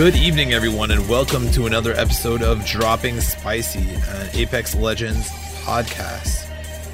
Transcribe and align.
Good 0.00 0.16
evening, 0.16 0.54
everyone, 0.54 0.90
and 0.92 1.06
welcome 1.10 1.50
to 1.50 1.66
another 1.66 1.92
episode 1.92 2.42
of 2.42 2.64
Dropping 2.64 3.20
Spicy, 3.20 3.86
an 3.86 4.30
Apex 4.32 4.74
Legends 4.74 5.28
podcast. 5.62 6.48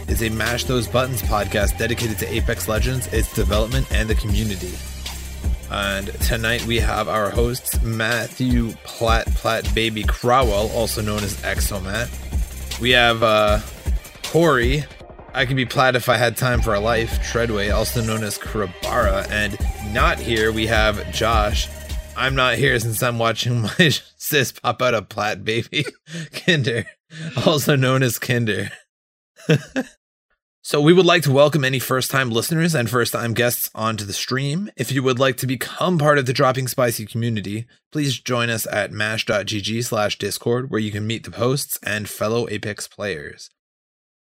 It's 0.09 0.23
a 0.23 0.29
Mash 0.29 0.65
Those 0.65 0.89
Buttons 0.89 1.23
podcast 1.23 1.79
dedicated 1.79 2.19
to 2.19 2.35
Apex 2.35 2.67
Legends, 2.67 3.07
its 3.13 3.33
development, 3.33 3.87
and 3.93 4.11
the 4.11 4.17
community. 4.17 4.73
And 5.71 6.09
tonight 6.23 6.67
we 6.67 6.81
have 6.81 7.09
our 7.09 7.31
hosts, 7.31 7.81
Matthew 7.81 8.73
Platt 8.83 9.27
Platt 9.37 9.73
Baby 9.73 10.03
Crowell, 10.03 10.69
also 10.73 11.01
known 11.01 11.23
as 11.23 11.37
Exomat. 11.43 12.81
We 12.81 12.91
have 12.91 13.23
uh, 13.23 13.61
Corey, 14.25 14.85
I 15.33 15.47
could 15.47 15.55
be 15.55 15.65
Platt 15.65 15.95
if 15.95 16.09
I 16.09 16.17
had 16.17 16.37
time 16.37 16.61
for 16.61 16.75
a 16.75 16.81
life, 16.81 17.23
Treadway, 17.23 17.69
also 17.69 18.03
known 18.03 18.25
as 18.25 18.37
Kurabara. 18.37 19.31
And 19.31 19.57
not 19.95 20.19
here, 20.19 20.51
we 20.51 20.67
have 20.67 21.13
Josh, 21.13 21.69
I'm 22.17 22.35
not 22.35 22.55
here 22.55 22.79
since 22.81 23.03
I'm 23.03 23.19
watching 23.19 23.61
my 23.79 23.91
sis 24.17 24.53
pop 24.53 24.81
out 24.81 24.95
a 24.95 25.03
plat 25.03 25.45
baby 25.45 25.85
Kinder, 26.33 26.87
also 27.45 27.77
known 27.77 28.03
as 28.03 28.19
Kinder. 28.19 28.71
so 30.63 30.81
we 30.81 30.95
would 30.95 31.05
like 31.05 31.23
to 31.25 31.33
welcome 31.33 31.63
any 31.63 31.79
first-time 31.79 32.31
listeners 32.31 32.75
and 32.75 32.89
first-time 32.89 33.35
guests 33.35 33.71
onto 33.75 34.07
the 34.07 34.15
stream. 34.15 34.71
If 34.79 34.91
you 34.91 35.03
would 35.03 35.19
like 35.19 35.37
to 35.39 35.47
become 35.47 35.99
part 35.99 36.17
of 36.17 36.25
the 36.25 36.33
Dropping 36.33 36.69
Spicy 36.69 37.05
community, 37.05 37.67
please 37.93 38.19
join 38.19 38.49
us 38.49 38.67
at 38.67 38.93
mash.gg 38.93 39.85
slash 39.85 40.17
discord 40.17 40.71
where 40.71 40.81
you 40.81 40.91
can 40.91 41.07
meet 41.07 41.25
the 41.25 41.37
hosts 41.37 41.79
and 41.83 42.09
fellow 42.09 42.49
Apex 42.49 42.89
players. 42.89 43.51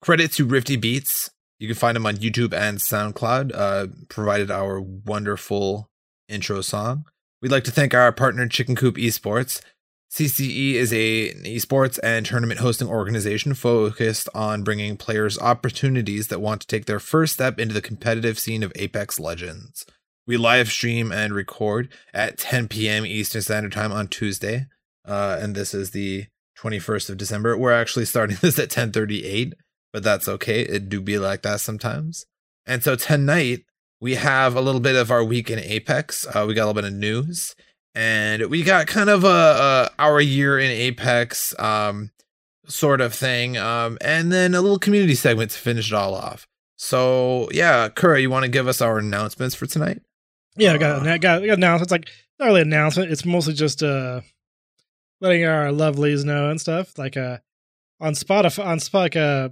Credit 0.01 0.31
to 0.31 0.45
Rifty 0.45 0.77
Beats. 0.77 1.29
You 1.59 1.67
can 1.67 1.77
find 1.77 1.95
them 1.95 2.07
on 2.07 2.17
YouTube 2.17 2.53
and 2.53 2.79
SoundCloud, 2.79 3.51
uh, 3.53 3.87
provided 4.09 4.49
our 4.49 4.81
wonderful 4.81 5.91
intro 6.27 6.61
song. 6.61 7.05
We'd 7.41 7.51
like 7.51 7.65
to 7.65 7.71
thank 7.71 7.93
our 7.93 8.11
partner 8.11 8.47
Chicken 8.47 8.75
Coop 8.75 8.95
Esports. 8.95 9.61
CCE 10.09 10.73
is 10.73 10.91
a 10.91 11.33
esports 11.43 11.99
and 12.01 12.25
tournament 12.25 12.61
hosting 12.61 12.87
organization 12.87 13.53
focused 13.53 14.27
on 14.33 14.63
bringing 14.63 14.97
players 14.97 15.37
opportunities 15.37 16.29
that 16.29 16.41
want 16.41 16.61
to 16.61 16.67
take 16.67 16.85
their 16.85 16.99
first 16.99 17.33
step 17.33 17.59
into 17.59 17.75
the 17.75 17.81
competitive 17.81 18.39
scene 18.39 18.63
of 18.63 18.71
Apex 18.75 19.19
Legends. 19.19 19.85
We 20.25 20.35
live 20.35 20.69
stream 20.69 21.11
and 21.11 21.31
record 21.31 21.89
at 22.11 22.39
10 22.39 22.69
p.m. 22.69 23.05
Eastern 23.05 23.43
Standard 23.43 23.73
Time 23.73 23.91
on 23.91 24.07
Tuesday, 24.07 24.65
uh, 25.05 25.37
and 25.39 25.53
this 25.53 25.75
is 25.75 25.91
the 25.91 26.25
21st 26.57 27.11
of 27.11 27.17
December. 27.17 27.55
We're 27.55 27.71
actually 27.71 28.05
starting 28.05 28.37
this 28.41 28.57
at 28.57 28.69
10:38, 28.69 29.53
but 29.93 30.03
that's 30.03 30.27
okay. 30.27 30.61
It 30.61 30.89
do 30.89 31.01
be 31.01 31.19
like 31.19 31.43
that 31.43 31.59
sometimes. 31.59 32.25
And 32.65 32.83
so 32.83 32.95
tonight 32.95 33.65
we 33.99 34.15
have 34.15 34.55
a 34.55 34.61
little 34.61 34.81
bit 34.81 34.95
of 34.95 35.11
our 35.11 35.23
week 35.23 35.49
in 35.49 35.59
Apex. 35.59 36.25
Uh, 36.27 36.45
we 36.47 36.53
got 36.53 36.65
a 36.65 36.67
little 36.67 36.81
bit 36.81 36.91
of 36.91 36.93
news, 36.93 37.55
and 37.95 38.45
we 38.47 38.63
got 38.63 38.87
kind 38.87 39.09
of 39.09 39.23
a, 39.23 39.27
a 39.27 39.89
our 39.99 40.21
year 40.21 40.59
in 40.59 40.69
Apex 40.69 41.57
um, 41.59 42.11
sort 42.67 43.01
of 43.01 43.13
thing, 43.13 43.57
um, 43.57 43.97
and 44.01 44.31
then 44.31 44.53
a 44.53 44.61
little 44.61 44.79
community 44.79 45.15
segment 45.15 45.51
to 45.51 45.59
finish 45.59 45.91
it 45.91 45.95
all 45.95 46.13
off. 46.13 46.47
So 46.75 47.49
yeah, 47.51 47.89
Kura, 47.89 48.21
you 48.21 48.29
want 48.29 48.43
to 48.43 48.51
give 48.51 48.67
us 48.67 48.81
our 48.81 48.99
announcements 48.99 49.55
for 49.55 49.65
tonight? 49.65 50.01
Yeah, 50.55 50.73
I 50.73 50.77
got 50.77 51.07
I 51.07 51.17
got, 51.17 51.43
I 51.43 51.47
got 51.47 51.57
announcements. 51.57 51.91
Like 51.91 52.09
not 52.39 52.45
really 52.45 52.61
announcement. 52.61 53.11
It's 53.11 53.25
mostly 53.25 53.53
just 53.53 53.81
uh 53.81 54.21
letting 55.19 55.45
our 55.45 55.67
lovelies 55.67 56.23
know 56.23 56.49
and 56.49 56.61
stuff. 56.61 56.97
Like 56.97 57.17
uh 57.17 57.39
on 57.99 58.13
Spotify 58.13 58.65
on 58.65 58.77
Spotify 58.77 59.15
uh 59.15 59.49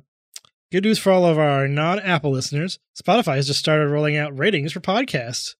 Good 0.71 0.83
news 0.83 0.99
for 0.99 1.11
all 1.11 1.25
of 1.25 1.37
our 1.37 1.67
non 1.67 1.99
Apple 1.99 2.31
listeners 2.31 2.79
Spotify 2.99 3.35
has 3.35 3.47
just 3.47 3.59
started 3.59 3.87
rolling 3.87 4.17
out 4.17 4.37
ratings 4.37 4.73
for 4.73 4.79
podcasts. 4.79 5.55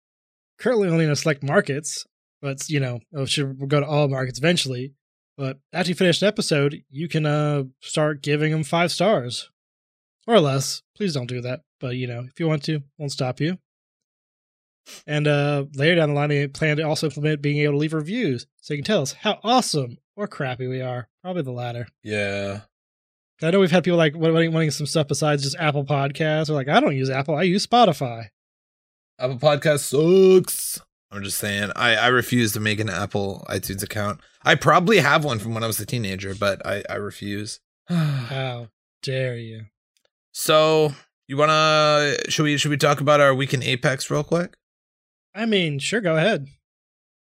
Currently 0.60 0.88
only 0.90 1.06
in 1.06 1.12
a 1.12 1.16
select 1.16 1.44
markets, 1.44 2.06
but 2.42 2.70
you 2.70 2.80
know, 2.80 3.00
it 3.12 3.30
should 3.30 3.68
go 3.68 3.80
to 3.80 3.86
all 3.86 4.08
markets 4.08 4.40
eventually. 4.40 4.94
But 5.38 5.60
after 5.74 5.90
you 5.90 5.96
finish 5.96 6.22
an 6.22 6.28
episode, 6.28 6.82
you 6.90 7.08
can 7.08 7.26
uh, 7.26 7.64
start 7.82 8.24
giving 8.24 8.52
them 8.52 8.64
five 8.64 8.92
stars 8.92 9.50
or 10.26 10.40
less. 10.40 10.82
Please 10.96 11.14
don't 11.14 11.28
do 11.28 11.42
that. 11.42 11.62
But 11.80 11.98
you 11.98 12.08
know, 12.08 12.26
if 12.28 12.40
you 12.40 12.48
want 12.48 12.64
to, 12.64 12.82
won't 12.98 13.12
stop 13.12 13.40
you. 13.40 13.58
And 15.06 15.28
uh, 15.28 15.66
later 15.76 15.96
down 15.96 16.10
the 16.10 16.16
line, 16.16 16.30
they 16.30 16.48
plan 16.48 16.78
to 16.78 16.84
also 16.84 17.08
implement 17.08 17.42
being 17.42 17.58
able 17.58 17.74
to 17.74 17.80
leave 17.80 17.94
reviews 17.94 18.46
so 18.62 18.74
you 18.74 18.80
can 18.80 18.86
tell 18.86 19.02
us 19.02 19.14
how 19.14 19.40
awesome 19.44 19.98
or 20.16 20.28
crappy 20.28 20.68
we 20.68 20.82
are. 20.82 21.10
Probably 21.22 21.42
the 21.42 21.52
latter. 21.52 21.88
Yeah. 22.04 22.62
I 23.42 23.52
know 23.52 23.60
we've 23.60 23.72
had 23.72 23.84
people 23.84 23.98
like 23.98 24.16
wanting, 24.16 24.54
wanting 24.54 24.72
some 24.72 24.88
stuff 24.88 25.08
besides 25.08 25.44
just 25.44 25.58
Apple 25.58 25.84
Podcasts. 25.84 26.50
Or 26.50 26.54
like, 26.54 26.70
I 26.70 26.80
don't 26.80 26.96
use 26.96 27.10
Apple, 27.10 27.36
I 27.36 27.44
use 27.44 27.66
Spotify. 27.66 28.28
Apple 29.20 29.38
Podcast 29.38 29.80
sucks. 29.80 30.80
I'm 31.12 31.24
just 31.24 31.38
saying, 31.38 31.72
I, 31.76 31.96
I 31.96 32.08
refuse 32.08 32.52
to 32.54 32.60
make 32.60 32.80
an 32.80 32.90
Apple 32.90 33.46
iTunes 33.50 33.84
account. 33.84 34.20
I 34.44 34.56
probably 34.56 35.00
have 35.00 35.24
one 35.24 35.40
from 35.40 35.54
when 35.54 35.64
I 35.64 35.68
was 35.68 35.80
a 35.80 35.86
teenager, 35.86 36.36
but 36.36 36.66
I, 36.66 36.84
I 36.90 36.96
refuse. 36.96 37.60
How 37.90 38.68
dare 39.02 39.38
you? 39.38 39.66
So 40.34 40.94
you 41.28 41.38
wanna 41.38 42.16
should 42.30 42.44
we 42.44 42.58
should 42.58 42.72
we 42.72 42.78
talk 42.78 43.00
about 43.00 43.22
our 43.22 43.34
week 43.34 43.54
in 43.54 43.64
Apex 43.64 44.10
real 44.10 44.24
quick? 44.24 44.58
I 45.34 45.46
mean, 45.46 45.80
sure, 45.80 46.02
go 46.02 46.18
ahead. 46.18 46.48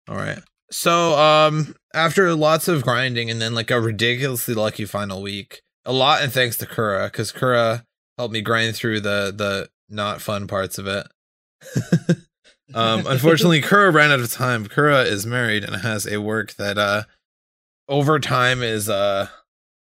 All 0.09 0.17
right. 0.17 0.41
So 0.71 1.17
um 1.19 1.77
after 1.95 2.35
lots 2.35 2.67
of 2.69 2.83
grinding 2.83 3.31
and 3.31 3.41
then 3.41 3.55
like 3.55 3.71
a 3.71 3.81
ridiculously 3.81 4.55
lucky 4.55 4.85
final 4.85 5.23
week, 5.23 5.63
a 5.85 5.93
lot 5.93 6.23
and 6.23 6.33
thanks 6.33 6.57
to 6.59 6.67
Kura 6.67 7.05
because 7.05 7.33
Kura 7.33 7.85
helped 8.19 8.33
me 8.33 8.41
grind 8.41 8.77
through 8.77 9.01
the 9.01 9.33
the 9.37 9.69
not 9.89 10.21
fun 10.21 10.47
parts 10.47 10.79
of 10.79 10.87
it. 10.87 11.07
um, 12.75 13.07
unfortunately, 13.07 13.61
Kura 13.61 13.91
ran 13.91 14.13
out 14.13 14.21
of 14.21 14.33
time. 14.33 14.67
Kura 14.67 15.03
is 15.03 15.27
married 15.27 15.65
and 15.65 15.77
has 15.77 16.07
a 16.07 16.21
work 16.21 16.55
that 16.55 16.79
uh 16.79 17.03
overtime 17.89 18.63
is 18.63 18.89
uh 18.89 19.29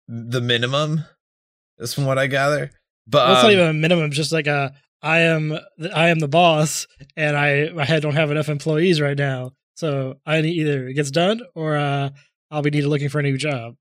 the 0.08 0.40
minimum. 0.40 1.04
Is 1.78 1.92
from 1.92 2.06
what 2.06 2.18
I 2.18 2.26
gather. 2.26 2.70
But 3.06 3.26
That's 3.26 3.40
um, 3.40 3.46
not 3.46 3.52
even 3.52 3.68
a 3.68 3.72
minimum. 3.72 4.10
Just 4.10 4.32
like 4.32 4.46
a, 4.46 4.74
I 5.02 5.20
am, 5.20 5.58
I 5.94 6.08
am 6.08 6.18
the 6.18 6.28
boss, 6.28 6.86
and 7.16 7.36
I, 7.36 7.70
I 7.76 8.00
don't 8.00 8.14
have 8.14 8.30
enough 8.30 8.48
employees 8.48 9.00
right 9.00 9.16
now, 9.16 9.52
so 9.74 10.16
I 10.24 10.40
need 10.40 10.54
either 10.54 10.88
it 10.88 10.94
gets 10.94 11.10
done 11.10 11.42
or 11.54 11.76
uh, 11.76 12.10
I'll 12.50 12.62
be 12.62 12.70
needed 12.70 12.88
looking 12.88 13.08
for 13.08 13.20
a 13.20 13.22
new 13.22 13.36
job. 13.36 13.76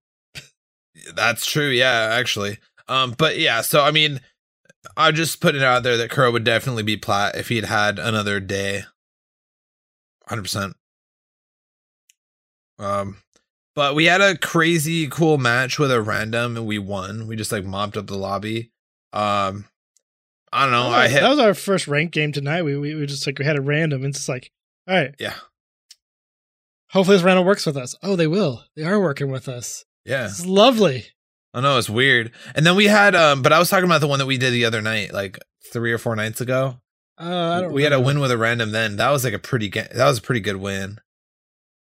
That's 1.14 1.46
true. 1.46 1.70
Yeah, 1.70 2.10
actually. 2.12 2.58
Um, 2.88 3.16
but 3.18 3.38
yeah, 3.38 3.62
so 3.62 3.82
I 3.84 3.92
mean, 3.92 4.22
I'm 4.96 5.16
just 5.16 5.42
put 5.42 5.56
it 5.56 5.64
out 5.64 5.84
there 5.84 5.98
that 5.98 6.12
Kura 6.12 6.32
would 6.32 6.44
definitely 6.44 6.84
be 6.84 6.98
plat 6.98 7.36
if 7.36 7.50
he'd 7.50 7.66
had 7.66 8.00
another 8.00 8.40
day. 8.40 8.84
Hundred 10.28 10.44
percent. 10.44 10.76
Um, 12.80 13.18
but 13.76 13.96
we 13.96 14.06
had 14.06 14.22
a 14.22 14.38
crazy 14.38 15.08
cool 15.08 15.38
match 15.38 15.78
with 15.80 15.92
a 15.92 16.02
random, 16.02 16.58
and 16.58 16.66
we 16.66 16.80
won. 16.80 17.28
We 17.28 17.36
just 17.36 17.52
like 17.52 17.66
mopped 17.66 17.98
up 17.98 18.08
the 18.08 18.18
lobby. 18.18 18.72
Um, 19.14 19.66
I 20.52 20.64
don't 20.64 20.72
know. 20.72 20.90
that, 20.92 20.98
I 20.98 21.04
was, 21.04 21.12
hit. 21.12 21.22
that 21.22 21.30
was 21.30 21.40
our 21.40 21.54
first 21.54 21.88
ranked 21.88 22.14
game 22.14 22.32
tonight. 22.32 22.64
We, 22.64 22.78
we 22.78 22.96
we 22.96 23.06
just 23.06 23.26
like 23.28 23.40
we 23.40 23.46
had 23.46 23.58
a 23.58 23.62
random. 23.62 24.04
And 24.04 24.10
it's 24.10 24.20
just 24.20 24.30
like, 24.30 24.52
all 24.88 24.96
right, 24.96 25.14
yeah, 25.20 25.34
hopefully 26.92 27.18
this 27.18 27.24
random 27.24 27.46
works 27.46 27.66
with 27.66 27.78
us. 27.78 27.96
Oh, 28.02 28.16
they 28.16 28.28
will. 28.28 28.64
They 28.76 28.84
are 28.84 29.00
working 29.00 29.30
with 29.30 29.50
us. 29.50 29.84
Yeah. 30.06 30.26
It's 30.26 30.46
lovely. 30.46 31.06
I 31.54 31.62
know 31.62 31.78
it's 31.78 31.90
weird. 31.90 32.32
And 32.54 32.66
then 32.66 32.76
we 32.76 32.86
had 32.86 33.16
um, 33.16 33.42
but 33.42 33.54
I 33.54 33.60
was 33.60 33.70
talking 33.70 33.86
about 33.86 34.02
the 34.02 34.08
one 34.08 34.20
that 34.20 34.26
we 34.26 34.38
did 34.38 34.52
the 34.52 34.66
other 34.66 34.82
night, 34.82 35.14
like 35.14 35.40
three 35.72 35.92
or 35.94 35.98
four 35.98 36.16
nights 36.16 36.42
ago. 36.42 36.78
Uh, 37.18 37.24
I 37.58 37.62
don't. 37.62 37.72
we 37.74 37.84
had 37.84 37.94
a 37.94 38.00
win 38.00 38.20
with 38.20 38.32
a 38.32 38.38
random 38.38 38.72
then. 38.72 38.98
That 38.98 39.10
was 39.12 39.24
like 39.24 39.34
a 39.34 39.40
pretty 39.40 39.70
ga- 39.70 39.88
that 39.94 40.06
was 40.06 40.18
a 40.18 40.22
pretty 40.22 40.42
good 40.42 40.58
win. 40.58 40.98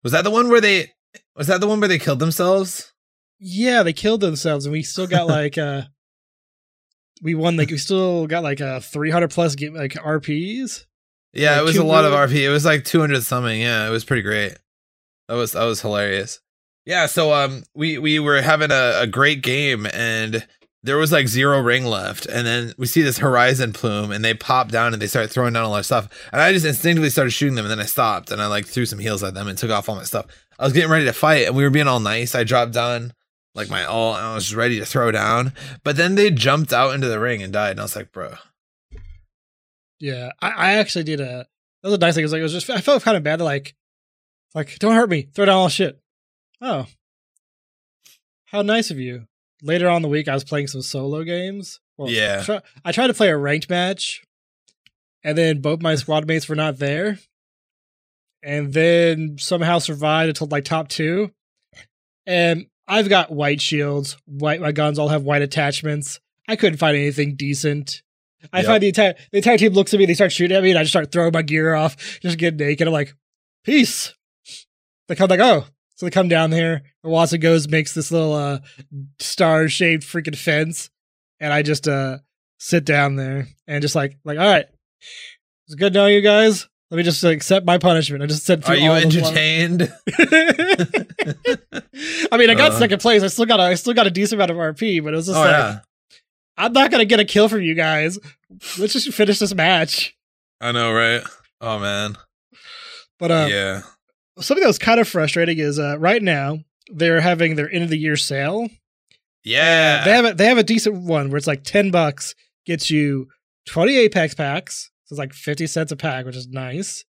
Was 0.04 0.12
that 0.12 0.24
the 0.24 0.32
one 0.32 0.50
where 0.50 0.60
they 0.62 0.92
was 1.38 1.48
that 1.48 1.62
the 1.62 1.68
one 1.68 1.80
where 1.80 1.88
they 1.88 2.00
killed 2.00 2.20
themselves? 2.20 2.92
Yeah, 3.40 3.82
they 3.84 3.94
killed 3.94 4.20
themselves, 4.22 4.66
and 4.66 4.74
we 4.74 4.84
still 4.84 5.08
got 5.08 5.28
like 5.40 5.58
uh 5.58 5.84
we 7.22 7.34
won 7.36 7.56
like 7.56 7.70
we 7.70 7.78
still 7.78 8.28
got 8.28 8.44
like 8.44 8.60
a 8.60 8.82
300 8.82 9.30
plus 9.32 9.56
game 9.56 9.74
like 9.74 9.94
RPs. 9.94 10.86
Yeah, 11.34 11.52
Like 11.52 11.62
it 11.62 11.64
was 11.64 11.78
a 11.78 11.84
lot 11.86 12.04
of? 12.04 12.12
RP. 12.12 12.36
It 12.42 12.50
was 12.50 12.66
like 12.66 12.84
200 12.84 13.24
something. 13.24 13.62
Yeah, 13.62 13.88
it 13.88 13.92
was 13.92 14.04
pretty 14.04 14.22
great. 14.24 14.58
That 15.30 15.36
was 15.36 15.54
that 15.54 15.64
was 15.64 15.80
hilarious. 15.82 16.42
Yeah, 16.86 17.06
so 17.06 17.34
um 17.34 17.64
we 17.76 17.98
we 17.98 18.20
were 18.20 18.42
having 18.42 18.72
a, 18.72 19.02
a 19.02 19.08
great 19.08 19.42
game 19.42 19.88
and 19.94 20.46
there 20.84 20.98
was 20.98 21.12
like 21.12 21.28
zero 21.28 21.60
ring 21.60 21.86
left, 21.86 22.26
and 22.26 22.46
then 22.46 22.74
we 22.78 22.88
see 22.88 23.04
this 23.04 23.20
horizon 23.20 23.72
plume, 23.72 24.12
and 24.12 24.26
they 24.26 24.34
pop 24.34 24.70
down 24.70 24.94
and 24.94 25.02
they 25.02 25.08
start 25.08 25.30
throwing 25.30 25.54
down 25.54 25.64
all 25.64 25.76
our 25.76 25.84
stuff, 25.84 26.10
and 26.32 26.42
I 26.42 26.52
just 26.52 26.66
instinctively 26.66 27.12
started 27.12 27.32
shooting 27.32 27.56
them, 27.56 27.66
and 27.66 27.72
then 27.72 27.80
I 27.80 27.86
stopped 27.86 28.32
and 28.32 28.42
I 28.42 28.48
like 28.48 28.66
threw 28.66 28.86
some 28.86 29.00
heals 29.00 29.22
at 29.24 29.34
them 29.34 29.48
and 29.48 29.58
took 29.58 29.70
off 29.70 29.90
all 29.90 29.96
my 29.96 30.04
stuff. 30.04 30.26
I 30.58 30.64
was 30.64 30.74
getting 30.74 30.90
ready 30.90 31.06
to 31.06 31.14
fight, 31.14 31.46
and 31.48 31.56
we 31.56 31.64
were 31.64 31.70
being 31.70 31.88
all 31.88 32.00
nice. 32.00 32.34
I 32.34 32.44
dropped 32.44 32.74
down 32.74 33.14
like 33.54 33.70
my 33.70 33.86
all, 33.86 34.16
and 34.16 34.26
I 34.26 34.34
was 34.34 34.56
ready 34.56 34.80
to 34.80 34.86
throw 34.86 35.12
down, 35.12 35.54
but 35.84 35.98
then 35.98 36.16
they 36.16 36.32
jumped 36.32 36.74
out 36.74 36.96
into 36.96 37.08
the 37.08 37.20
ring 37.20 37.44
and 37.44 37.54
died, 37.54 37.72
and 37.72 37.80
I 37.80 37.84
was 37.84 37.96
like, 37.96 38.12
bro. 38.12 38.36
Yeah, 40.00 40.32
I, 40.42 40.50
I 40.50 40.74
actually 40.74 41.04
did 41.04 41.22
a. 41.22 41.46
That 41.84 41.90
was 41.90 41.94
a 41.94 41.98
nice 42.00 42.16
thing. 42.16 42.24
It 42.24 42.26
was 42.26 42.32
like 42.32 42.40
it 42.40 42.44
was 42.44 42.54
just. 42.54 42.70
I 42.72 42.82
felt 42.82 43.04
kind 43.04 43.18
of 43.18 43.24
bad. 43.24 43.40
Like, 43.40 43.76
like 44.56 44.80
don't 44.80 44.96
hurt 44.96 45.10
me. 45.10 45.30
Throw 45.34 45.46
down 45.46 45.58
all 45.58 45.70
shit. 45.70 46.01
Oh, 46.62 46.86
how 48.46 48.62
nice 48.62 48.92
of 48.92 49.00
you. 49.00 49.28
Later 49.64 49.90
on 49.90 49.98
in 49.98 50.02
the 50.04 50.08
week, 50.10 50.28
I 50.28 50.34
was 50.34 50.44
playing 50.44 50.68
some 50.68 50.82
solo 50.82 51.24
games. 51.24 51.80
Well, 51.98 52.10
Yeah. 52.10 52.44
try- 52.44 52.62
I 52.84 52.92
tried 52.92 53.08
to 53.08 53.14
play 53.14 53.30
a 53.30 53.38
ranked 53.38 53.70
match, 53.70 54.22
and 55.24 55.38
then 55.38 55.62
both 55.62 55.82
my 55.82 55.96
squad 55.96 56.28
mates 56.28 56.48
were 56.50 56.56
not 56.56 56.78
there, 56.80 57.20
and 58.44 58.74
then 58.74 59.38
somehow 59.40 59.80
survived 59.80 60.30
until 60.30 60.48
like 60.48 60.66
top 60.66 60.88
two. 60.90 61.32
And 62.26 62.68
I've 62.88 63.10
got 63.10 63.32
white 63.32 63.62
shields. 63.62 64.18
White 64.26 64.60
my 64.62 64.72
guns 64.72 65.00
all 65.00 65.10
have 65.10 65.24
white 65.24 65.42
attachments. 65.42 66.20
I 66.48 66.56
couldn't 66.56 66.78
find 66.80 66.96
anything 66.98 67.36
decent. 67.36 68.02
I 68.52 68.58
Yep. 68.60 68.66
find 68.66 68.84
the 68.84 68.88
entire 68.88 69.16
the 69.32 69.38
entire 69.38 69.58
team 69.58 69.74
looks 69.74 69.94
at 69.94 70.00
me, 70.00 70.06
they 70.08 70.14
start 70.16 70.32
shooting 70.32 70.58
at 70.58 70.64
me, 70.64 70.72
and 70.72 70.80
I 70.80 70.84
just 70.84 70.92
start 70.92 71.12
throwing 71.12 71.32
my 71.34 71.44
gear 71.44 71.74
off, 71.76 72.20
just 72.22 72.38
get 72.38 72.56
naked. 72.56 72.88
I'm 72.88 72.94
like, 72.94 73.14
peace. 73.64 74.14
They 75.08 75.16
come 75.16 75.30
like, 75.30 75.40
oh. 75.40 75.66
So 76.02 76.08
they 76.08 76.10
come 76.10 76.30
down 76.30 76.50
there, 76.50 76.82
and 77.04 77.14
Wattson 77.14 77.40
goes, 77.40 77.68
makes 77.68 77.94
this 77.94 78.12
little 78.12 78.34
uh 78.34 78.58
star 79.20 79.68
shaped 79.70 80.04
freaking 80.04 80.36
fence, 80.36 80.90
and 81.40 81.54
I 81.54 81.62
just 81.62 81.88
uh 81.88 82.18
sit 82.60 82.86
down 82.86 83.18
there 83.18 83.46
and 83.68 83.84
just 83.84 83.94
like 83.94 84.18
like, 84.26 84.40
all 84.40 84.48
right. 84.50 84.66
It's 85.68 85.76
good 85.76 85.94
knowing 85.94 86.16
you 86.16 86.22
guys. 86.22 86.68
Let 86.90 86.98
me 86.98 87.04
just 87.04 87.24
accept 87.24 87.68
my 87.68 87.78
punishment. 87.78 88.24
I 88.24 88.26
just 88.26 88.48
said 88.48 88.68
Are 88.68 88.76
you 88.76 88.92
entertained? 88.92 89.94
I 92.32 92.38
mean, 92.38 92.50
I 92.50 92.56
got 92.56 92.72
Uh. 92.72 92.80
second 92.80 93.00
place. 93.00 93.22
I 93.22 93.28
still 93.28 93.46
got 93.46 93.60
a, 93.60 93.64
I 93.64 93.76
still 93.76 93.94
got 93.94 94.08
a 94.08 94.12
decent 94.12 94.42
amount 94.42 94.50
of 94.50 94.58
RP, 94.58 95.04
but 95.04 95.14
it 95.14 95.18
was 95.18 95.28
just 95.28 95.38
oh 95.38 95.42
like, 95.42 95.52
yeah, 95.52 95.80
I'm 96.58 96.74
not 96.74 96.90
gonna 96.90 97.06
get 97.06 97.20
a 97.20 97.26
kill 97.26 97.48
from 97.48 97.62
you 97.62 97.76
guys. 97.76 98.18
Let's 98.80 98.94
just 98.94 99.14
finish 99.14 99.38
this 99.38 99.54
match. 99.54 100.18
I 100.60 100.72
know, 100.72 100.92
right? 100.92 101.22
Oh 101.62 101.78
man, 101.78 102.18
But 103.20 103.30
uh, 103.30 103.48
yeah. 103.52 103.82
Something 104.40 104.62
that 104.62 104.68
was 104.68 104.80
kind 104.80 105.00
of 105.00 105.08
frustrating 105.08 105.60
is 105.60 105.80
uh, 105.80 105.98
right 106.00 106.22
now 106.22 106.60
they're 106.94 107.22
having 107.22 107.56
their 107.56 107.72
end 107.72 107.84
of 107.84 107.90
the 107.90 107.98
year 107.98 108.18
sale. 108.18 108.70
Yeah. 109.44 110.04
They 110.04 110.12
have 110.12 110.26
a, 110.26 110.34
they 110.34 110.46
have 110.46 110.58
a 110.58 110.64
decent 110.64 110.96
one 110.96 111.30
where 111.30 111.38
it's 111.38 111.48
like 111.48 111.64
ten 111.64 111.92
bucks 111.92 112.36
gets 112.66 112.90
you 112.90 113.28
twenty 113.66 113.98
Apex 113.98 114.34
packs, 114.34 114.92
so 115.06 115.14
it's 115.14 115.20
like 115.20 115.34
fifty 115.34 115.68
cents 115.68 115.92
a 115.92 115.96
pack, 115.96 116.26
which 116.26 116.36
is 116.36 116.48
nice. 116.48 117.04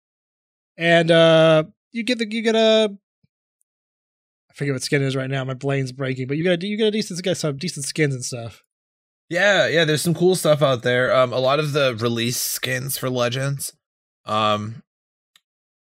And 0.77 1.11
uh, 1.11 1.63
you 1.91 2.03
get 2.03 2.19
the 2.19 2.27
you 2.29 2.41
get 2.41 2.55
a 2.55 2.95
I 4.49 4.53
forget 4.53 4.73
what 4.73 4.83
skin 4.83 5.01
is 5.01 5.15
right 5.15 5.29
now. 5.29 5.43
My 5.43 5.53
brain's 5.53 5.91
breaking, 5.91 6.27
but 6.27 6.37
you 6.37 6.43
got 6.43 6.61
a, 6.63 6.67
you 6.67 6.77
get 6.77 6.87
a 6.87 6.91
decent 6.91 7.21
get 7.23 7.37
some 7.37 7.57
decent 7.57 7.85
skins 7.85 8.13
and 8.13 8.23
stuff. 8.23 8.63
Yeah, 9.29 9.67
yeah, 9.67 9.85
there's 9.85 10.01
some 10.01 10.15
cool 10.15 10.35
stuff 10.35 10.63
out 10.63 10.81
there. 10.81 11.15
Um, 11.15 11.31
a 11.33 11.39
lot 11.39 11.59
of 11.59 11.73
the 11.73 11.95
release 11.99 12.37
skins 12.37 12.97
for 12.97 13.11
Legends, 13.11 13.73
um, 14.25 14.81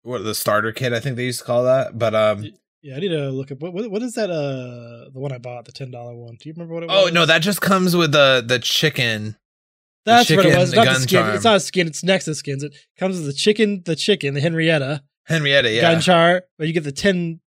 what 0.07 0.25
the 0.25 0.35
starter 0.35 0.73
kit, 0.73 0.93
I 0.93 1.01
think 1.01 1.17
they 1.17 1.25
used 1.25 1.41
to 1.41 1.45
call 1.45 1.65
that. 1.65 1.99
But 1.99 2.15
um, 2.15 2.45
Yeah, 2.83 2.97
I 2.97 3.01
need 3.01 3.09
to 3.09 3.31
look 3.31 3.51
at 3.51 3.61
what 3.61 3.73
what, 3.75 4.03
is 4.03 4.15
that? 4.15 4.31
Uh, 4.31 5.11
the 5.13 5.19
one 5.21 5.33
I 5.33 5.39
bought, 5.39 5.65
the 5.65 5.73
ten 5.73 5.91
dollar 5.91 6.15
one. 6.15 6.37
Do 6.41 6.49
you 6.49 6.53
remember 6.55 6.75
what 6.75 6.83
it 6.85 6.89
was? 6.89 7.09
oh 7.11 7.13
no, 7.13 7.27
that 7.27 7.41
just 7.43 7.61
comes 7.61 7.95
with 7.97 8.13
the 8.13 8.43
the 8.47 8.59
chicken. 8.59 9.37
that's 10.05 10.31
what 10.31 10.47
it 10.47 10.57
was. 10.57 10.71
the 10.71 10.77
Not 10.77 10.87
the 10.87 10.95
skin. 11.01 11.09
charm. 11.23 11.35
It's 11.35 11.45
not 11.45 11.57
a 11.57 11.61
skin. 11.61 11.87
It's 11.87 12.03
next 12.05 12.27
to 12.27 12.35
skins. 12.35 12.63
It 12.63 12.75
comes 12.99 13.17
with 13.17 13.27
the 13.27 13.33
chicken, 13.33 13.83
the 13.85 13.97
chicken, 13.97 14.35
the 14.35 14.41
Henrietta 14.41 15.03
Henrietta, 15.25 15.71
yeah, 15.73 15.81
gun 15.83 16.01
char. 16.01 16.45
But 16.59 16.69
you 16.69 16.73
get 16.73 16.85
the 16.85 16.93
ten. 16.93 17.41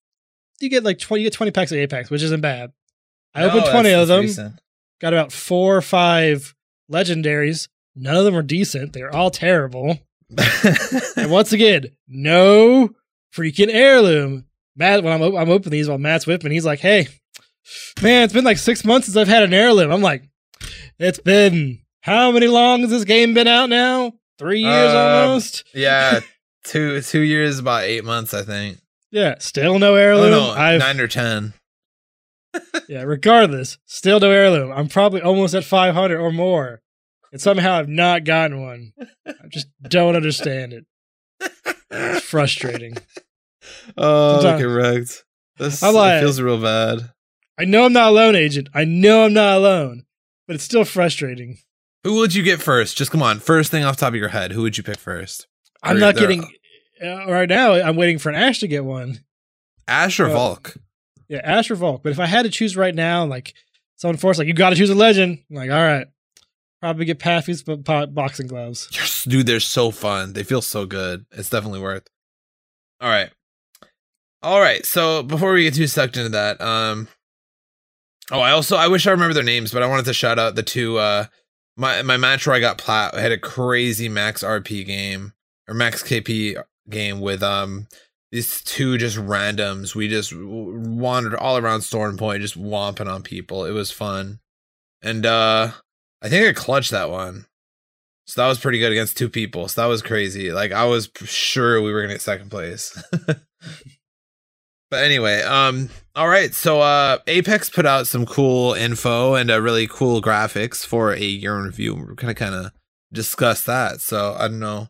You 0.59 0.69
get 0.69 0.83
like 0.83 0.99
twenty. 0.99 1.23
You 1.23 1.29
get 1.29 1.33
twenty 1.35 1.51
packs 1.51 1.71
of 1.71 1.77
Apex, 1.77 2.09
which 2.09 2.21
isn't 2.23 2.41
bad. 2.41 2.71
I 3.33 3.41
No, 3.41 3.47
opened 3.51 3.71
twenty 3.71 3.91
of 3.93 4.07
them. 4.09 4.23
decent. 4.23 4.59
Got 4.99 5.13
about 5.13 5.31
four 5.31 5.77
or 5.77 5.81
five 5.81 6.53
legendaries. 6.91 7.69
None 7.95 8.15
of 8.17 8.25
them 8.25 8.33
were 8.33 8.41
decent. 8.41 8.91
They're 8.93 9.13
all 9.15 9.31
terrible. 9.31 9.99
And 11.15 11.31
once 11.31 11.51
again, 11.53 11.87
no 12.07 12.89
freaking 13.35 13.69
heirloom. 13.73 14.45
Matt, 14.75 15.03
when 15.03 15.13
I'm 15.13 15.21
op- 15.21 15.35
I'm 15.39 15.49
opening 15.49 15.71
these 15.71 15.89
while 15.89 15.97
Matt's 15.97 16.25
whipping, 16.27 16.51
he's 16.51 16.65
like, 16.65 16.79
"Hey, 16.79 17.07
man, 18.01 18.23
it's 18.23 18.33
been 18.33 18.45
like 18.45 18.57
six 18.57 18.85
months 18.85 19.07
since 19.07 19.17
I've 19.17 19.27
had 19.27 19.43
an 19.43 19.53
heirloom." 19.53 19.91
I'm 19.91 20.01
like, 20.01 20.23
"It's 20.99 21.19
been 21.19 21.79
how 22.01 22.31
many 22.31 22.47
long 22.47 22.81
has 22.81 22.89
this 22.89 23.03
game 23.03 23.33
been 23.33 23.47
out 23.47 23.69
now? 23.69 24.13
Three 24.37 24.61
years 24.61 24.91
Um, 24.91 24.97
almost." 24.97 25.63
yeah, 25.73 26.19
two 26.63 27.01
two 27.01 27.21
years, 27.21 27.59
about 27.59 27.83
eight 27.83 28.05
months, 28.05 28.33
I 28.33 28.43
think. 28.43 28.77
Yeah, 29.11 29.35
still 29.39 29.79
no 29.79 29.93
Oh 29.93 29.95
heirloom. 29.95 30.31
no, 30.31 30.49
I've, 30.51 30.79
nine 30.79 30.99
or 30.99 31.07
ten. 31.07 31.53
yeah, 32.87 33.01
regardless, 33.03 33.77
still 33.85 34.19
no 34.19 34.29
heirloom. 34.31 34.71
I'm 34.71 34.87
probably 34.87 35.21
almost 35.21 35.53
at 35.55 35.63
500 35.63 36.19
or 36.19 36.31
more, 36.31 36.81
and 37.31 37.41
somehow 37.41 37.73
I've 37.75 37.89
not 37.89 38.23
gotten 38.23 38.61
one. 38.61 38.93
I 39.25 39.47
just 39.49 39.67
don't 39.81 40.15
understand 40.15 40.73
it. 40.73 40.85
It's 41.91 42.25
frustrating. 42.25 42.97
Oh, 43.97 44.39
Sometimes- 44.41 44.61
correct. 44.63 45.25
This 45.57 45.83
I'm 45.83 45.93
like- 45.93 46.17
it 46.17 46.21
feels 46.21 46.39
real 46.41 46.61
bad. 46.61 47.11
I 47.59 47.65
know 47.65 47.83
I'm 47.85 47.93
not 47.93 48.09
alone, 48.09 48.35
agent. 48.35 48.69
I 48.73 48.85
know 48.85 49.25
I'm 49.25 49.33
not 49.33 49.57
alone, 49.57 50.05
but 50.47 50.55
it's 50.55 50.63
still 50.63 50.85
frustrating. 50.85 51.57
Who 52.05 52.15
would 52.15 52.33
you 52.33 52.41
get 52.41 52.61
first? 52.61 52.97
Just 52.97 53.11
come 53.11 53.21
on, 53.21 53.39
first 53.39 53.69
thing 53.69 53.83
off 53.83 53.97
the 53.97 53.99
top 54.01 54.13
of 54.13 54.15
your 54.19 54.29
head. 54.29 54.53
Who 54.53 54.61
would 54.61 54.77
you 54.77 54.83
pick 54.83 54.97
first? 54.97 55.45
I'm 55.83 55.97
Or 55.97 55.99
not 55.99 56.15
getting 56.15 56.43
uh, 57.03 57.25
right 57.29 57.49
now. 57.49 57.73
I'm 57.73 57.97
waiting 57.97 58.17
for 58.17 58.29
an 58.29 58.35
Ash 58.35 58.59
to 58.59 58.67
get 58.67 58.85
one. 58.85 59.19
Ash 59.87 60.19
or 60.19 60.27
Uh, 60.27 60.33
Valk? 60.33 60.75
Yeah, 61.27 61.41
Ash 61.43 61.69
or 61.69 61.75
Valk. 61.75 62.01
But 62.01 62.11
if 62.13 62.19
I 62.19 62.25
had 62.25 62.43
to 62.43 62.49
choose 62.49 62.77
right 62.77 62.95
now, 62.95 63.25
like 63.25 63.53
someone 63.97 64.17
forced, 64.17 64.39
like 64.39 64.47
you 64.47 64.53
got 64.53 64.69
to 64.69 64.75
choose 64.77 64.89
a 64.89 64.95
legend. 64.95 65.43
I'm 65.49 65.55
like, 65.57 65.69
all 65.69 65.77
right, 65.83 66.07
probably 66.81 67.05
get 67.05 67.19
Pathy's 67.19 67.63
but 67.63 67.83
bo- 67.83 68.07
boxing 68.07 68.47
gloves. 68.47 68.87
Yes, 68.93 69.23
Dude, 69.23 69.45
they're 69.45 69.59
so 69.59 69.91
fun. 69.91 70.33
They 70.33 70.43
feel 70.43 70.61
so 70.61 70.85
good. 70.85 71.25
It's 71.31 71.49
definitely 71.49 71.81
worth. 71.81 72.07
All 73.01 73.09
right. 73.09 73.29
All 74.41 74.59
right. 74.61 74.85
So 74.85 75.21
before 75.23 75.53
we 75.53 75.63
get 75.63 75.73
too 75.73 75.87
sucked 75.87 76.17
into 76.17 76.29
that, 76.29 76.59
um 76.61 77.07
Oh, 78.31 78.39
I 78.39 78.51
also 78.51 78.77
I 78.77 78.87
wish 78.87 79.07
I 79.07 79.11
remember 79.11 79.33
their 79.33 79.43
names, 79.43 79.71
but 79.71 79.81
I 79.83 79.87
wanted 79.87 80.05
to 80.05 80.13
shout 80.13 80.39
out 80.39 80.55
the 80.55 80.63
two 80.63 80.97
uh 80.97 81.25
my 81.77 82.01
my 82.01 82.17
match 82.17 82.45
where 82.45 82.55
I 82.55 82.59
got 82.59 82.77
plat 82.77 83.13
had 83.15 83.31
a 83.31 83.37
crazy 83.37 84.07
max 84.09 84.43
RP 84.43 84.85
game 84.85 85.33
or 85.67 85.73
max 85.73 86.03
KP 86.03 86.61
game 86.89 87.19
with 87.21 87.41
um 87.43 87.87
these 88.31 88.61
two 88.61 88.97
just 88.97 89.17
randoms. 89.17 89.95
We 89.95 90.07
just 90.07 90.31
wandered 90.35 91.35
all 91.35 91.57
around 91.57 91.81
Storm 91.81 92.15
Point 92.17 92.41
just 92.41 92.59
womping 92.61 93.11
on 93.11 93.23
people. 93.23 93.65
It 93.65 93.71
was 93.71 93.91
fun. 93.91 94.39
And 95.01 95.25
uh 95.25 95.71
I 96.21 96.29
think 96.29 96.47
I 96.47 96.59
clutched 96.59 96.91
that 96.91 97.09
one. 97.09 97.45
So 98.25 98.41
that 98.41 98.47
was 98.47 98.59
pretty 98.59 98.77
good 98.77 98.91
against 98.91 99.17
two 99.17 99.29
people. 99.29 99.67
So 99.67 99.81
that 99.81 99.87
was 99.87 100.01
crazy. 100.01 100.51
Like 100.51 100.71
I 100.71 100.85
was 100.85 101.09
sure 101.25 101.81
we 101.81 101.91
were 101.91 102.01
gonna 102.01 102.13
get 102.13 102.21
second 102.21 102.51
place. 102.51 103.01
but 104.91 105.03
anyway, 105.03 105.41
um, 105.41 105.89
all 106.15 106.27
right. 106.27 106.53
So 106.53 106.81
uh 106.81 107.17
Apex 107.25 107.71
put 107.71 107.87
out 107.87 108.05
some 108.05 108.25
cool 108.27 108.73
info 108.73 109.33
and 109.33 109.49
uh, 109.49 109.59
really 109.59 109.87
cool 109.87 110.21
graphics 110.21 110.85
for 110.85 111.11
a 111.11 111.19
year 111.19 111.57
in 111.57 111.63
review. 111.63 111.95
We're 111.95 112.13
gonna 112.13 112.35
kind 112.35 112.53
of 112.53 112.71
discuss 113.11 113.63
that. 113.63 114.01
So 114.01 114.35
I 114.37 114.47
don't 114.47 114.59
know 114.59 114.89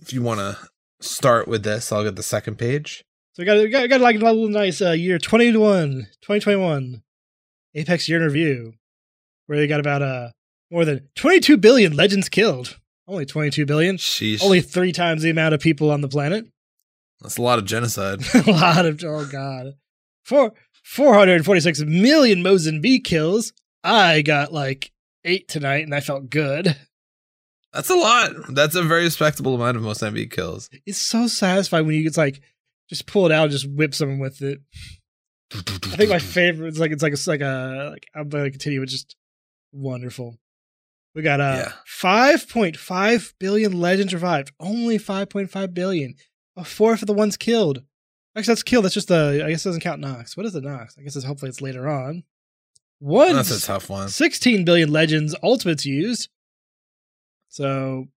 if 0.00 0.12
you 0.12 0.22
want 0.22 0.40
to 0.40 0.58
start 1.00 1.48
with 1.48 1.62
this. 1.62 1.90
I'll 1.92 2.04
get 2.04 2.16
the 2.16 2.22
second 2.22 2.56
page. 2.56 3.04
So 3.32 3.42
we 3.42 3.46
got 3.46 3.56
we 3.58 3.68
got, 3.68 3.82
we 3.82 3.88
got 3.88 4.00
like 4.00 4.16
a 4.16 4.18
little 4.18 4.48
nice 4.48 4.80
uh, 4.82 4.92
year 4.92 5.18
21, 5.18 6.08
2021 6.22 7.02
Apex 7.74 8.08
year 8.08 8.18
in 8.18 8.24
review, 8.24 8.74
where 9.46 9.58
they 9.58 9.66
got 9.66 9.80
about 9.80 10.02
uh 10.02 10.28
more 10.70 10.84
than 10.84 11.08
22 11.16 11.56
billion 11.56 11.96
legends 11.96 12.28
killed. 12.28 12.78
Only 13.08 13.24
22 13.24 13.66
billion. 13.66 13.96
Sheesh. 13.96 14.42
Only 14.42 14.60
three 14.60 14.92
times 14.92 15.22
the 15.22 15.30
amount 15.30 15.54
of 15.54 15.60
people 15.60 15.90
on 15.90 16.00
the 16.00 16.08
planet. 16.08 16.46
That's 17.20 17.38
a 17.38 17.42
lot 17.42 17.58
of 17.58 17.64
genocide. 17.64 18.22
a 18.34 18.50
lot 18.50 18.84
of 18.84 19.02
oh 19.04 19.26
god, 19.26 19.74
four 20.24 20.52
446 20.84 21.80
million 21.82 22.42
Mozambique 22.42 23.04
kills. 23.04 23.52
I 23.82 24.22
got 24.22 24.52
like 24.52 24.92
eight 25.24 25.48
tonight, 25.48 25.84
and 25.84 25.94
I 25.94 26.00
felt 26.00 26.30
good. 26.30 26.76
That's 27.72 27.90
a 27.90 27.94
lot. 27.94 28.32
That's 28.50 28.74
a 28.74 28.82
very 28.82 29.04
respectable 29.04 29.54
amount 29.54 29.76
of 29.76 29.82
Mozambique 29.82 30.30
kills. 30.30 30.70
It's 30.84 30.98
so 30.98 31.26
satisfying 31.26 31.86
when 31.86 31.96
you 31.96 32.04
just 32.04 32.16
like 32.18 32.40
just 32.88 33.06
pull 33.06 33.26
it 33.26 33.32
out 33.32 33.44
and 33.44 33.52
just 33.52 33.68
whip 33.68 33.94
someone 33.94 34.18
with 34.18 34.42
it. 34.42 34.60
I 35.52 35.96
think 35.96 36.10
my 36.10 36.18
favorite 36.18 36.68
is 36.68 36.80
like 36.80 36.90
it's 36.90 37.02
like 37.02 37.12
it's 37.12 37.26
like 37.26 37.40
a 37.40 37.90
like 37.92 38.06
I'm 38.14 38.28
gonna 38.28 38.50
continue. 38.50 38.82
It's 38.82 38.92
just 38.92 39.16
wonderful. 39.72 40.38
We 41.16 41.22
got 41.22 41.40
uh 41.40 41.62
Yeah. 41.64 41.72
five 41.86 42.46
point 42.48 42.76
five 42.76 43.32
billion 43.40 43.80
legends 43.80 44.12
revived. 44.12 44.52
Only 44.60 44.98
five 44.98 45.30
point 45.30 45.50
five 45.50 45.72
billion. 45.72 46.14
A 46.56 46.64
fourth 46.64 47.02
of 47.02 47.06
the 47.06 47.14
ones 47.14 47.36
killed. 47.38 47.82
Actually, 48.36 48.52
that's 48.52 48.62
killed. 48.62 48.84
That's 48.84 48.94
just 48.94 49.08
the. 49.08 49.42
I 49.44 49.48
guess 49.50 49.64
it 49.64 49.70
doesn't 49.70 49.80
count 49.80 50.00
Nox. 50.00 50.36
What 50.36 50.44
is 50.44 50.52
the 50.52 50.60
Nox? 50.60 50.94
I 50.98 51.02
guess 51.02 51.16
it's 51.16 51.24
hopefully 51.24 51.48
it's 51.48 51.62
later 51.62 51.88
on. 51.88 52.22
One 52.98 53.34
That's 53.34 53.50
a 53.50 53.60
tough 53.66 53.88
one. 53.90 54.08
16 54.08 54.64
billion 54.66 54.92
legends 54.92 55.34
ultimates 55.42 55.86
used. 55.86 56.28
So 57.48 58.08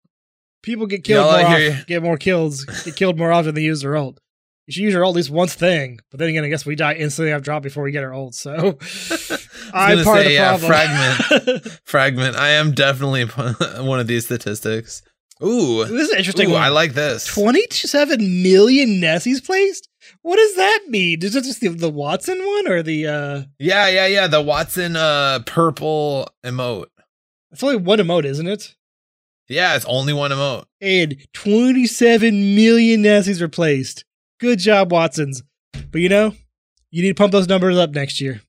people 0.63 0.87
get 0.87 1.05
killed 1.05 1.31
more 1.31 1.41
often, 1.47 1.85
get 1.87 2.03
more 2.03 2.17
kills, 2.17 2.65
get 2.65 2.97
killed 2.97 3.17
more 3.19 3.31
often 3.31 3.47
than 3.47 3.55
they 3.57 3.63
use 3.63 3.83
their 3.83 3.97
ult. 3.97 4.19
You 4.67 4.73
should 4.73 4.83
use 4.83 4.93
your 4.93 5.05
ult 5.05 5.15
at 5.15 5.17
least 5.17 5.31
once 5.31 5.55
thing, 5.55 6.01
but 6.11 6.19
then 6.19 6.29
again, 6.29 6.45
I 6.45 6.49
guess 6.49 6.67
we 6.67 6.75
die 6.75 6.95
instantly 6.95 7.33
after 7.33 7.45
drop 7.45 7.63
before 7.63 7.85
we 7.85 7.93
get 7.93 8.05
our 8.05 8.13
ult. 8.13 8.35
So 8.35 8.79
I'm 9.75 10.05
part 10.05 10.25
say, 10.25 10.39
of 10.39 10.61
the 10.61 10.67
problem. 10.67 11.17
Fragment. 11.17 11.81
Fragment. 11.85 12.37
I 12.37 12.49
am 12.51 12.73
definitely 12.73 13.25
one 13.85 14.01
of 14.01 14.07
these 14.07 14.25
statistics. 14.25 15.03
Ooh, 15.43 15.85
this 15.85 16.09
is 16.11 16.15
interesting 16.17 16.51
Ooh. 16.51 16.55
I 16.57 16.69
like 16.69 16.95
this. 16.95 17.25
27 17.27 18.43
million 18.43 19.01
Nessies 19.01 19.45
placed. 19.45 19.89
What 20.23 20.37
does 20.37 20.57
that 20.57 20.81
mean? 20.89 21.23
Is 21.23 21.37
it 21.37 21.45
just 21.45 21.61
the, 21.61 21.69
the 21.69 21.93
Wattson 21.93 22.45
one 22.45 22.69
or 22.69 22.83
the? 22.83 23.07
uh 23.07 23.43
Yeah, 23.59 23.89
yeah, 23.89 24.07
yeah. 24.07 24.27
The 24.27 24.43
Wattson 24.43 24.97
uh 24.97 25.41
purple 25.45 26.29
emote. 26.45 26.87
It's 27.53 27.63
only 27.63 27.77
one 27.77 27.99
emote, 27.99 28.25
isn't 28.25 28.49
it? 28.49 28.75
Yeah, 29.49 29.77
it's 29.77 29.85
only 29.87 30.13
one 30.13 30.31
emote. 30.31 30.65
and 30.81 31.17
27 31.33 32.55
million 32.55 33.03
Nessies 33.03 33.41
are 33.41 33.49
placed. 33.49 34.05
Good 34.41 34.59
job, 34.59 34.91
Wattsons. 34.91 35.43
But 35.91 36.01
you 36.01 36.09
know, 36.09 36.35
you 36.91 37.03
need 37.03 37.09
to 37.09 37.15
pump 37.15 37.33
those 37.33 37.49
numbers 37.49 37.77
up 37.79 37.91
next 37.91 38.21
year. 38.21 38.41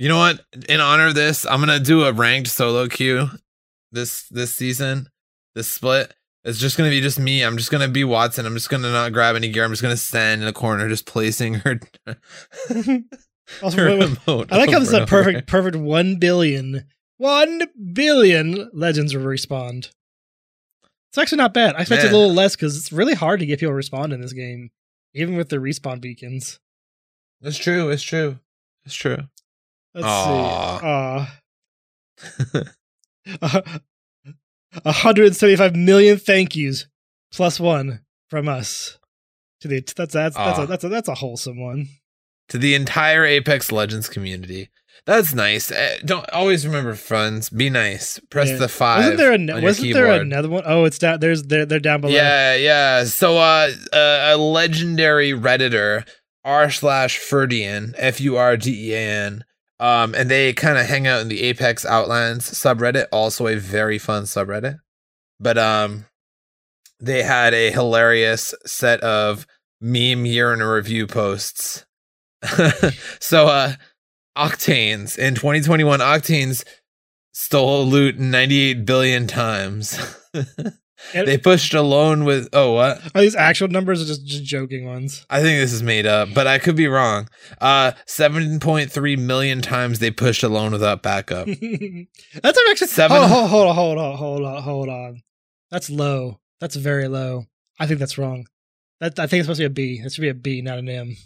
You 0.00 0.08
know 0.08 0.16
what? 0.16 0.40
In 0.66 0.80
honor 0.80 1.08
of 1.08 1.14
this, 1.14 1.44
I'm 1.44 1.60
gonna 1.60 1.78
do 1.78 2.04
a 2.04 2.12
ranked 2.12 2.48
solo 2.48 2.88
queue 2.88 3.28
this 3.92 4.26
this 4.30 4.54
season. 4.54 5.10
This 5.54 5.68
split. 5.68 6.14
It's 6.42 6.58
just 6.58 6.78
gonna 6.78 6.88
be 6.88 7.02
just 7.02 7.18
me. 7.20 7.42
I'm 7.42 7.58
just 7.58 7.70
gonna 7.70 7.86
be 7.86 8.02
Wattson. 8.02 8.46
I'm 8.46 8.54
just 8.54 8.70
gonna 8.70 8.90
not 8.90 9.12
grab 9.12 9.36
any 9.36 9.50
gear. 9.50 9.62
I'm 9.62 9.72
just 9.72 9.82
gonna 9.82 9.98
stand 9.98 10.40
in 10.40 10.48
a 10.48 10.54
corner, 10.54 10.88
just 10.88 11.04
placing 11.06 11.54
her. 11.54 11.80
Also, 13.64 13.78
her 13.78 13.98
wait, 13.98 14.26
wait. 14.28 14.52
I 14.52 14.58
like 14.58 14.70
how 14.70 14.78
this 14.78 14.90
is 14.90 14.94
a 14.94 15.06
perfect, 15.06 15.48
perfect 15.48 15.74
1 15.74 16.16
billion, 16.20 16.84
1 17.16 17.62
billion 17.92 18.70
legends 18.72 19.12
will 19.12 19.24
respond. 19.24 19.90
It's 21.08 21.18
actually 21.18 21.38
not 21.38 21.52
bad. 21.52 21.74
I 21.74 21.80
expected 21.80 22.06
Man. 22.06 22.14
a 22.14 22.16
little 22.16 22.32
less 22.32 22.54
because 22.54 22.76
it's 22.78 22.92
really 22.92 23.14
hard 23.14 23.40
to 23.40 23.46
get 23.46 23.58
people 23.58 23.72
to 23.72 23.74
respond 23.74 24.12
in 24.12 24.20
this 24.20 24.32
game, 24.32 24.70
even 25.14 25.36
with 25.36 25.48
the 25.48 25.56
respawn 25.56 26.00
beacons. 26.00 26.60
It's 27.42 27.58
true. 27.58 27.90
It's 27.90 28.04
true. 28.04 28.38
It's 28.84 28.94
true. 28.94 29.24
Let's 29.94 30.06
Aw. 30.06 31.26
see. 32.52 32.60
Aw. 33.42 33.78
175 34.82 35.74
million 35.76 36.16
thank 36.18 36.54
yous 36.54 36.86
plus 37.32 37.58
one 37.58 38.00
from 38.28 38.48
us. 38.48 38.98
To 39.62 39.68
the 39.68 39.80
that's 39.80 40.14
that's 40.14 40.36
that's 40.36 40.58
a, 40.58 40.66
that's 40.66 40.84
a, 40.84 40.88
that's 40.88 41.08
a 41.08 41.14
wholesome 41.14 41.60
one. 41.60 41.88
to 42.48 42.56
the 42.58 42.74
entire 42.74 43.24
Apex 43.24 43.70
Legends 43.70 44.08
community. 44.08 44.70
That's 45.06 45.34
nice. 45.34 45.70
Eh, 45.70 45.98
Don't 46.04 46.28
always 46.30 46.66
remember 46.66 46.94
friends. 46.94 47.48
Be 47.50 47.68
nice. 47.70 48.18
Press 48.30 48.48
Yeah. 48.50 48.56
the 48.56 48.68
five. 48.68 48.98
Wasn't 49.00 49.16
there 49.18 49.32
on 49.32 49.40
an, 49.42 49.48
your 49.48 49.60
wasn't 49.62 49.92
there 49.94 50.20
another 50.20 50.48
one? 50.48 50.62
Oh, 50.66 50.84
it's 50.84 50.98
down. 50.98 51.20
There's 51.20 51.42
they're 51.44 51.66
they're 51.66 51.78
down 51.80 52.00
below. 52.00 52.14
Yeah, 52.14 52.54
yeah. 52.54 53.04
So, 53.04 53.36
uh, 53.38 53.70
uh, 53.92 54.30
a 54.32 54.36
legendary 54.36 55.32
redditor 55.32 56.06
r 56.44 56.70
slash 56.70 57.18
Furdean 57.18 57.94
F 57.98 58.20
U 58.20 58.36
R 58.36 58.56
D 58.56 58.90
E 58.90 58.94
A 58.94 58.98
N. 59.26 59.44
Um, 59.80 60.14
and 60.14 60.30
they 60.30 60.52
kind 60.52 60.76
of 60.76 60.84
hang 60.84 61.06
out 61.06 61.22
in 61.22 61.28
the 61.28 61.42
Apex 61.42 61.86
Outlands 61.86 62.50
subreddit, 62.50 63.06
also 63.10 63.46
a 63.46 63.56
very 63.56 63.98
fun 63.98 64.24
subreddit. 64.24 64.78
But 65.40 65.56
um, 65.56 66.04
they 67.00 67.22
had 67.22 67.54
a 67.54 67.70
hilarious 67.70 68.54
set 68.66 69.00
of 69.00 69.46
meme 69.80 70.26
year 70.26 70.52
in 70.52 70.60
a 70.60 70.70
review 70.70 71.06
posts. 71.06 71.86
so, 73.20 73.46
uh, 73.48 73.72
Octanes 74.36 75.18
in 75.18 75.34
2021, 75.34 76.00
Octanes 76.00 76.64
stole 77.32 77.86
loot 77.86 78.18
98 78.18 78.84
billion 78.84 79.26
times. 79.26 79.98
They 81.14 81.38
pushed 81.38 81.74
alone 81.74 82.24
with 82.24 82.48
oh 82.52 82.72
what 82.74 83.00
Are 83.14 83.20
these 83.20 83.34
actual 83.34 83.68
numbers 83.68 84.02
or 84.02 84.04
just, 84.06 84.24
just 84.26 84.44
joking 84.44 84.84
ones? 84.86 85.24
i 85.30 85.40
think 85.40 85.58
this 85.60 85.72
is 85.72 85.82
made 85.82 86.06
up 86.06 86.28
but 86.34 86.46
i 86.46 86.58
could 86.58 86.76
be 86.76 86.86
wrong 86.86 87.28
uh 87.60 87.92
7.3 88.06 89.18
million 89.18 89.60
times 89.62 89.98
they 89.98 90.10
pushed 90.10 90.42
alone 90.42 90.72
without 90.72 91.02
backup 91.02 91.46
that's 92.42 92.58
actually 92.70 92.86
Seven- 92.88 93.16
Hold, 93.28 93.48
hold, 93.50 93.50
hold 93.50 93.68
on, 93.68 93.74
hold 93.76 93.98
on, 93.98 94.16
hold 94.16 94.44
on, 94.46 94.62
hold 94.62 94.88
on. 94.88 95.22
That's 95.70 95.88
low. 95.90 96.40
That's 96.60 96.76
very 96.76 97.06
low. 97.08 97.46
I 97.78 97.86
think 97.86 98.00
that's 98.00 98.18
wrong. 98.18 98.46
That 99.00 99.18
I 99.18 99.26
think 99.26 99.40
it's 99.40 99.46
supposed 99.46 99.60
to 99.60 99.68
be 99.68 99.72
a 99.94 99.96
B. 99.98 100.02
It 100.04 100.12
should 100.12 100.20
be 100.22 100.28
a 100.28 100.34
B, 100.34 100.60
not 100.62 100.78
an 100.78 100.88
M. 100.88 101.16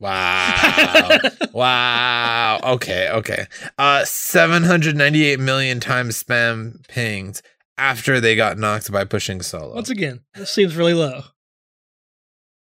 wow 0.00 1.08
wow 1.52 2.58
okay 2.64 3.08
okay 3.10 3.46
uh 3.78 4.04
798 4.04 5.38
million 5.38 5.78
times 5.80 6.22
spam 6.22 6.86
pinged 6.88 7.40
after 7.78 8.20
they 8.20 8.36
got 8.36 8.58
knocked 8.58 8.90
by 8.92 9.04
pushing 9.04 9.42
solo 9.42 9.74
Once 9.74 9.90
again, 9.90 10.20
this 10.34 10.50
seems 10.52 10.76
really 10.76 10.94
low. 10.94 11.22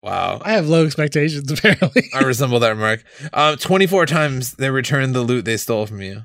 wow 0.03 0.41
I 0.45 0.53
have 0.53 0.69
low 0.69 0.85
expectations, 0.87 1.51
apparently. 1.59 2.05
i 2.15 2.23
resemble 2.23 2.61
that 2.61 2.71
remark 2.71 3.05
um 3.33 3.57
24 3.57 4.07
times 4.07 4.55
they 4.55 4.71
returned 4.71 5.15
the 5.15 5.23
loot 5.23 5.45
they 5.45 5.57
stole 5.57 5.87
from 5.87 6.01
you 6.03 6.25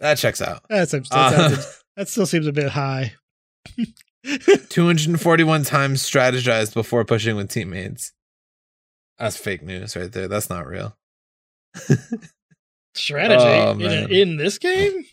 that 0.00 0.18
checks 0.18 0.42
out 0.42 0.62
that, 0.68 0.88
seems, 0.90 1.08
that, 1.08 1.16
Uh, 1.34 1.48
sounds- 1.50 1.84
that 1.96 2.08
still 2.08 2.26
seems 2.26 2.46
a 2.46 2.52
bit 2.52 2.68
high. 2.70 3.14
241 4.68 5.62
times 5.64 6.02
strategized 6.02 6.74
before 6.74 7.04
pushing 7.04 7.36
with 7.36 7.48
teammates. 7.48 8.12
That's 9.18 9.36
fake 9.36 9.62
news 9.62 9.96
right 9.96 10.10
there. 10.12 10.28
That's 10.28 10.50
not 10.50 10.66
real. 10.66 10.96
Strategy 12.94 13.44
Oh, 13.44 13.72
in, 13.78 14.10
in 14.12 14.36
this 14.36 14.58
game, 14.58 15.04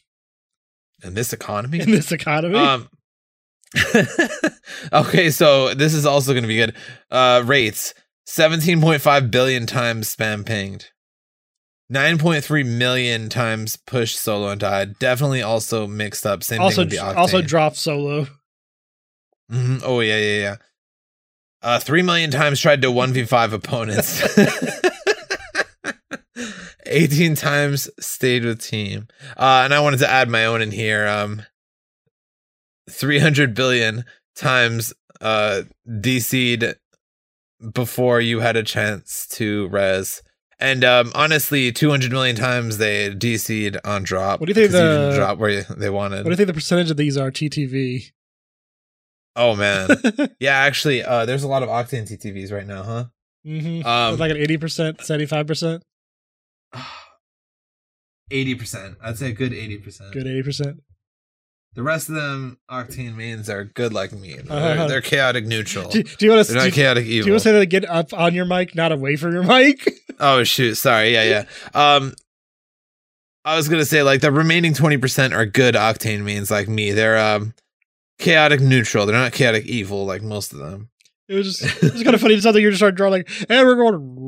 In 1.04 1.14
this 1.14 1.34
economy? 1.34 1.80
in 1.80 1.92
this 1.92 2.12
economy. 2.12 2.58
um 2.58 2.90
Okay, 4.94 5.30
so 5.32 5.74
this 5.74 5.94
is 5.94 6.06
also 6.06 6.34
going 6.34 6.44
to 6.44 6.48
be 6.48 6.56
good. 6.58 6.76
Uh 7.12 7.42
Wraiths 7.46 7.94
17.5 8.28 9.32
billion 9.32 9.66
times 9.66 10.16
spam 10.16 10.46
pinged. 10.46 10.90
9.3 11.92 12.66
million 12.66 13.30
times 13.30 13.76
pushed 13.76 14.18
solo 14.18 14.50
and 14.50 14.60
died. 14.62 14.98
Definitely 14.98 15.42
also 15.42 15.86
mixed 15.86 16.26
up. 16.26 16.44
Same 16.44 16.62
also, 16.62 16.78
thing 16.84 16.90
with 16.90 17.00
the 17.00 17.18
also 17.18 17.42
dropped 17.42 17.76
solo. 17.76 18.28
Mhm. 19.52 19.82
Oh 19.84 20.00
yeah, 20.00 20.18
yeah, 20.18 20.40
yeah. 20.40 20.56
Uh, 21.62 21.80
three 21.80 22.02
million 22.02 22.32
times 22.32 22.60
tried 22.60 22.82
to 22.82 22.92
one 22.92 23.14
v 23.14 23.26
five 23.26 23.54
opponents. 23.54 24.22
Eighteen 26.86 27.36
times 27.36 27.90
stayed 28.00 28.44
with 28.44 28.62
team. 28.62 29.08
Uh, 29.38 29.62
and 29.64 29.74
I 29.74 29.80
wanted 29.80 29.98
to 30.00 30.10
add 30.10 30.30
my 30.30 30.46
own 30.46 30.62
in 30.62 30.72
here. 30.72 31.08
Um, 31.08 31.44
three 32.90 33.20
hundred 33.20 33.54
billion 33.56 34.04
times 34.36 34.94
uh 35.22 35.62
DC'd 35.88 36.76
before 37.74 38.20
you 38.20 38.42
had 38.42 38.58
a 38.58 38.64
chance 38.64 39.28
to 39.28 39.68
res. 39.70 40.22
And 40.60 40.84
um, 40.84 41.12
honestly, 41.16 41.72
two 41.72 41.90
hundred 41.90 42.12
million 42.12 42.36
times 42.36 42.78
they 42.78 43.10
DC'd 43.10 43.78
on 43.86 44.04
drop. 44.04 44.40
What 44.40 44.48
do 44.48 44.52
you 44.52 44.54
think 44.56 44.72
'cause 44.72 44.80
you 44.80 45.12
the- 45.12 45.16
drop 45.16 45.38
where 45.38 45.50
you, 45.50 45.64
they 45.78 45.90
wanted? 45.90 46.18
What 46.18 46.24
do 46.26 46.30
you 46.32 46.36
think 46.36 46.48
the 46.48 46.54
percentage 46.54 46.92
of 46.92 46.98
these 46.98 47.18
are 47.18 47.32
TTV? 47.32 48.12
oh 49.36 49.56
man, 49.56 49.90
yeah. 50.40 50.56
Actually, 50.58 51.04
uh, 51.04 51.26
there's 51.26 51.44
a 51.44 51.48
lot 51.48 51.64
of 51.64 51.70
Octane 51.70 52.04
TTVs 52.08 52.52
right 52.52 52.68
now, 52.68 52.84
huh? 52.84 53.06
mm-hmm. 53.46 53.86
Um, 53.88 54.18
like 54.20 54.32
an 54.32 54.38
eighty 54.38 54.58
percent, 54.58 55.02
seventy 55.02 55.26
five 55.26 55.48
percent, 55.48 55.84
Eighty 58.32 58.56
percent. 58.56 58.98
I'd 59.04 59.18
say 59.18 59.30
a 59.30 59.34
good 59.34 59.54
eighty 59.54 59.78
percent. 59.78 60.14
good 60.14 60.28
eighty 60.28 60.44
percent. 60.44 60.78
The 61.76 61.84
rest 61.84 62.10
of 62.10 62.16
them 62.16 62.60
Octane 62.70 63.16
mains 63.16 63.50
are 63.50 63.64
good 63.64 63.94
like 63.94 64.12
me. 64.12 64.36
They're, 64.44 64.58
Uh-huh. 64.58 64.88
they're 64.88 65.02
chaotic 65.02 65.46
neutral. 65.46 65.90
Do, 65.90 66.04
do 66.04 66.26
you 66.26 66.32
want 66.32 66.46
to? 66.46 66.54
They're 66.54 66.62
Do, 66.62 66.68
not 66.68 66.74
chaotic 66.76 67.06
do 67.06 67.12
you 67.12 67.22
want 67.24 67.34
to 67.34 67.40
say 67.40 67.52
that 67.52 67.62
again 67.62 67.86
up 67.86 68.14
on 68.14 68.34
your 68.34 68.46
mic, 68.46 68.76
not 68.76 68.92
away 68.92 69.16
from 69.16 69.34
your 69.34 69.44
mic? 69.44 69.90
oh 70.20 70.44
shoot, 70.44 70.76
sorry. 70.76 71.14
Yeah, 71.14 71.24
yeah. 71.24 71.46
Um, 71.96 72.14
I 73.46 73.56
was 73.58 73.68
gonna 73.68 73.86
say 73.86 74.04
like 74.04 74.22
the 74.22 74.32
remaining 74.32 74.74
twenty 74.74 74.98
percent 74.98 75.34
are 75.34 75.46
good 75.46 75.76
Octane 75.76 76.24
mains 76.24 76.50
like 76.52 76.68
me. 76.70 76.92
They're 76.92 77.18
um 77.18 77.54
chaotic 78.20 78.62
neutral. 78.62 79.06
They're 79.06 79.16
not 79.16 79.34
chaotic 79.34 79.66
evil 79.66 80.06
like 80.06 80.22
most 80.22 80.54
of 80.54 80.60
them. 80.60 80.90
It 81.28 81.36
was 81.36 81.58
just, 81.60 81.84
it 81.84 81.94
was 81.94 82.04
kind 82.04 82.16
of 82.16 82.22
funny. 82.22 82.40
Something 82.40 82.62
you 82.64 82.70
just 82.70 82.80
started 82.80 82.96
drawing 82.98 83.12
like, 83.14 83.30
and 83.50 83.68
we're 83.68 83.76
going. 83.76 84.20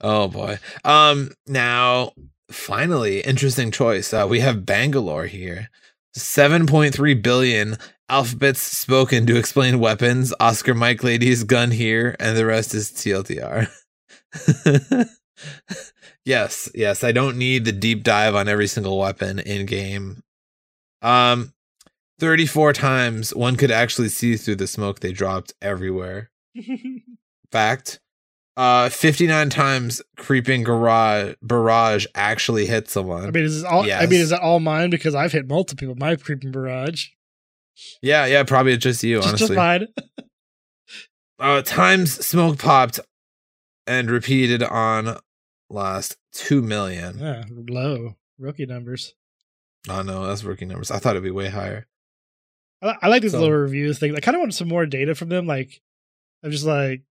oh 0.00 0.28
boy. 0.28 0.58
Um 0.84 1.30
now 1.46 2.12
finally 2.50 3.20
interesting 3.20 3.70
choice. 3.70 4.12
Uh 4.12 4.26
we 4.28 4.40
have 4.40 4.66
Bangalore 4.66 5.26
here. 5.26 5.70
7.3 6.16 7.22
billion 7.22 7.76
alphabets 8.08 8.60
spoken 8.60 9.26
to 9.26 9.36
explain 9.36 9.78
weapons. 9.78 10.34
Oscar 10.40 10.74
Mike 10.74 11.04
ladies 11.04 11.44
gun 11.44 11.70
here 11.70 12.16
and 12.18 12.36
the 12.36 12.46
rest 12.46 12.74
is 12.74 12.90
TLDR. 12.90 13.68
yes, 16.24 16.68
yes, 16.74 17.04
I 17.04 17.12
don't 17.12 17.36
need 17.36 17.64
the 17.64 17.72
deep 17.72 18.02
dive 18.02 18.34
on 18.34 18.48
every 18.48 18.66
single 18.66 18.98
weapon 18.98 19.38
in 19.38 19.66
game. 19.66 20.22
Um 21.02 21.52
34 22.18 22.74
times 22.74 23.34
one 23.34 23.56
could 23.56 23.70
actually 23.70 24.10
see 24.10 24.36
through 24.36 24.56
the 24.56 24.66
smoke 24.66 25.00
they 25.00 25.12
dropped 25.12 25.54
everywhere 25.62 26.30
fact. 27.50 28.00
Uh, 28.60 28.90
59 28.90 29.48
times 29.48 30.02
creeping 30.18 30.62
garage 30.64 31.34
barrage 31.40 32.04
actually 32.14 32.66
hit 32.66 32.90
someone. 32.90 33.24
I 33.24 33.30
mean, 33.30 33.44
is 33.44 33.54
this 33.62 33.64
all? 33.64 33.90
I 33.90 34.04
mean, 34.04 34.20
is 34.20 34.28
that 34.28 34.42
all 34.42 34.60
mine? 34.60 34.90
Because 34.90 35.14
I've 35.14 35.32
hit 35.32 35.48
multiple 35.48 35.80
people. 35.80 35.94
My 35.94 36.14
creeping 36.14 36.52
barrage. 36.52 37.06
yeah, 38.02 38.26
yeah, 38.26 38.42
probably 38.42 38.76
just 38.76 39.02
you, 39.02 39.22
honestly. 39.22 39.38
just 39.38 39.52
mine. 39.52 39.86
uh, 41.38 41.62
times 41.62 42.12
smoke 42.26 42.58
popped 42.58 43.00
and 43.86 44.10
repeated 44.10 44.62
on 44.62 45.16
last 45.70 46.18
2 46.32 46.60
million. 46.60 47.18
Yeah, 47.18 47.44
low 47.50 48.16
rookie 48.38 48.66
numbers. 48.66 49.14
Oh 49.88 50.02
no, 50.02 50.26
that's 50.26 50.44
rookie 50.44 50.66
numbers. 50.66 50.90
I 50.90 50.98
thought 50.98 51.12
it'd 51.16 51.22
be 51.22 51.30
way 51.30 51.48
higher. 51.48 51.86
I, 52.82 52.96
I 53.00 53.08
like 53.08 53.22
these 53.22 53.32
So- 53.32 53.40
little 53.40 53.56
reviews 53.56 53.98
things. 53.98 54.14
I 54.14 54.20
kind 54.20 54.34
of 54.34 54.40
want 54.40 54.52
some 54.52 54.68
more 54.68 54.84
data 54.84 55.14
from 55.14 55.30
them, 55.30 55.46
like 55.46 55.80
I'm 56.44 56.50
just 56.50 56.66
like 56.66 57.04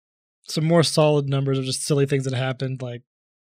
some 0.48 0.64
more 0.64 0.82
solid 0.82 1.28
numbers 1.28 1.58
of 1.58 1.64
just 1.64 1.82
silly 1.84 2.06
things 2.06 2.24
that 2.24 2.34
happened. 2.34 2.80
Like, 2.82 3.02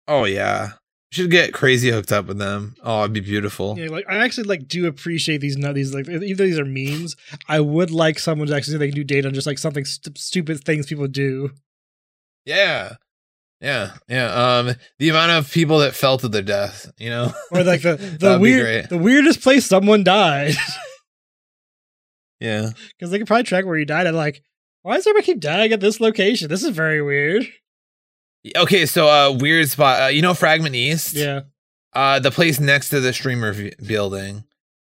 Oh 0.09 0.25
yeah. 0.25 0.73
You 1.13 1.23
should 1.25 1.31
get 1.31 1.53
crazy 1.53 1.91
hooked 1.91 2.13
up 2.13 2.27
with 2.27 2.39
them. 2.39 2.77
Oh, 2.85 3.01
it'd 3.01 3.13
be 3.13 3.19
beautiful. 3.21 3.75
know, 3.75 3.91
like 3.93 4.05
I 4.09 4.19
actually 4.19 4.45
like 4.45 4.69
do 4.69 4.87
appreciate 4.87 5.39
these. 5.41 5.57
These 5.57 5.93
like 5.95 6.09
even 6.09 6.37
though 6.37 6.45
these 6.45 6.59
are 6.59 6.65
memes, 6.65 7.17
I 7.49 7.59
would 7.61 7.91
like 7.91 8.19
someone 8.21 8.47
to 8.47 8.55
actually 8.55 8.75
say 8.75 8.79
they 8.79 8.87
can 8.89 8.95
do 8.95 9.03
data 9.05 9.27
on 9.27 9.35
just 9.35 9.47
like 9.47 9.59
something 9.59 9.85
st- 9.85 10.17
stupid 10.17 10.63
things 10.65 10.87
people 10.87 11.09
do. 11.09 11.51
Yeah. 12.45 12.95
Yeah. 13.61 13.93
Yeah. 14.09 14.27
Um 14.33 14.75
the 15.01 15.09
amount 15.09 15.33
of 15.33 15.51
people 15.53 15.81
that 15.81 15.95
fell 15.97 16.17
to 16.19 16.29
their 16.29 16.43
death, 16.43 16.91
you 16.97 17.11
know? 17.11 17.33
Or 17.51 17.65
like 17.65 17.83
the 17.83 17.97
the 18.21 18.39
weird 18.39 18.89
the 18.89 18.97
weirdest 18.99 19.43
place 19.43 19.67
someone 19.67 20.05
died 20.05 20.55
Yeah. 22.41 22.71
because 22.97 23.11
they 23.11 23.19
could 23.19 23.27
probably 23.27 23.43
track 23.45 23.67
where 23.67 23.77
you 23.77 23.85
died. 23.85 24.07
And 24.07 24.17
like, 24.17 24.43
why 24.83 24.95
does 24.97 25.07
everybody 25.07 25.27
keep 25.27 25.41
dying 25.41 25.73
at 25.73 25.81
this 25.81 26.01
location? 26.01 26.49
This 26.49 26.63
is 26.63 26.71
very 26.71 27.03
weird. 27.03 27.47
Okay, 28.57 28.87
so 28.87 29.07
uh 29.09 29.37
weird 29.39 29.69
spot. 29.69 30.03
Uh, 30.03 30.07
you 30.07 30.23
know 30.23 30.35
Fragment 30.35 30.75
East? 30.75 31.15
Yeah, 31.15 31.41
Uh 31.95 32.19
the 32.21 32.31
place 32.31 32.59
next 32.59 32.89
to 32.91 33.01
the 33.01 33.13
streamer 33.13 33.53
v- 33.53 33.75
building. 33.87 34.45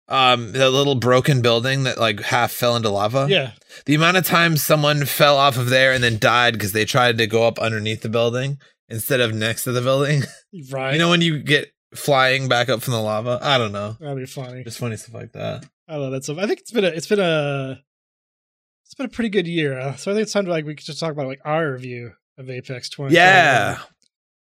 Um 0.08 0.52
the 0.54 0.70
little 0.72 0.96
broken 0.96 1.42
building 1.42 1.84
that 1.84 2.00
like 2.00 2.20
half 2.22 2.52
fell 2.52 2.76
into 2.76 2.90
lava. 2.90 3.28
yeah. 3.30 3.52
The 3.86 3.96
amount 3.96 4.18
of 4.18 4.26
times 4.26 4.64
someone 4.64 5.06
fell 5.06 5.38
off 5.38 5.58
of 5.58 5.70
there 5.70 5.94
and 5.94 6.04
then 6.04 6.18
died 6.20 6.54
because 6.54 6.72
they 6.72 6.86
tried 6.86 7.18
to 7.20 7.28
go 7.28 7.46
up 7.48 7.60
underneath 7.60 8.02
the 8.02 8.10
building 8.10 8.58
instead 8.90 9.22
of 9.22 9.34
next 9.34 9.64
to 9.66 9.72
the 9.72 9.82
building. 9.82 10.24
Right. 10.70 10.94
you 10.94 11.00
know 11.00 11.10
when 11.10 11.22
you 11.22 11.40
get 11.40 11.72
flying 11.96 12.48
back 12.48 12.70
up 12.70 12.84
from 12.84 12.94
the 12.94 13.00
lava? 13.02 13.40
I 13.42 13.58
don't 13.58 13.72
know. 13.72 13.98
that'd 14.00 14.16
be 14.18 14.28
funny. 14.28 14.64
Just 14.64 14.78
funny 14.78 14.98
stuff 14.98 15.16
like 15.16 15.32
that. 15.32 15.66
I 15.88 15.96
love 15.96 16.12
that 16.12 16.24
stuff. 16.24 16.38
I 16.38 16.46
think 16.46 16.60
it's 16.60 16.70
been 16.72 16.86
a 16.86 16.90
it's 16.90 17.08
been 17.08 17.20
a 17.20 17.82
it's 18.94 18.98
been 19.00 19.08
a 19.08 19.10
pretty 19.10 19.30
good 19.30 19.48
year. 19.48 19.80
Uh, 19.80 19.96
so 19.96 20.12
I 20.12 20.14
think 20.14 20.22
it's 20.22 20.34
time 20.34 20.46
to 20.46 20.52
like 20.52 20.66
we 20.66 20.76
could 20.76 20.86
just 20.86 21.00
talk 21.00 21.12
about 21.12 21.26
like 21.26 21.42
our 21.44 21.72
review 21.72 22.12
of 22.38 22.48
Apex 22.48 22.90
20. 22.90 23.16
Yeah. 23.16 23.80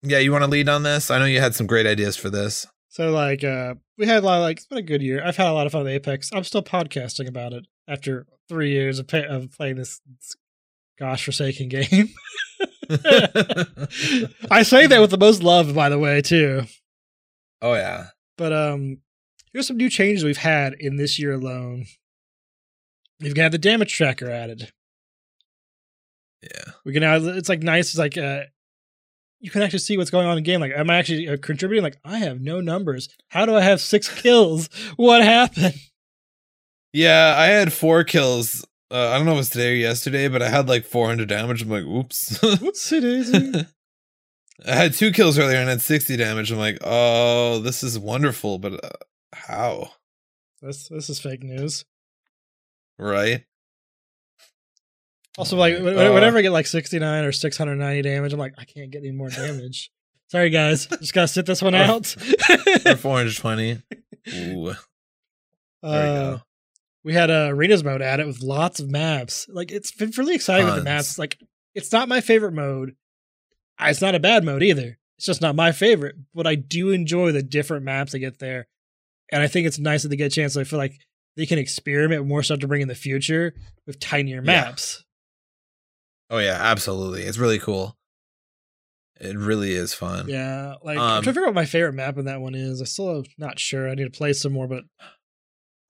Yeah, 0.03 0.19
you 0.19 0.33
want 0.33 0.43
to 0.43 0.51
lead 0.51 0.69
on 0.69 0.83
this? 0.83 1.13
I 1.13 1.21
know 1.21 1.27
you 1.27 1.39
had 1.39 1.55
some 1.55 1.69
great 1.69 1.87
ideas 1.87 2.17
for 2.17 2.29
this. 2.29 2.67
So 2.89 3.13
like 3.13 3.45
uh 3.45 3.77
we 3.97 4.07
had 4.07 4.25
a 4.25 4.27
lot 4.27 4.39
of 4.39 4.43
like 4.43 4.57
it's 4.57 4.67
been 4.67 4.79
a 4.79 4.83
good 4.83 5.01
year. 5.01 5.23
I've 5.25 5.37
had 5.37 5.47
a 5.47 5.53
lot 5.53 5.67
of 5.67 5.73
fun 5.73 5.85
with 5.85 5.93
Apex. 5.93 6.31
I'm 6.33 6.43
still 6.43 6.63
podcasting 6.65 7.29
about 7.29 7.53
it 7.53 7.67
after 7.87 8.27
three 8.49 8.73
years 8.73 8.99
of, 8.99 9.07
pay, 9.07 9.25
of 9.25 9.53
playing 9.53 9.77
this, 9.77 10.01
this 10.19 10.35
gosh 10.99 11.25
forsaken 11.25 11.69
game. 11.71 12.09
I 14.51 14.65
say 14.65 14.89
that 14.89 15.01
with 15.01 15.13
the 15.13 15.19
most 15.21 15.45
love, 15.45 15.73
by 15.73 15.89
the 15.89 16.01
way, 16.01 16.21
too. 16.21 16.65
oh 17.61 17.75
yeah. 17.75 18.07
But 18.37 18.53
um, 18.53 18.99
here's 19.53 19.69
some 19.69 19.77
new 19.77 19.89
changes 19.89 20.25
we've 20.25 20.37
had 20.37 20.75
in 20.81 20.97
this 20.97 21.17
year 21.21 21.35
alone. 21.35 21.85
We've 23.23 23.35
got 23.35 23.53
the 23.53 23.59
damage 23.59 23.95
tracker 23.95 24.31
added. 24.31 24.73
Yeah. 26.43 26.73
We 26.85 26.93
can 26.93 27.03
now. 27.03 27.17
It's 27.17 27.49
like 27.49 27.63
nice. 27.63 27.91
It's 27.91 27.99
like 27.99 28.19
uh, 28.19 28.43
you 29.41 29.51
can 29.51 29.63
actually 29.63 29.79
see 29.79 29.97
what's 29.97 30.11
going 30.11 30.27
on 30.27 30.37
in 30.37 30.43
the 30.43 30.51
game. 30.51 30.61
Like, 30.61 30.73
am 30.73 30.91
I 30.91 30.97
actually 30.97 31.29
uh, 31.29 31.37
contributing? 31.37 31.85
Like, 31.85 31.99
I 32.05 32.19
have 32.19 32.41
no 32.41 32.61
numbers. 32.61 33.09
How 33.29 33.47
do 33.47 33.55
I 33.55 33.61
have 33.61 33.81
six 33.81 34.09
kills? 34.23 34.69
What 34.97 35.23
happened? 35.23 35.75
Yeah, 36.93 37.35
I 37.37 37.47
had 37.47 37.73
four 37.73 38.05
kills. 38.05 38.67
Uh, 38.91 39.09
I 39.11 39.17
don't 39.17 39.25
know 39.25 39.33
if 39.33 39.37
it 39.37 39.39
was 39.39 39.51
today 39.51 39.73
or 39.73 39.77
yesterday, 39.77 40.29
but 40.29 40.43
I 40.43 40.49
had 40.49 40.69
like 40.69 40.85
400 40.85 41.29
damage. 41.29 41.63
I'm 41.63 41.71
like, 41.71 41.85
oops. 41.85 42.39
What's 42.61 42.93
it 42.93 43.05
is? 43.05 43.33
I 44.67 44.75
had 44.75 44.93
two 44.93 45.11
kills 45.11 45.39
earlier 45.39 45.57
and 45.59 45.69
had 45.69 45.81
60 45.81 46.17
damage. 46.17 46.53
I'm 46.53 46.59
like, 46.59 46.79
oh, 46.83 47.61
this 47.61 47.83
is 47.83 47.99
wonderful, 47.99 48.59
but 48.59 48.85
uh, 48.85 48.91
how? 49.33 49.93
this 50.61 50.89
this 50.89 51.11
is 51.11 51.19
fake 51.19 51.43
news. 51.43 51.85
Right? 52.99 53.45
Also, 55.39 55.57
like 55.57 55.75
Uh, 55.77 55.83
whenever 55.83 56.39
I 56.39 56.43
get 56.43 56.51
like 56.53 56.67
69 56.67 57.25
or 57.25 57.33
690 57.33 58.03
damage, 58.03 58.33
I'm 58.33 58.39
like, 58.39 58.55
I 58.59 58.65
can't 58.65 58.91
get 58.91 58.99
any 58.99 59.13
more 59.13 59.31
damage. 59.31 59.91
Sorry, 60.29 60.51
guys. 60.51 60.87
Just 61.01 61.15
gotta 61.15 61.29
sit 61.29 61.47
this 61.47 61.63
one 61.63 61.75
out. 61.75 62.15
Or 62.87 62.97
420. 62.97 63.83
Ooh. 64.35 64.65
There 64.65 64.75
we 65.83 65.89
Uh, 65.89 66.31
go. 66.37 66.41
we 67.05 67.15
had 67.15 67.31
a 67.31 67.47
arenas 67.49 67.83
mode 67.83 68.03
added 68.03 68.27
with 68.27 68.41
lots 68.43 68.79
of 68.81 68.91
maps. 68.91 69.47
Like 69.49 69.71
it's 69.73 69.91
been 69.93 70.13
really 70.17 70.35
exciting 70.35 70.67
with 70.67 70.77
the 70.77 70.83
maps. 70.85 71.19
Like 71.19 71.39
it's 71.75 71.93
not 71.93 72.09
my 72.09 72.21
favorite 72.21 72.53
mode. 72.53 72.95
Uh, 73.81 73.87
It's 73.89 74.03
not 74.03 74.15
a 74.15 74.21
bad 74.21 74.45
mode 74.45 74.63
either. 74.63 74.99
It's 75.17 75.27
just 75.27 75.41
not 75.41 75.57
my 75.57 75.73
favorite. 75.73 76.17
But 76.35 76.47
I 76.47 76.55
do 76.57 76.91
enjoy 76.91 77.33
the 77.33 77.43
different 77.43 77.85
maps 77.85 78.13
that 78.13 78.19
get 78.21 78.39
there, 78.39 78.69
and 79.33 79.43
I 79.43 79.47
think 79.49 79.67
it's 79.67 79.79
nice 79.79 80.03
that 80.03 80.09
they 80.11 80.17
get 80.17 80.27
a 80.33 80.35
chance. 80.35 80.57
I 80.57 80.65
feel 80.65 80.79
like 80.79 80.99
they 81.37 81.47
can 81.47 81.59
experiment 81.59 82.27
more 82.27 82.43
stuff 82.43 82.59
to 82.61 82.69
bring 82.69 82.83
in 82.83 82.89
the 82.89 82.95
future 82.95 83.55
with 83.87 83.99
tinier 84.01 84.43
maps. 84.43 85.05
Oh, 86.31 86.39
yeah, 86.39 86.59
absolutely. 86.61 87.23
It's 87.23 87.39
really 87.39 87.59
cool. 87.59 87.97
It 89.21 89.37
really 89.37 89.73
is 89.73 89.95
fun. 89.95 90.29
Yeah, 90.29 90.75
like 90.83 90.99
Um, 90.99 91.03
I'm 91.05 91.09
trying 91.09 91.23
to 91.23 91.29
figure 91.31 91.43
out 91.43 91.47
what 91.49 91.55
my 91.55 91.65
favorite 91.67 91.93
map 91.93 92.19
in 92.19 92.25
that 92.25 92.41
one 92.41 92.55
is. 92.55 92.81
I 92.81 92.85
still 92.87 93.25
not 93.39 93.59
sure. 93.59 93.89
I 93.89 93.95
need 93.95 94.05
to 94.05 94.11
play 94.11 94.33
some 94.33 94.53
more, 94.53 94.67
but 94.67 94.85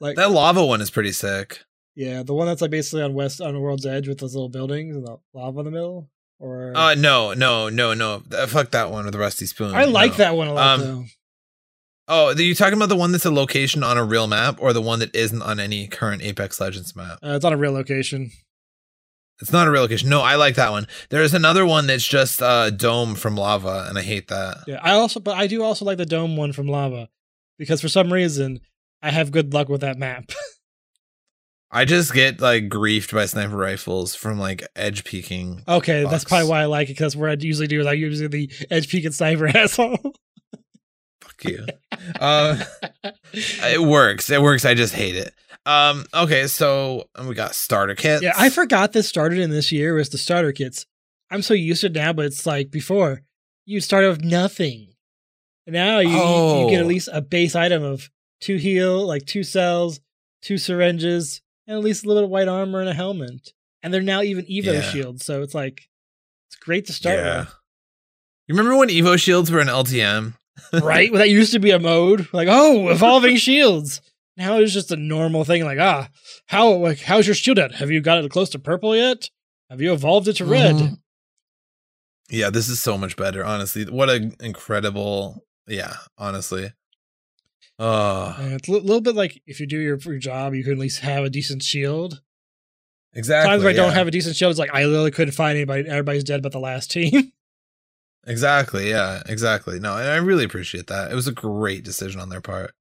like 0.01 0.17
That 0.17 0.31
lava 0.33 0.65
one 0.67 0.81
is 0.81 0.91
pretty 0.91 1.13
sick. 1.13 1.61
yeah, 1.95 2.23
the 2.23 2.35
one 2.35 2.47
that's 2.47 2.61
like 2.61 2.71
basically 2.71 3.03
on 3.03 3.15
west 3.15 3.41
on 3.41 3.59
world's 3.61 3.87
edge 3.87 4.09
with 4.09 4.19
those 4.19 4.35
little 4.35 4.49
buildings 4.51 4.97
and 4.97 5.07
the 5.07 5.17
lava 5.33 5.61
in 5.61 5.65
the 5.67 5.71
middle. 5.71 6.11
Or 6.41 6.77
Uh, 6.77 6.95
no, 6.95 7.33
no, 7.35 7.69
no, 7.69 7.95
no. 7.95 8.21
Fuck 8.49 8.73
that 8.73 8.91
one 8.91 9.05
with 9.05 9.13
the 9.13 9.21
rusty 9.21 9.47
spoon. 9.47 9.75
I 9.75 9.85
like 9.85 10.13
No. 10.13 10.17
that 10.19 10.37
one 10.37 10.49
a 10.49 10.53
lot 10.55 10.81
Um, 10.81 10.81
though. 10.81 11.05
Oh, 12.15 12.27
are 12.27 12.41
you 12.41 12.55
talking 12.55 12.75
about 12.75 12.91
the 12.91 12.97
one 12.97 13.11
that's 13.11 13.25
a 13.25 13.31
location 13.31 13.83
on 13.83 13.97
a 13.97 14.05
real 14.05 14.27
map 14.27 14.59
or 14.61 14.75
the 14.75 14.83
one 14.83 14.99
that 14.99 15.17
isn't 15.17 15.41
on 15.41 15.59
any 15.59 15.87
current 15.87 16.21
Apex 16.21 16.61
Legends 16.61 16.95
map? 16.95 17.19
Uh, 17.25 17.37
it's 17.37 17.45
on 17.47 17.55
a 17.55 17.57
real 17.57 17.73
location. 17.73 18.31
It's 19.41 19.51
not 19.51 19.67
a 19.67 19.71
real 19.71 19.81
location. 19.81 20.11
No, 20.11 20.21
I 20.21 20.35
like 20.35 20.57
that 20.57 20.73
one. 20.73 20.87
There's 21.09 21.33
another 21.33 21.65
one 21.65 21.87
that's 21.87 22.07
just 22.07 22.43
a 22.43 22.71
dome 22.71 23.15
from 23.15 23.35
lava, 23.37 23.87
and 23.89 23.99
I 23.99 24.03
hate 24.03 24.29
that. 24.29 24.59
Yeah, 24.67 24.79
I 24.83 24.93
also, 24.93 25.21
but 25.21 25.39
I 25.39 25.47
do 25.47 25.63
also 25.63 25.87
like 25.87 25.97
the 25.97 26.05
dome 26.05 26.37
one 26.37 26.53
from 26.53 26.69
lava 26.69 27.09
because 27.59 27.81
for 27.81 27.89
some 27.89 28.13
reason 28.13 28.61
I 29.01 29.11
have 29.11 29.33
good 29.33 29.55
luck 29.55 29.71
with 29.71 29.81
that 29.81 29.97
map. 29.99 30.33
I 31.71 31.87
just 31.87 32.13
get 32.13 32.43
like 32.43 32.69
griefed 32.69 33.15
by 33.15 33.25
sniper 33.25 33.57
rifles 33.57 34.15
from 34.15 34.39
like 34.39 34.63
edge 34.77 35.05
peeking. 35.05 35.63
okay, 35.67 36.05
that's 36.05 36.25
probably 36.25 36.51
why 36.51 36.61
I 36.61 36.67
like 36.67 36.91
it 36.91 36.93
because 36.93 37.17
where 37.17 37.31
I 37.31 37.37
usually 37.41 37.69
do 37.69 37.81
is 37.81 37.87
I 37.87 37.95
usually 37.95 38.29
the 38.29 38.67
edge 38.71 38.91
peek 38.91 39.07
and 39.07 39.15
sniper 39.15 39.47
asshole. 39.57 40.15
You. 41.45 41.67
uh, 42.21 42.63
it 43.33 43.81
works. 43.81 44.31
It 44.31 44.43
works. 44.43 44.65
I 44.65 44.75
just 44.75 44.95
hate 44.95 45.17
it. 45.17 45.35
Um. 45.67 46.05
Okay. 46.15 46.47
So 46.47 47.09
we 47.27 47.35
got 47.35 47.55
starter 47.55 47.95
kits. 47.95 48.23
yeah, 48.23 48.35
I 48.37 48.51
forgot 48.51 48.93
this 48.93 49.09
started 49.09 49.39
in 49.39 49.51
this 49.51 49.71
year 49.73 49.95
was 49.95 50.09
the 50.09 50.19
starter 50.19 50.53
kits. 50.53 50.87
I'm 51.31 51.43
so 51.43 51.55
used 51.55 51.81
to 51.83 51.87
it 51.87 51.93
now, 51.95 52.13
but 52.13 52.27
it's 52.27 52.45
like 52.47 52.71
before 52.71 53.23
you 53.65 53.81
start 53.81 54.05
with 54.09 54.23
nothing. 54.25 54.89
Now 55.67 56.01
you, 56.01 56.09
you- 56.11 56.15
you 56.65 56.71
get 56.71 56.79
at 56.81 56.85
Oh. 56.85 56.89
least 56.89 57.09
a 57.13 57.21
base 57.23 57.55
item 57.55 57.83
of 57.85 58.11
two 58.41 58.57
heal, 58.57 59.07
like 59.07 59.25
two 59.27 59.45
cells, 59.45 60.01
two 60.43 60.59
syringes, 60.59 61.41
and 61.69 61.77
at 61.79 61.85
least 61.85 62.05
a 62.05 62.09
little 62.09 62.23
bit 62.23 62.25
of 62.25 62.31
white 62.31 62.49
armor 62.49 62.81
and 62.81 62.89
a 62.89 62.95
helmet. 62.95 63.53
And 63.85 63.95
they're 63.95 64.03
now 64.03 64.23
even 64.23 64.45
Evo 64.47 64.75
Yeah. 64.75 64.81
shields, 64.83 65.25
so 65.25 65.43
it's 65.43 65.55
like 65.55 65.89
it's 66.49 66.57
great 66.57 66.87
to 66.87 66.93
start 66.93 67.19
Yeah. 67.19 67.47
You 68.49 68.57
remember 68.57 68.77
when 68.77 68.89
Evo 68.89 69.17
shields 69.19 69.51
were 69.53 69.61
an 69.61 69.69
LTM? 69.69 70.35
With, 70.73 70.83
right? 70.85 71.11
Well, 71.11 71.19
that 71.21 71.31
used 71.31 71.53
to 71.53 71.59
be 71.59 71.71
a 71.71 71.79
mode, 71.79 72.29
like 72.33 72.49
oh, 72.51 72.89
evolving 72.89 73.37
shields. 73.37 74.01
Now 74.37 74.59
it's 74.59 74.73
just 74.73 74.91
a 74.93 74.97
normal 74.97 75.45
thing. 75.45 75.65
Like 75.65 75.79
ah, 75.79 76.09
how 76.47 76.73
like 76.75 77.01
how's 77.01 77.27
your 77.27 77.35
shield 77.35 77.59
at? 77.59 77.75
Have 77.75 77.91
you 77.91 78.01
got 78.01 78.25
it 78.25 78.31
close 78.31 78.51
to 78.51 78.59
purple 78.59 78.95
yet? 78.97 79.31
Have 79.71 79.81
you 79.81 79.93
evolved 79.93 80.29
it 80.29 80.35
to 80.35 80.45
red? 80.45 80.75
Mhm. 80.77 80.99
Yeah, 82.31 82.49
this 82.51 82.69
is 82.69 82.81
so 82.81 82.97
much 82.97 83.17
better. 83.17 83.45
Honestly, 83.45 83.85
what 83.85 84.09
an 84.09 84.35
incredible. 84.41 85.45
Yeah, 85.67 85.97
honestly. 86.17 86.73
And 87.79 88.53
it's 88.55 88.69
a 88.69 88.73
little 88.73 89.01
bit 89.01 89.15
like 89.15 89.43
if 89.47 89.61
you 89.61 89.67
do 89.67 89.79
your, 89.79 89.99
your 89.99 90.19
job, 90.19 90.55
you 90.55 90.63
can 90.63 90.75
at 90.75 90.79
least 90.79 91.01
have 91.01 91.25
a 91.25 91.31
decent 91.31 91.63
shield. 91.63 92.23
exactly. 93.13 93.51
Times 93.51 93.63
where 93.65 93.73
I 93.73 93.77
don't 93.77 93.93
have 93.93 94.07
a 94.07 94.11
decent 94.11 94.37
shield, 94.37 94.51
it's 94.51 94.59
like 94.59 94.75
I 94.75 94.85
literally 94.85 95.11
couldn't 95.11 95.33
find 95.35 95.57
anybody. 95.57 95.89
Everybody's 95.89 96.25
dead 96.25 96.43
but 96.43 96.53
the 96.53 96.61
last 96.61 96.91
team. 96.91 97.33
Exactly. 98.27 98.89
Yeah. 98.91 99.23
Exactly. 99.27 99.81
No, 99.81 99.97
and 99.97 100.09
I 100.09 100.17
really 100.17 100.45
appreciate 100.45 100.87
that. 100.89 101.11
It 101.11 101.15
was 101.15 101.27
a 101.29 101.33
great 101.33 101.85
decision 101.85 102.21
on 102.21 102.29
their 102.29 102.41
part. 102.41 102.73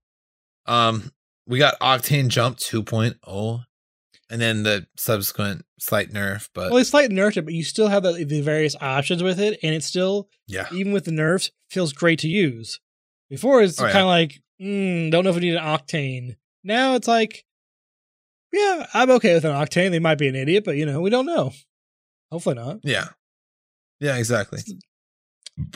Um, 0.66 1.12
we 1.48 1.58
got 1.60 1.80
Octane 1.80 2.28
Jump 2.28 2.58
2.0. 2.58 3.66
and 4.30 4.42
then 4.42 4.64
the 4.64 4.86
subsequent 4.96 5.66
slight 5.80 6.12
nerf. 6.12 6.48
But 6.54 6.70
Well, 6.72 6.80
it's 6.80 6.92
slight 6.92 7.10
nerfed 7.10 7.38
it, 7.38 7.42
but 7.46 7.54
you 7.54 7.64
still 7.64 7.88
have 7.88 8.04
the, 8.04 8.24
the 8.26 8.42
various 8.42 8.76
options 8.80 9.24
with 9.24 9.40
it, 9.40 9.60
and 9.64 9.74
it 9.76 9.84
still, 9.84 10.30
yeah, 10.48 10.68
even 10.72 10.94
with 10.94 11.06
the 11.06 11.12
nerfs, 11.12 11.52
feels 11.70 11.92
great 11.92 12.20
to 12.20 12.28
use. 12.30 12.80
Before 13.30 13.62
it's 13.62 13.80
Oh, 13.82 13.86
kind 13.86 13.98
of 14.00 14.06
like, 14.06 14.40
mm, 14.62 15.10
don't 15.12 15.24
know 15.24 15.32
if 15.32 15.36
we 15.36 15.42
need 15.42 15.56
an 15.56 15.64
octane. 15.64 16.36
Now 16.64 16.96
it's 16.96 17.08
like, 17.08 17.44
yeah, 18.54 18.86
I'm 18.94 19.10
okay 19.12 19.34
with 19.34 19.46
an 19.46 19.52
octane. 19.54 19.92
They 19.92 20.00
might 20.00 20.18
be 20.20 20.28
an 20.28 20.36
idiot, 20.36 20.64
but 20.64 20.76
you 20.78 20.86
know, 20.86 21.02
we 21.02 21.10
don't 21.10 21.26
know. 21.26 21.52
Hopefully 22.32 22.56
not. 22.56 22.78
yeah, 22.84 23.08
yeah, 24.00 24.16
exactly. 24.18 24.60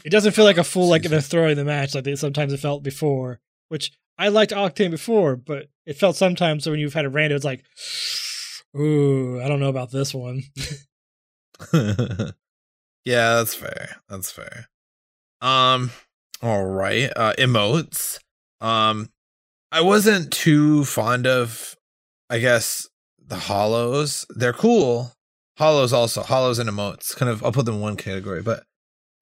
It 0.04 0.10
doesn't 0.10 0.32
feel 0.32 0.46
like 0.46 0.58
a 0.58 0.64
full 0.64 0.88
like 0.88 1.04
they're 1.04 1.22
throwing 1.22 1.58
the 1.58 1.66
match 1.66 1.94
like 1.96 2.04
they 2.04 2.16
sometimes 2.16 2.54
it 2.54 2.60
felt 2.60 2.84
before. 2.84 3.40
Which 3.70 3.92
I 4.18 4.30
liked 4.30 4.52
Octane 4.52 4.92
before, 4.92 5.36
but 5.36 5.68
it 5.86 5.98
felt 5.98 6.16
sometimes 6.16 6.68
when 6.68 6.80
you've 6.80 6.94
had 6.94 7.06
a 7.06 7.10
random, 7.10 7.36
it's 7.36 7.46
like, 7.46 7.64
ooh, 8.80 9.42
I 9.42 9.48
don't 9.48 9.60
know 9.60 9.70
about 9.70 9.92
this 9.92 10.14
one. 10.14 10.44
yeah, 11.74 13.36
that's 13.36 13.56
fair. 13.56 13.98
That's 14.10 14.32
fair. 14.32 14.70
Um, 15.42 15.92
all 16.42 16.66
right. 16.66 17.12
Uh, 17.16 17.34
emotes. 17.38 18.20
Um, 18.62 19.10
I 19.72 19.82
wasn't 19.82 20.32
too 20.32 20.86
fond 20.86 21.28
of, 21.28 21.76
I 22.30 22.40
guess, 22.40 22.88
the 23.20 23.36
holos. 23.36 24.26
They're 24.30 24.54
cool. 24.54 25.12
Holos 25.60 25.94
also 25.94 26.22
holos 26.22 26.60
and 26.60 26.70
emotes. 26.70 27.16
Kind 27.16 27.30
of, 27.30 27.44
I'll 27.44 27.52
put 27.52 27.66
them 27.66 27.76
in 27.76 27.82
one 27.82 27.98
category, 27.98 28.42
but 28.42 28.64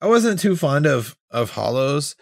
I 0.04 0.08
wasn't 0.08 0.40
too 0.40 0.58
fond 0.58 0.86
of 0.86 1.16
of 1.32 1.52
holos. 1.52 2.16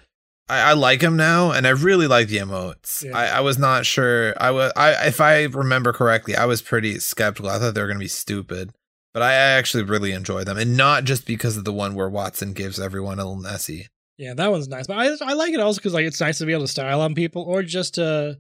I, 0.47 0.69
I 0.69 0.73
like 0.73 0.99
them 0.99 1.17
now, 1.17 1.51
and 1.51 1.65
I 1.65 1.71
really 1.71 2.05
like 2.05 2.27
the 2.27 2.37
emotes. 2.37 3.03
Yeah. 3.03 3.17
I, 3.17 3.37
I 3.37 3.39
was 3.39 3.57
not 3.57 3.87
sure. 3.87 4.35
I 4.39 4.51
was, 4.51 4.71
I 4.75 5.07
if 5.07 5.19
I 5.19 5.45
remember 5.45 5.91
correctly, 5.91 6.35
I 6.35 6.45
was 6.45 6.61
pretty 6.61 6.99
skeptical. 6.99 7.49
I 7.49 7.57
thought 7.57 7.73
they 7.73 7.81
were 7.81 7.87
going 7.87 7.97
to 7.97 8.03
be 8.03 8.07
stupid, 8.07 8.71
but 9.15 9.23
I 9.23 9.33
actually 9.33 9.81
really 9.81 10.11
enjoy 10.11 10.43
them, 10.43 10.59
and 10.59 10.77
not 10.77 11.05
just 11.05 11.25
because 11.25 11.57
of 11.57 11.65
the 11.65 11.73
one 11.73 11.95
where 11.95 12.09
Wattson 12.09 12.53
gives 12.53 12.79
everyone 12.79 13.17
a 13.17 13.25
little 13.25 13.41
Nessie. 13.41 13.87
Yeah, 14.15 14.35
that 14.35 14.51
one's 14.51 14.67
nice. 14.67 14.85
But 14.85 14.97
I 14.99 15.31
I 15.31 15.33
like 15.33 15.51
it 15.51 15.59
also 15.59 15.79
because 15.79 15.95
like 15.95 16.05
it's 16.05 16.21
nice 16.21 16.37
to 16.37 16.45
be 16.45 16.53
able 16.53 16.65
to 16.65 16.67
style 16.67 17.01
on 17.01 17.15
people 17.15 17.41
or 17.41 17.63
just 17.63 17.97
uh 17.97 18.35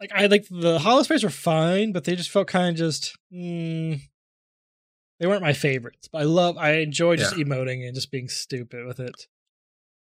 like 0.00 0.12
I 0.14 0.26
like 0.26 0.46
the 0.48 0.78
hollow 0.78 1.02
space 1.02 1.24
were 1.24 1.30
fine, 1.30 1.90
but 1.90 2.04
they 2.04 2.14
just 2.14 2.30
felt 2.30 2.46
kind 2.46 2.70
of 2.70 2.76
just 2.76 3.18
mm, 3.34 4.00
they 5.20 5.26
weren't 5.26 5.42
my 5.42 5.52
favorites. 5.52 6.08
But 6.10 6.22
I 6.22 6.24
love 6.24 6.56
I 6.58 6.74
enjoy 6.78 7.16
just 7.16 7.36
Yeah. 7.36 7.44
emoting 7.44 7.84
and 7.86 7.94
just 7.94 8.10
being 8.10 8.28
stupid 8.28 8.86
with 8.86 9.00
it. 9.00 9.26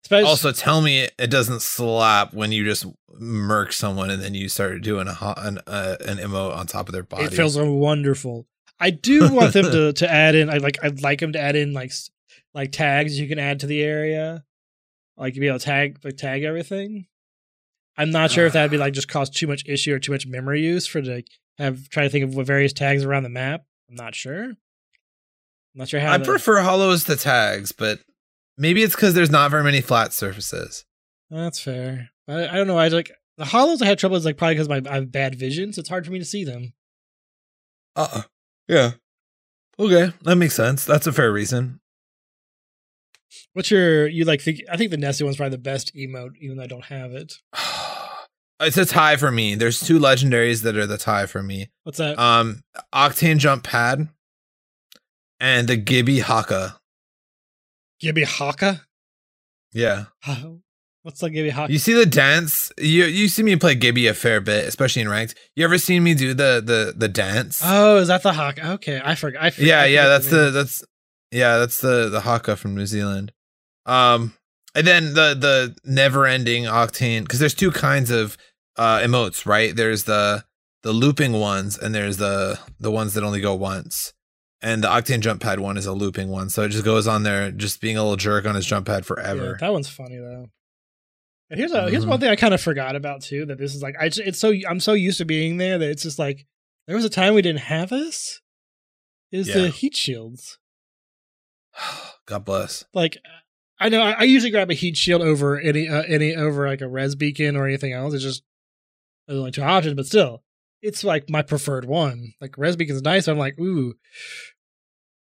Especially 0.06 0.28
Also, 0.30 0.52
tell 0.52 0.82
me 0.82 0.99
it, 1.04 1.13
it 1.17 1.28
doesn't 1.28 1.62
slap 1.62 2.34
when 2.34 2.52
you 2.52 2.65
just 2.65 2.86
murk 3.17 3.71
someone 3.71 4.10
and 4.10 4.21
then 4.21 4.34
you 4.34 4.49
start 4.49 4.82
doing 4.82 5.08
a 5.08 5.13
ho- 5.13 5.34
an 5.38 5.60
uh, 5.65 5.95
an 6.06 6.17
emote 6.17 6.56
on 6.56 6.67
top 6.67 6.89
of 6.89 6.93
their 6.93 7.04
body. 7.04 7.23
it 7.26 7.34
feels 7.34 7.58
wonderful. 7.58 8.45
I 8.80 8.89
do 8.89 9.34
want 9.34 9.54
them 9.54 9.65
to 9.71 9.93
to 9.93 10.12
add 10.12 10.36
in. 10.36 10.49
I 10.49 10.58
like 10.58 10.78
I'd 10.84 11.02
like 11.02 11.19
them 11.21 11.32
to 11.34 11.39
add 11.39 11.56
in 11.56 11.71
like 11.73 11.93
like 12.54 12.71
tags 12.73 13.17
you 13.19 13.28
can 13.30 13.39
add 13.39 13.62
to 13.62 13.67
the 13.67 13.82
area, 13.82 14.43
like 15.15 15.36
you 15.36 15.41
be 15.41 15.47
able 15.47 15.60
to 15.60 15.65
tag 15.65 15.99
like 16.04 16.17
tag 16.17 16.43
everything. 16.43 17.08
I'm 17.95 18.10
not 18.12 18.32
sure 18.32 18.45
if 18.47 18.54
that'd 18.54 18.71
be 18.71 18.78
like 18.78 18.93
just 18.93 19.08
cause 19.08 19.30
too 19.30 19.47
much 19.47 19.63
issue 19.67 19.93
or 19.93 19.99
too 19.99 20.12
much 20.12 20.26
memory 20.28 20.62
use 20.62 20.86
for 20.88 21.02
to 21.02 21.21
have 21.60 21.88
try 21.89 22.04
to 22.04 22.10
think 22.10 22.26
of 22.26 22.36
what 22.36 22.45
various 22.47 22.73
tags 22.73 23.06
around 23.06 23.23
the 23.23 23.30
map. 23.30 23.63
I'm 23.89 23.95
not 23.95 24.15
sure. 24.15 24.54
I'm 25.76 25.80
not 25.80 25.90
sure 25.90 26.00
how. 26.00 26.14
I 26.14 26.18
to- 26.18 26.24
prefer 26.26 26.58
holos 26.58 27.06
to 27.08 27.16
tags, 27.16 27.72
but 27.72 28.00
maybe 28.58 28.84
it's 28.84 28.96
because 28.96 29.14
there's 29.14 29.32
not 29.32 29.52
very 29.52 29.64
many 29.64 29.82
flat 29.82 30.14
surfaces. 30.14 30.86
That's 31.30 31.60
fair. 31.60 32.10
I, 32.28 32.48
I 32.48 32.54
don't 32.54 32.68
know. 32.68 32.78
I 32.78 32.90
like 32.90 33.12
the 33.38 33.46
holos. 33.46 33.82
I 33.82 33.86
had 33.86 34.00
trouble. 34.00 34.16
Is 34.18 34.26
like 34.26 34.38
probably 34.38 34.56
because 34.56 34.70
my 34.70 34.82
I 34.90 34.96
have 34.96 35.12
bad 35.12 35.36
vision, 35.36 35.74
so 35.74 35.80
it's 35.80 35.90
hard 35.90 36.06
for 36.06 36.12
me 36.12 36.20
to 36.20 36.26
see 36.26 36.44
them. 36.44 36.74
Uh, 37.96 38.24
yeah. 38.68 38.92
Okay, 39.80 40.14
that 40.22 40.36
makes 40.36 40.54
sense. 40.56 40.86
That's 40.86 41.08
a 41.08 41.12
fair 41.12 41.32
reason. 41.32 41.80
What's 43.54 43.72
your 43.72 44.08
you 44.08 44.26
like? 44.26 44.42
Think 44.42 44.62
I 44.72 44.78
think 44.78 44.92
the 44.92 44.98
Nessie 44.98 45.24
one's 45.24 45.38
probably 45.38 45.58
the 45.58 45.62
best 45.64 45.94
emote, 45.96 46.36
even 46.40 46.58
though 46.58 46.64
I 46.64 46.68
don't 46.68 46.86
have 46.86 47.14
it. 47.14 47.34
It's 48.60 48.78
a 48.78 48.86
tie 48.86 49.18
for 49.18 49.30
me. 49.30 49.56
There's 49.56 49.82
two 49.82 50.00
legendaries 50.00 50.62
that 50.64 50.78
are 50.78 50.86
the 50.86 50.98
tie 50.98 51.26
for 51.26 51.44
me. 51.44 51.70
What's 51.84 51.98
that? 51.98 52.18
Um, 52.18 52.62
Octane 52.94 53.38
Jump 53.38 53.64
Pad 53.64 54.08
and 55.43 55.67
the 55.67 55.75
Gibby 55.75 56.21
Haka. 56.21 56.79
Gibby 57.99 58.23
Haka. 58.23 58.82
Yeah. 59.73 60.06
What's 61.01 61.19
the 61.19 61.29
Gibby 61.29 61.49
Haka? 61.49 61.71
You 61.71 61.79
see 61.79 61.91
the 61.93 62.06
dance? 62.06 62.71
You 62.77 63.03
you 63.03 63.27
see 63.27 63.43
me 63.43 63.58
play 63.58 63.75
Gibby 63.75 64.08
a 64.08 64.13
fair 64.13 64.39
bit, 64.39 64.65
especially 64.65 65.01
in 65.01 65.10
ranked. 65.10 65.36
You 65.58 65.65
ever 65.65 65.77
seen 65.77 66.01
me 66.03 66.13
do 66.13 66.34
the 66.34 66.63
the 66.65 66.93
the 66.95 67.10
dance? 67.10 67.62
Oh, 67.63 67.97
is 67.97 68.08
that 68.08 68.23
the 68.23 68.32
Haka? 68.32 68.71
Okay, 68.73 69.01
I 69.03 69.15
forgot. 69.15 69.43
I 69.43 69.49
forgot 69.49 69.67
yeah, 69.67 69.82
I 69.82 69.86
yeah, 69.88 70.08
that's 70.08 70.29
the 70.29 70.45
name. 70.45 70.53
that's 70.53 70.84
yeah, 71.32 71.58
that's 71.58 71.82
the 71.82 72.08
the 72.08 72.21
Haka 72.21 72.56
from 72.56 72.73
New 72.73 72.86
Zealand. 72.86 73.34
Um 73.86 74.34
and 74.73 74.88
then 74.88 75.13
the 75.13 75.36
the 75.38 75.75
never 75.84 76.25
ending 76.25 76.63
octane 76.63 77.23
because 77.23 77.39
there's 77.39 77.53
two 77.53 77.71
kinds 77.71 78.12
of 78.12 78.38
uh 78.77 78.99
emotes, 78.99 79.45
right? 79.45 79.75
There's 79.75 80.06
the 80.06 80.45
the 80.84 80.93
looping 80.93 81.34
ones 81.34 81.77
and 81.77 81.93
there's 81.93 82.15
the 82.15 82.60
the 82.79 82.91
ones 82.91 83.13
that 83.15 83.25
only 83.25 83.41
go 83.41 83.53
once. 83.56 84.13
And 84.63 84.82
the 84.84 84.88
octane 84.88 85.19
jump 85.19 85.41
pad 85.41 85.60
one 85.60 85.76
is 85.78 85.86
a 85.86 85.91
looping 85.93 86.30
one, 86.30 86.49
so 86.49 86.63
it 86.63 86.69
just 86.69 86.86
goes 86.86 87.06
on 87.06 87.23
there, 87.23 87.52
just 87.52 87.82
being 87.82 87.97
a 87.97 88.02
little 88.02 88.15
jerk 88.15 88.45
on 88.45 88.56
his 88.56 88.65
jump 88.65 88.86
pad 88.88 88.99
Yeah, 89.04 89.08
forever. 89.08 89.58
that 89.60 89.73
one's 89.73 89.89
funny 89.89 90.17
though. 90.17 90.47
And 91.49 91.60
here's 91.60 91.73
a 91.73 91.89
here's 91.89 92.06
Mhm. 92.06 92.10
one 92.10 92.19
thing 92.21 92.30
I 92.30 92.36
kind 92.38 92.54
of 92.54 92.62
forgot 92.62 92.95
about 92.95 93.21
too. 93.21 93.45
That 93.45 93.58
this 93.60 93.76
is 93.76 93.84
like 93.84 93.95
I 93.99 94.08
just, 94.10 94.26
it's 94.26 94.39
so 94.39 94.54
I'm 94.67 94.80
so 94.80 94.93
used 94.93 95.17
to 95.19 95.26
being 95.26 95.58
there 95.58 95.78
that 95.78 95.89
it's 95.89 96.04
just 96.04 96.17
like 96.17 96.47
there 96.88 96.95
was 96.95 97.06
a 97.06 97.10
time 97.10 97.34
we 97.34 97.41
didn't 97.41 97.60
have 97.60 97.89
this. 97.89 98.39
Is 99.32 99.49
Yeah. 99.49 99.56
the 99.63 99.69
heat 99.69 99.95
shields 99.95 100.58
God 102.26 102.45
bless. 102.45 102.86
like? 102.93 103.17
I 103.80 103.89
know 103.89 104.02
I, 104.02 104.12
I 104.12 104.23
usually 104.23 104.52
grab 104.52 104.71
a 104.71 104.76
heat 104.76 104.95
shield 104.95 105.21
over 105.21 105.60
any 105.60 105.89
uh, 105.89 106.04
any 106.04 106.36
over 106.36 106.67
like 106.67 106.80
a 106.82 106.88
res 106.88 107.15
beacon 107.15 107.58
or 107.58 107.67
anything 107.67 107.91
else. 107.91 108.13
It's 108.13 108.23
just 108.23 108.43
there's 109.28 109.39
only 109.39 109.52
two 109.52 109.63
options, 109.63 109.95
but 109.95 110.06
still, 110.06 110.43
it's 110.82 111.04
like 111.04 111.30
my 111.30 111.41
preferred 111.41 111.84
one. 111.86 112.34
Like 112.39 112.58
res 112.58 112.78
beacon's 112.78 113.02
nice. 113.02 113.28
I'm 113.28 113.38
like, 113.38 113.60
ooh, 113.60 113.95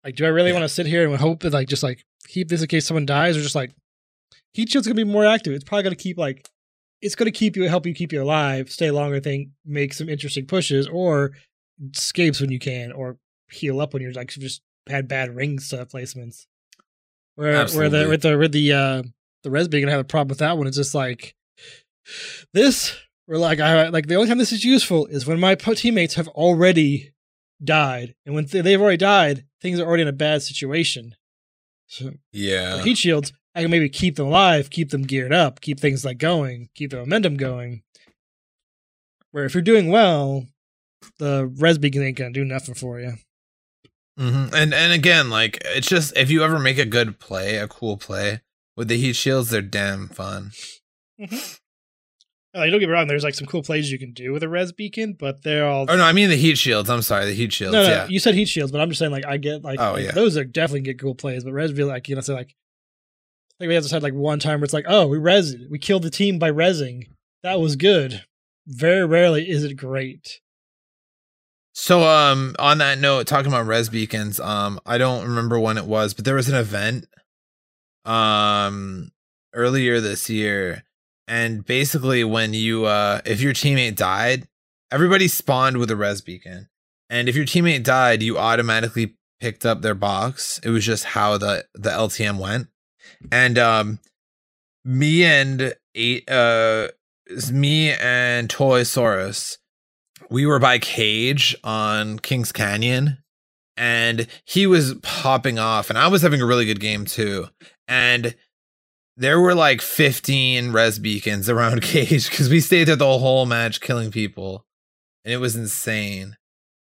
like 0.04 0.16
do 0.16 0.26
I 0.26 0.30
really 0.30 0.50
Yeah. 0.50 0.56
want 0.56 0.64
to 0.64 0.70
sit 0.70 0.86
here 0.86 1.08
and 1.08 1.16
hope 1.18 1.42
that 1.42 1.54
like 1.54 1.68
just 1.68 1.84
like 1.84 2.04
keep 2.28 2.48
this 2.50 2.62
in 2.62 2.68
case 2.68 2.86
someone 2.86 3.06
dies, 3.06 3.38
or 3.38 3.42
just 3.42 3.56
like 3.56 3.72
heat 4.54 4.70
shield's 4.70 4.88
gonna 4.88 4.96
be 4.96 5.04
more 5.04 5.26
active. 5.26 5.54
It's 5.54 5.64
probably 5.64 5.84
gonna 5.84 5.96
keep 5.96 6.18
like 6.18 6.48
it's 7.02 7.16
gonna 7.16 7.32
keep 7.32 7.56
you 7.56 7.68
help 7.68 7.86
you 7.86 7.94
keep 7.94 8.14
you 8.14 8.22
alive, 8.24 8.72
stay 8.72 8.92
longer, 8.92 9.20
think 9.20 9.50
make 9.66 9.94
some 9.94 10.10
interesting 10.10 10.46
pushes, 10.46 10.88
or 10.88 11.32
escapes 11.96 12.40
when 12.40 12.52
you 12.52 12.60
can, 12.60 12.92
or 12.92 13.18
heal 13.52 13.82
up 13.82 13.94
when 13.94 14.02
you're 14.02 14.14
like 14.14 14.30
just 14.30 14.62
had 14.90 15.08
bad 15.08 15.36
ring 15.36 15.60
stuff 15.60 15.90
placements. 15.90 16.46
Where 17.36 17.54
where 17.54 17.60
the 17.90 17.98
Absolutely. 17.98 18.08
with 18.10 18.22
the 18.22 18.38
with 18.38 18.52
the 18.52 18.74
uh 18.74 19.04
the 19.44 19.52
res 19.52 19.68
beacon 19.68 19.90
have 19.90 20.00
a 20.00 20.04
problem 20.06 20.30
with 20.30 20.40
that 20.40 20.58
one. 20.58 20.68
It's 20.68 20.78
just 20.78 20.94
like 20.96 21.36
this. 22.54 22.96
We're 23.28 23.38
like 23.38 23.60
I 23.60 23.88
like 23.90 24.08
the 24.08 24.16
only 24.16 24.28
time 24.28 24.38
this 24.38 24.52
is 24.52 24.66
useful 24.66 25.06
is 25.08 25.26
when 25.26 25.40
my 25.40 25.56
teammates 25.56 26.16
have 26.16 26.28
already 26.30 27.13
died, 27.66 28.16
and 28.26 28.36
when 28.36 28.46
th- 28.46 28.64
they've 28.64 28.82
already 28.82 28.98
died, 28.98 29.46
things 29.62 29.80
are 29.80 29.86
already 29.88 30.02
in 30.04 30.08
a 30.08 30.14
bad 30.14 30.42
situation. 30.42 31.16
So 31.88 32.12
Yeah. 32.32 32.82
heat 32.84 32.98
shields, 32.98 33.34
I 33.56 33.62
can 33.62 33.72
maybe 33.72 33.90
keep 33.90 34.16
them 34.16 34.28
alive, 34.28 34.70
keep 34.70 34.90
them 34.90 35.04
geared 35.04 35.34
up, 35.34 35.62
keep 35.62 35.80
things 35.80 36.04
like 36.04 36.18
going, 36.18 36.70
keep 36.76 36.92
the 36.92 36.98
momentum 36.98 37.38
going. 37.38 37.84
Where 39.32 39.46
if 39.46 39.54
you're 39.54 39.62
doing 39.64 39.90
well, 39.90 40.48
the 41.20 41.46
res 41.58 41.78
beacon 41.78 42.04
ain't 42.04 42.18
gonna 42.18 42.32
do 42.32 42.46
nothing 42.46 42.76
for 42.76 43.00
you. 43.00 43.14
hmm 44.18 44.46
And 44.54 44.74
and 44.74 44.94
again, 44.94 45.30
like 45.30 45.60
it's 45.66 45.88
just 45.88 46.16
if 46.18 46.30
you 46.32 46.44
ever 46.44 46.60
make 46.60 46.78
a 46.78 46.86
good 46.86 47.20
play, 47.20 47.58
a 47.58 47.68
cool 47.68 47.98
play 47.98 48.42
with 48.76 48.88
the 48.88 48.98
heat 48.98 49.14
shields, 49.16 49.50
they're 49.50 49.62
damn 49.62 50.08
fun. 50.08 50.52
Like, 52.56 52.70
don't 52.70 52.80
get 52.80 52.88
me 52.88 52.94
wrong, 52.94 53.08
there's 53.08 53.24
like 53.24 53.34
some 53.34 53.48
cool 53.48 53.64
plays 53.64 53.92
you 53.92 53.98
can 53.98 54.14
do 54.14 54.32
with 54.32 54.44
a 54.44 54.50
res 54.50 54.72
beacon, 54.72 55.14
but 55.14 55.42
they're 55.44 55.66
all 55.68 55.86
Oh 55.90 55.96
no, 55.96 56.04
I 56.04 56.12
mean 56.14 56.30
the 56.30 56.36
heat 56.36 56.58
shields. 56.58 56.90
I'm 56.90 57.02
sorry, 57.02 57.26
the 57.26 57.34
heat 57.34 57.52
shields. 57.52 57.74
no, 57.74 57.82
no, 57.84 57.90
yeah. 57.90 58.08
you 58.08 58.20
said 58.20 58.36
heat 58.36 58.48
shields, 58.48 58.72
but 58.72 58.80
I'm 58.80 58.90
just 58.90 59.00
saying 59.00 59.12
like 59.12 59.26
I 59.26 59.38
get 59.38 59.64
like, 59.64 59.80
Oh, 59.80 59.98
yeah. 59.98 60.12
those 60.12 60.38
are 60.38 60.44
definitely 60.46 60.82
get 60.82 61.00
cool 61.00 61.16
plays, 61.16 61.44
but 61.44 61.52
res 61.54 61.72
be 61.72 61.84
like 61.84 62.08
you 62.10 62.16
know 62.16 62.22
say 62.22 62.34
like 62.34 62.50
I 62.50 63.56
think 63.60 63.70
we 63.70 63.74
have 63.76 63.84
just 63.84 63.94
had 63.94 64.04
like 64.04 64.14
one 64.14 64.40
time 64.40 64.60
where 64.60 64.66
it's 64.66 64.74
like 64.74 64.86
oh 64.88 65.08
we 65.08 65.18
res 65.18 65.56
we 65.70 65.80
killed 65.80 66.04
the 66.04 66.10
team 66.12 66.38
by 66.38 66.52
resing 66.52 67.08
that 67.42 67.60
was 67.60 67.76
good. 67.76 68.24
Very 68.68 69.06
rarely 69.06 69.50
is 69.50 69.64
it 69.64 69.74
great. 69.76 70.40
So 71.74 72.04
um 72.04 72.56
on 72.60 72.78
that 72.78 73.00
note, 73.00 73.26
talking 73.26 73.52
about 73.52 73.66
res 73.66 73.90
beacons, 73.90 74.40
um 74.40 74.80
I 74.86 75.00
don't 75.00 75.24
remember 75.24 75.60
when 75.60 75.78
it 75.80 75.86
was, 75.86 76.14
but 76.14 76.24
there 76.24 76.36
was 76.36 76.50
an 76.50 76.56
event 76.56 77.08
um 78.06 79.12
earlier 79.54 80.00
this 80.00 80.30
year 80.30 80.84
and 81.28 81.66
basically 81.66 82.24
when 82.24 82.54
you 82.54 82.86
uh 82.86 83.22
if 83.26 83.42
your 83.42 83.54
teammate 83.54 83.96
died, 83.96 84.48
everybody 84.92 85.28
spawned 85.28 85.78
with 85.78 85.92
a 85.92 85.96
res 85.96 86.22
beacon. 86.22 86.70
And 87.10 87.30
if 87.30 87.36
your 87.36 87.46
teammate 87.46 87.84
died, 87.84 88.24
you 88.24 88.38
automatically 88.38 89.16
picked 89.40 89.66
up 89.66 89.82
their 89.82 89.96
box. 89.96 90.60
It 90.64 90.70
was 90.70 90.86
just 90.86 91.06
how 91.06 91.38
the 91.38 91.66
the 91.74 91.90
LTM 91.90 92.40
went. 92.40 92.68
And 93.32 93.58
um 93.58 94.00
me 94.84 95.24
and 95.24 95.74
eight 95.96 96.30
uh 96.30 96.90
me 97.52 97.92
and 97.94 98.50
Toy 98.50 98.82
Saurus 98.82 99.58
we 100.30 100.46
were 100.46 100.60
by 100.60 100.80
Cage 100.80 101.56
on 101.64 102.20
Kings 102.20 102.52
Canyon 102.52 103.18
and 103.78 104.28
he 104.46 104.68
was 104.68 104.96
popping 104.96 105.60
off 105.60 105.90
and 105.90 105.98
I 105.98 106.08
was 106.08 106.22
having 106.22 106.42
a 106.42 106.46
really 106.46 106.66
good 106.66 106.80
game 106.80 107.06
too. 107.06 107.48
And 107.88 108.36
there 109.18 109.40
were 109.40 109.56
like 109.56 109.82
15 109.82 110.72
res 110.72 111.00
beacons 111.00 111.50
around 111.50 111.82
Cage 111.84 112.30
because 112.30 112.50
we 112.50 112.60
stayed 112.60 112.86
there 112.86 112.96
the 112.96 113.18
whole 113.20 113.46
match 113.46 113.82
killing 113.82 114.12
people. 114.12 114.66
And 115.26 115.34
it 115.34 115.38
was 115.38 115.56
insane. 115.56 116.38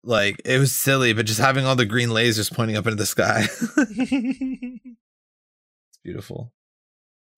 Like 0.03 0.41
it 0.45 0.59
was 0.59 0.71
silly, 0.73 1.13
but 1.13 1.25
just 1.25 1.39
having 1.39 1.65
all 1.65 1.75
the 1.75 1.85
green 1.85 2.09
lasers 2.09 2.53
pointing 2.53 2.77
up 2.77 2.85
into 2.85 2.95
the 2.95 3.05
sky. 3.05 3.47
it's 3.77 4.97
beautiful. 6.03 6.53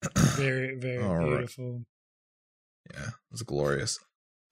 very, 0.36 0.76
very 0.76 1.02
All 1.02 1.16
right. 1.16 1.26
beautiful. 1.28 1.82
Yeah, 2.92 3.08
it 3.08 3.14
was 3.32 3.42
glorious. 3.42 3.98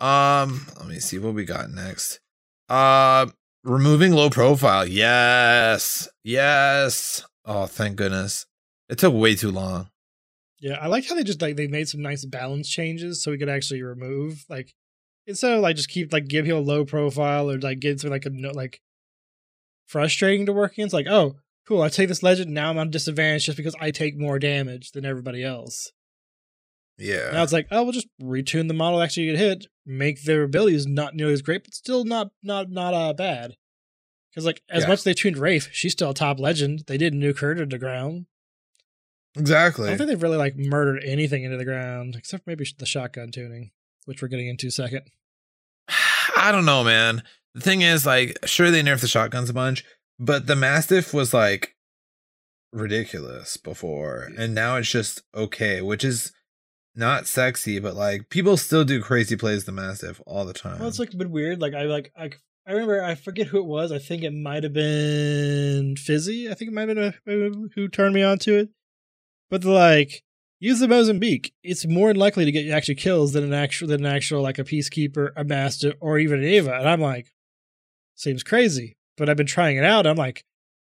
Um, 0.01 0.67
let 0.79 0.89
me 0.89 0.99
see 0.99 1.19
what 1.19 1.35
we 1.35 1.45
got 1.45 1.71
next. 1.71 2.21
Uh 2.69 3.27
removing 3.63 4.13
low 4.13 4.31
profile. 4.31 4.87
Yes. 4.87 6.09
Yes. 6.25 7.25
Oh, 7.45 7.67
thank 7.67 7.97
goodness. 7.97 8.47
It 8.89 8.99
took 8.99 9.15
way 9.15 9.35
too 9.35 9.51
long. 9.51 9.91
Yeah, 10.61 10.75
I 10.81 10.89
like 10.89 11.09
how 11.09 11.15
they 11.15 11.25
just 11.25 11.41
like 11.41 11.57
they 11.57 11.67
made 11.67 11.89
some 11.89 12.03
nice 12.03 12.25
balance 12.25 12.69
changes 12.69 13.23
so 13.23 13.31
we 13.31 13.39
could 13.39 13.49
actually 13.49 13.83
remove 13.83 14.45
like 14.49 14.75
instead 15.27 15.55
of 15.55 15.61
like 15.61 15.77
just 15.77 15.89
keep 15.89 16.13
like 16.13 16.29
give 16.29 16.45
people 16.45 16.61
a 16.61 16.61
low 16.61 16.85
profile 16.85 17.51
or 17.51 17.59
like 17.59 17.81
get 17.81 17.99
to 18.01 18.11
like 18.11 18.27
a 18.27 18.31
no 18.31 18.51
like 18.51 18.81
frustrating 19.87 20.47
to 20.47 20.53
work 20.53 20.73
against. 20.73 20.93
Like, 20.95 21.07
oh, 21.09 21.37
cool, 21.67 21.83
I 21.83 21.89
take 21.89 22.09
this 22.09 22.23
legend 22.23 22.51
now 22.53 22.71
I'm 22.71 22.79
on 22.79 22.91
disadvantage 22.91 23.47
just 23.47 23.57
because 23.57 23.75
I 23.81 23.91
take 23.91 24.19
more 24.19 24.39
damage 24.39 24.93
than 24.93 25.05
everybody 25.05 25.43
else. 25.43 25.93
Yeah. 26.99 27.31
Now 27.33 27.43
it's 27.43 27.53
like, 27.53 27.67
oh, 27.71 27.83
we'll 27.83 27.93
just 27.93 28.09
retune 28.23 28.69
the 28.69 28.75
model 28.75 29.01
actually 29.01 29.27
get 29.27 29.39
hit, 29.39 29.67
make 29.87 30.23
their 30.25 30.43
abilities 30.43 30.87
not 30.87 31.15
nearly 31.15 31.33
as 31.33 31.41
great, 31.43 31.65
but 31.65 31.73
still 31.75 32.05
not 32.05 32.29
not 32.43 32.71
not 32.71 32.93
uh 32.93 33.15
bad. 33.15 33.55
Because 34.31 34.45
like 34.45 34.63
as 34.69 34.83
Yeah. 34.83 34.89
much 34.89 34.99
as 34.99 35.05
they 35.05 35.15
tuned 35.15 35.39
Wraith, 35.39 35.71
she's 35.73 35.93
still 35.93 36.11
a 36.11 36.15
top 36.15 36.39
legend. 36.39 36.85
They 36.87 36.99
didn't 36.99 37.21
nuke 37.21 37.41
her 37.41 37.55
to 37.55 37.65
the 37.65 37.79
ground. 37.79 38.27
I 39.37 39.41
exactly. 39.41 39.89
don't 39.89 39.99
think 39.99 40.09
they've 40.09 40.23
really 40.23 40.37
like 40.37 40.57
murdered 40.57 41.03
anything 41.05 41.45
into 41.45 41.57
the 41.57 41.65
ground 41.65 42.17
except 42.17 42.47
maybe 42.47 42.67
the 42.79 42.87
shotgun 42.87 43.31
tuning, 43.31 43.71
which 44.05 44.23
we're 44.23 44.29
getting 44.29 44.49
into 44.49 44.71
second. 44.71 45.03
I 46.37 46.51
don't 46.53 46.65
know, 46.65 46.83
man. 46.85 47.23
The 47.55 47.61
thing 47.61 47.83
is, 47.83 48.07
like, 48.07 48.39
sure 48.45 48.71
they 48.71 48.83
nerfed 48.83 49.01
the 49.01 49.09
shotguns 49.09 49.51
a 49.51 49.55
bunch, 49.55 49.85
but 50.19 50.47
the 50.47 50.57
Mastiff 50.57 51.13
was 51.13 51.35
like 51.35 51.77
ridiculous 52.73 53.57
before, 53.57 54.31
and 54.37 54.55
now 54.55 54.77
it's 54.77 54.91
just 54.91 55.23
okay, 55.35 55.81
which 55.81 56.05
is 56.05 56.33
not 56.95 57.27
sexy, 57.27 57.79
but 57.79 57.95
like 57.95 58.29
people 58.31 58.57
still 58.57 58.85
do 58.85 59.03
crazy 59.03 59.37
plays 59.37 59.65
the 59.65 59.73
Mastiff 59.73 60.21
all 60.27 60.45
the 60.45 60.53
time. 60.53 60.79
Well, 60.79 60.89
it's 60.89 60.99
like 60.99 61.13
a 61.13 61.17
bit 61.17 61.31
weird. 61.31 61.61
Like 61.61 61.75
I 61.75 61.83
like 61.83 62.13
I 62.17 62.31
I 62.67 62.73
remember 62.73 63.03
I 63.03 63.15
forget 63.15 63.49
who 63.49 63.59
it 63.59 63.67
was. 63.67 63.91
I 63.91 63.99
think 63.99 64.23
it 64.23 64.33
might 64.33 64.63
have 64.63 64.73
been 64.73 65.97
Fizzy. 65.97 66.51
I 66.51 66.55
think 66.55 66.71
it 66.71 66.75
might 66.75 66.89
have 66.89 66.97
been 67.25 67.43
uh, 67.43 67.51
a, 67.51 67.69
who 67.75 67.89
turned 67.89 68.15
me 68.15 68.23
on 68.23 68.39
to 68.41 68.59
it. 68.59 68.69
But 69.51 69.65
like 69.65 70.23
use 70.61 70.79
the 70.81 70.89
Mozambique. 70.89 71.53
It's 71.63 71.87
more 71.87 72.15
likely 72.15 72.45
to 72.45 72.53
get 72.53 72.65
you 72.65 72.73
actually 72.73 72.95
kills 72.97 73.33
than 73.33 73.45
an 73.45 73.53
actual 73.55 73.89
than 73.89 74.05
an 74.07 74.13
actual 74.13 74.43
like 74.43 74.59
a 74.59 74.65
peacekeeper, 74.65 75.31
a 75.37 75.45
master, 75.45 75.95
or 76.01 76.19
even 76.19 76.39
an 76.41 76.45
EVA. 76.47 76.73
And 76.75 76.89
I'm 76.89 77.01
like, 77.01 77.33
seems 78.15 78.43
crazy. 78.43 78.97
But 79.17 79.29
I've 79.29 79.37
been 79.37 79.47
trying 79.47 79.77
it 79.77 79.85
out. 79.85 80.07
I'm 80.07 80.17
like, 80.17 80.45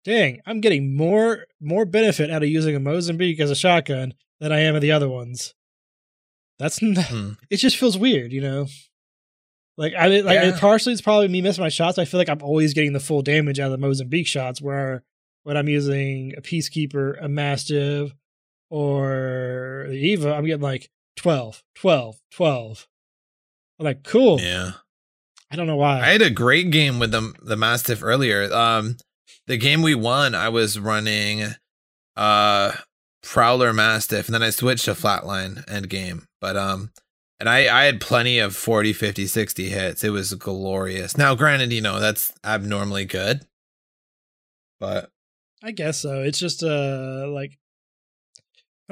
dang, 0.05 0.41
I'm 0.47 0.61
getting 0.61 0.97
more 0.97 1.47
more 1.61 1.85
benefit 1.85 2.31
out 2.31 2.43
of 2.43 2.49
using 2.49 2.77
a 2.77 2.81
Mozambique 2.81 3.41
as 3.41 3.51
a 3.51 3.57
shotgun 3.57 4.15
than 4.41 4.53
I 4.53 4.61
am 4.61 4.75
of 4.75 4.83
the 4.83 4.93
other 4.93 5.09
ones. 5.09 5.55
That's 6.59 6.79
Hmm. 6.83 7.31
it 7.51 7.57
just 7.57 7.77
feels 7.77 7.97
weird, 7.99 8.33
you 8.33 8.41
know. 8.41 8.67
Like 9.79 9.95
I 9.95 10.07
like 10.09 10.35
Yeah. 10.43 10.59
partially 10.61 10.93
it's 10.93 11.01
probably 11.03 11.29
me 11.29 11.41
missing 11.41 11.63
my 11.63 11.69
shots. 11.71 11.99
I 11.99 12.05
feel 12.05 12.19
like 12.19 12.29
I'm 12.29 12.43
always 12.43 12.75
getting 12.75 12.93
the 12.93 13.01
full 13.01 13.23
damage 13.23 13.59
out 13.59 13.67
of 13.67 13.73
the 13.73 13.79
Mozambique 13.87 14.27
shots, 14.27 14.61
where 14.61 15.03
when 15.45 15.57
I'm 15.57 15.69
using 15.69 16.35
a 16.37 16.43
peacekeeper, 16.43 17.15
a 17.25 17.29
mastiff, 17.29 18.13
or 18.73 19.85
the 19.89 19.99
Eva, 19.99 20.33
I'm 20.33 20.47
getting 20.47 20.63
like 20.63 20.89
12, 21.17 21.63
12, 21.75 22.17
12. 22.31 22.89
I'm 23.79 23.85
like, 23.85 24.03
cool. 24.03 24.41
Yeah. 24.41 24.73
I 25.51 25.57
don't 25.57 25.67
know 25.67 25.77
why. 25.77 26.01
I 26.01 26.07
had 26.07 26.23
a 26.23 26.31
great 26.31 26.71
game 26.71 26.99
with 26.99 27.11
the 27.11 27.35
the 27.43 27.57
Mastiff 27.57 28.03
earlier. 28.03 28.51
Um, 28.51 28.97
the 29.47 29.59
game 29.59 29.83
we 29.83 29.95
won, 29.95 30.35
I 30.35 30.49
was 30.49 30.79
running 30.79 31.55
uh 32.17 32.73
Prowler 33.23 33.75
Mastiff, 33.75 34.27
and 34.27 34.35
then 34.35 34.43
I 34.43 34.49
switched 34.49 34.87
to 34.87 34.93
Flatline 34.93 35.69
end 35.71 35.91
game. 35.91 36.25
But 36.41 36.57
um, 36.57 36.93
and 37.39 37.51
I 37.51 37.83
I 37.83 37.85
had 37.85 38.01
plenty 38.01 38.39
of 38.39 38.57
40, 38.57 38.95
50, 38.95 39.27
60 39.27 39.69
hits. 39.69 40.03
It 40.03 40.11
was 40.11 40.33
glorious. 40.33 41.19
Now, 41.19 41.35
granted, 41.35 41.75
you 41.75 41.83
know 41.83 42.01
that's 42.01 42.33
abnormally 42.43 43.05
good, 43.05 43.43
but 44.81 45.11
I 45.63 45.73
guess 45.73 45.99
so. 45.99 46.23
It's 46.23 46.39
just 46.39 46.63
uh 46.63 47.27
like 47.29 47.59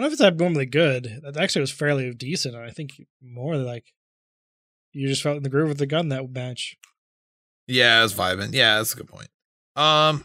I 0.01 0.05
don't 0.05 0.13
know 0.13 0.15
if 0.15 0.21
it's 0.21 0.23
abnormally 0.23 0.65
good. 0.65 1.21
That 1.23 1.37
actually 1.37 1.61
was 1.61 1.73
fairly 1.73 2.11
decent. 2.15 2.57
I 2.57 2.71
think 2.71 2.93
more 3.21 3.59
like 3.59 3.93
you 4.95 5.07
just 5.07 5.23
felt 5.23 5.37
in 5.37 5.43
the 5.43 5.51
groove 5.51 5.69
with 5.69 5.77
the 5.77 5.85
gun 5.85 6.09
that 6.09 6.31
match. 6.31 6.79
Yeah, 7.67 8.01
it 8.01 8.05
was 8.05 8.15
vibing. 8.15 8.55
Yeah, 8.55 8.79
that's 8.79 8.95
a 8.95 8.97
good 8.97 9.09
point. 9.09 9.29
Um 9.77 10.25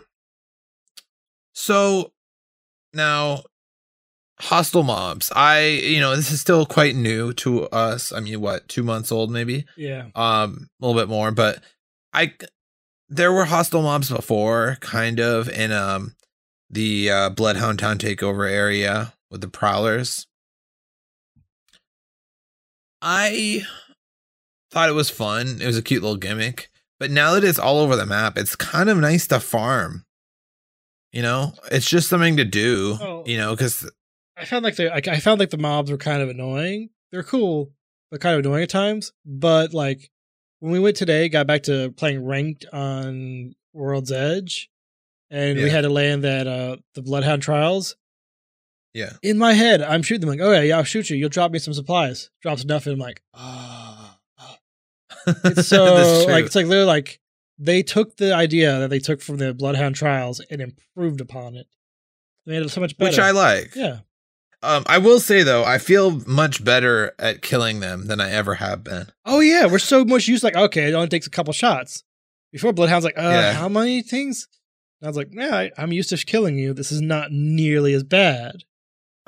so 1.51 2.13
now 2.93 3.43
hostile 4.39 4.83
mobs. 4.83 5.29
I 5.35 5.65
you 5.65 5.99
know, 5.99 6.15
this 6.15 6.31
is 6.31 6.39
still 6.39 6.65
quite 6.65 6.95
new 6.95 7.33
to 7.33 7.63
us. 7.67 8.13
I 8.13 8.21
mean, 8.21 8.39
what, 8.39 8.69
2 8.69 8.81
months 8.81 9.11
old 9.11 9.29
maybe? 9.29 9.65
Yeah. 9.75 10.05
Um 10.15 10.69
a 10.81 10.87
little 10.87 11.01
bit 11.01 11.09
more, 11.09 11.31
but 11.31 11.61
I 12.13 12.31
there 13.09 13.33
were 13.33 13.43
hostile 13.43 13.81
mobs 13.81 14.09
before 14.09 14.77
kind 14.79 15.19
of 15.19 15.49
in 15.49 15.73
um 15.73 16.15
the 16.69 17.11
uh 17.11 17.29
Bloodhound 17.31 17.79
Town 17.79 17.97
takeover 17.97 18.49
area 18.49 19.11
with 19.35 19.41
the 19.41 19.49
prowlers. 19.49 20.27
I 23.01 23.63
thought 24.71 24.87
it 24.87 24.93
was 24.93 25.09
fun. 25.09 25.59
It 25.61 25.67
was 25.67 25.77
a 25.77 25.81
cute 25.81 26.01
little 26.01 26.17
gimmick. 26.17 26.69
But 27.01 27.11
now 27.11 27.33
that 27.33 27.43
it's 27.43 27.59
all 27.59 27.79
over 27.79 27.97
the 27.97 28.05
map, 28.05 28.37
it's 28.37 28.55
kind 28.55 28.89
of 28.89 28.97
nice 28.97 29.27
to 29.27 29.41
farm. 29.41 30.05
You 31.11 31.21
know, 31.21 31.51
it's 31.69 31.89
just 31.89 32.07
something 32.07 32.37
to 32.37 32.45
do. 32.45 32.97
Oh. 33.01 33.23
You 33.25 33.37
know, 33.37 33.51
because 33.51 33.91
I 34.37 34.45
found 34.45 34.63
like 34.63 34.77
the 34.77 34.87
like, 34.87 35.09
I 35.09 35.19
found 35.19 35.41
like 35.41 35.49
the 35.49 35.57
mobs 35.57 35.91
were 35.91 35.97
kind 35.97 36.21
of 36.21 36.29
annoying. 36.29 36.91
They're 37.11 37.23
cool, 37.23 37.73
but 38.11 38.21
kind 38.21 38.35
of 38.39 38.45
annoying 38.45 38.63
at 38.63 38.69
times. 38.69 39.11
But 39.25 39.73
like 39.73 40.09
when 40.59 40.71
we 40.71 40.79
went 40.79 40.95
today, 40.95 41.27
got 41.27 41.47
back 41.47 41.63
to 41.63 41.91
playing 41.91 42.23
ranked 42.23 42.65
on 42.71 43.53
World's 43.73 44.13
Edge, 44.13 44.69
and 45.29 45.59
we 45.59 45.69
had 45.69 45.81
to 45.81 45.89
land 45.89 46.23
that 46.23 46.47
uh 46.47 46.77
the 46.93 47.01
Bloodhound 47.01 47.41
Trials. 47.41 47.97
Yeah, 48.95 49.11
In 49.21 49.37
my 49.37 49.53
head, 49.53 49.81
I'm 49.81 50.01
shooting 50.01 50.21
them 50.21 50.29
like, 50.29 50.39
oh 50.39 50.51
yeah, 50.53 50.61
yeah, 50.61 50.77
I'll 50.77 50.83
shoot 50.85 51.09
you. 51.09 51.17
You'll 51.17 51.29
drop 51.29 51.51
me 51.51 51.59
some 51.59 51.73
supplies. 51.73 52.29
Drops 52.41 52.63
nothing. 52.65 52.93
I'm 52.93 52.99
like, 52.99 53.21
ah. 53.33 54.17
ah. 54.39 54.57
It's 55.27 55.67
so 55.67 56.25
like 56.27 56.45
it's 56.45 56.55
like 56.55 56.65
literally 56.65 56.87
like 56.87 57.19
they 57.59 57.83
took 57.83 58.17
the 58.17 58.33
idea 58.33 58.79
that 58.79 58.89
they 58.89 58.99
took 58.99 59.21
from 59.21 59.37
the 59.37 59.53
Bloodhound 59.53 59.95
Trials 59.95 60.39
and 60.49 60.61
improved 60.61 61.19
upon 61.21 61.55
it. 61.55 61.67
They 62.45 62.53
made 62.53 62.65
it 62.65 62.69
so 62.69 62.79
much 62.81 62.97
better. 62.97 63.09
which 63.11 63.19
I 63.19 63.31
like. 63.31 63.75
yeah. 63.75 63.99
Um, 64.63 64.83
I 64.87 64.97
will 64.97 65.19
say 65.19 65.43
though, 65.43 65.63
I 65.65 65.77
feel 65.77 66.21
much 66.25 66.63
better 66.63 67.13
at 67.19 67.41
killing 67.41 67.81
them 67.81 68.07
than 68.07 68.19
I 68.21 68.31
ever 68.31 68.55
have 68.55 68.83
been. 68.83 69.07
Oh 69.25 69.39
yeah, 69.41 69.67
we're 69.67 69.77
so 69.79 70.05
much 70.05 70.27
used. 70.27 70.43
Like, 70.43 70.55
okay, 70.55 70.87
it 70.87 70.93
only 70.93 71.09
takes 71.09 71.27
a 71.27 71.31
couple 71.31 71.53
shots. 71.53 72.03
Before 72.51 72.71
Bloodhound's 72.71 73.03
like, 73.05 73.17
uh, 73.17 73.21
Yeah. 73.21 73.53
how 73.53 73.67
many 73.67 74.01
things? 74.01 74.47
And 75.01 75.07
I 75.07 75.09
was 75.09 75.17
like, 75.17 75.27
yeah, 75.31 75.53
I, 75.55 75.71
I'm 75.77 75.91
used 75.91 76.09
to 76.11 76.17
killing 76.17 76.57
you. 76.57 76.73
This 76.73 76.91
is 76.91 77.01
not 77.01 77.31
nearly 77.31 77.93
as 77.93 78.03
bad. 78.03 78.63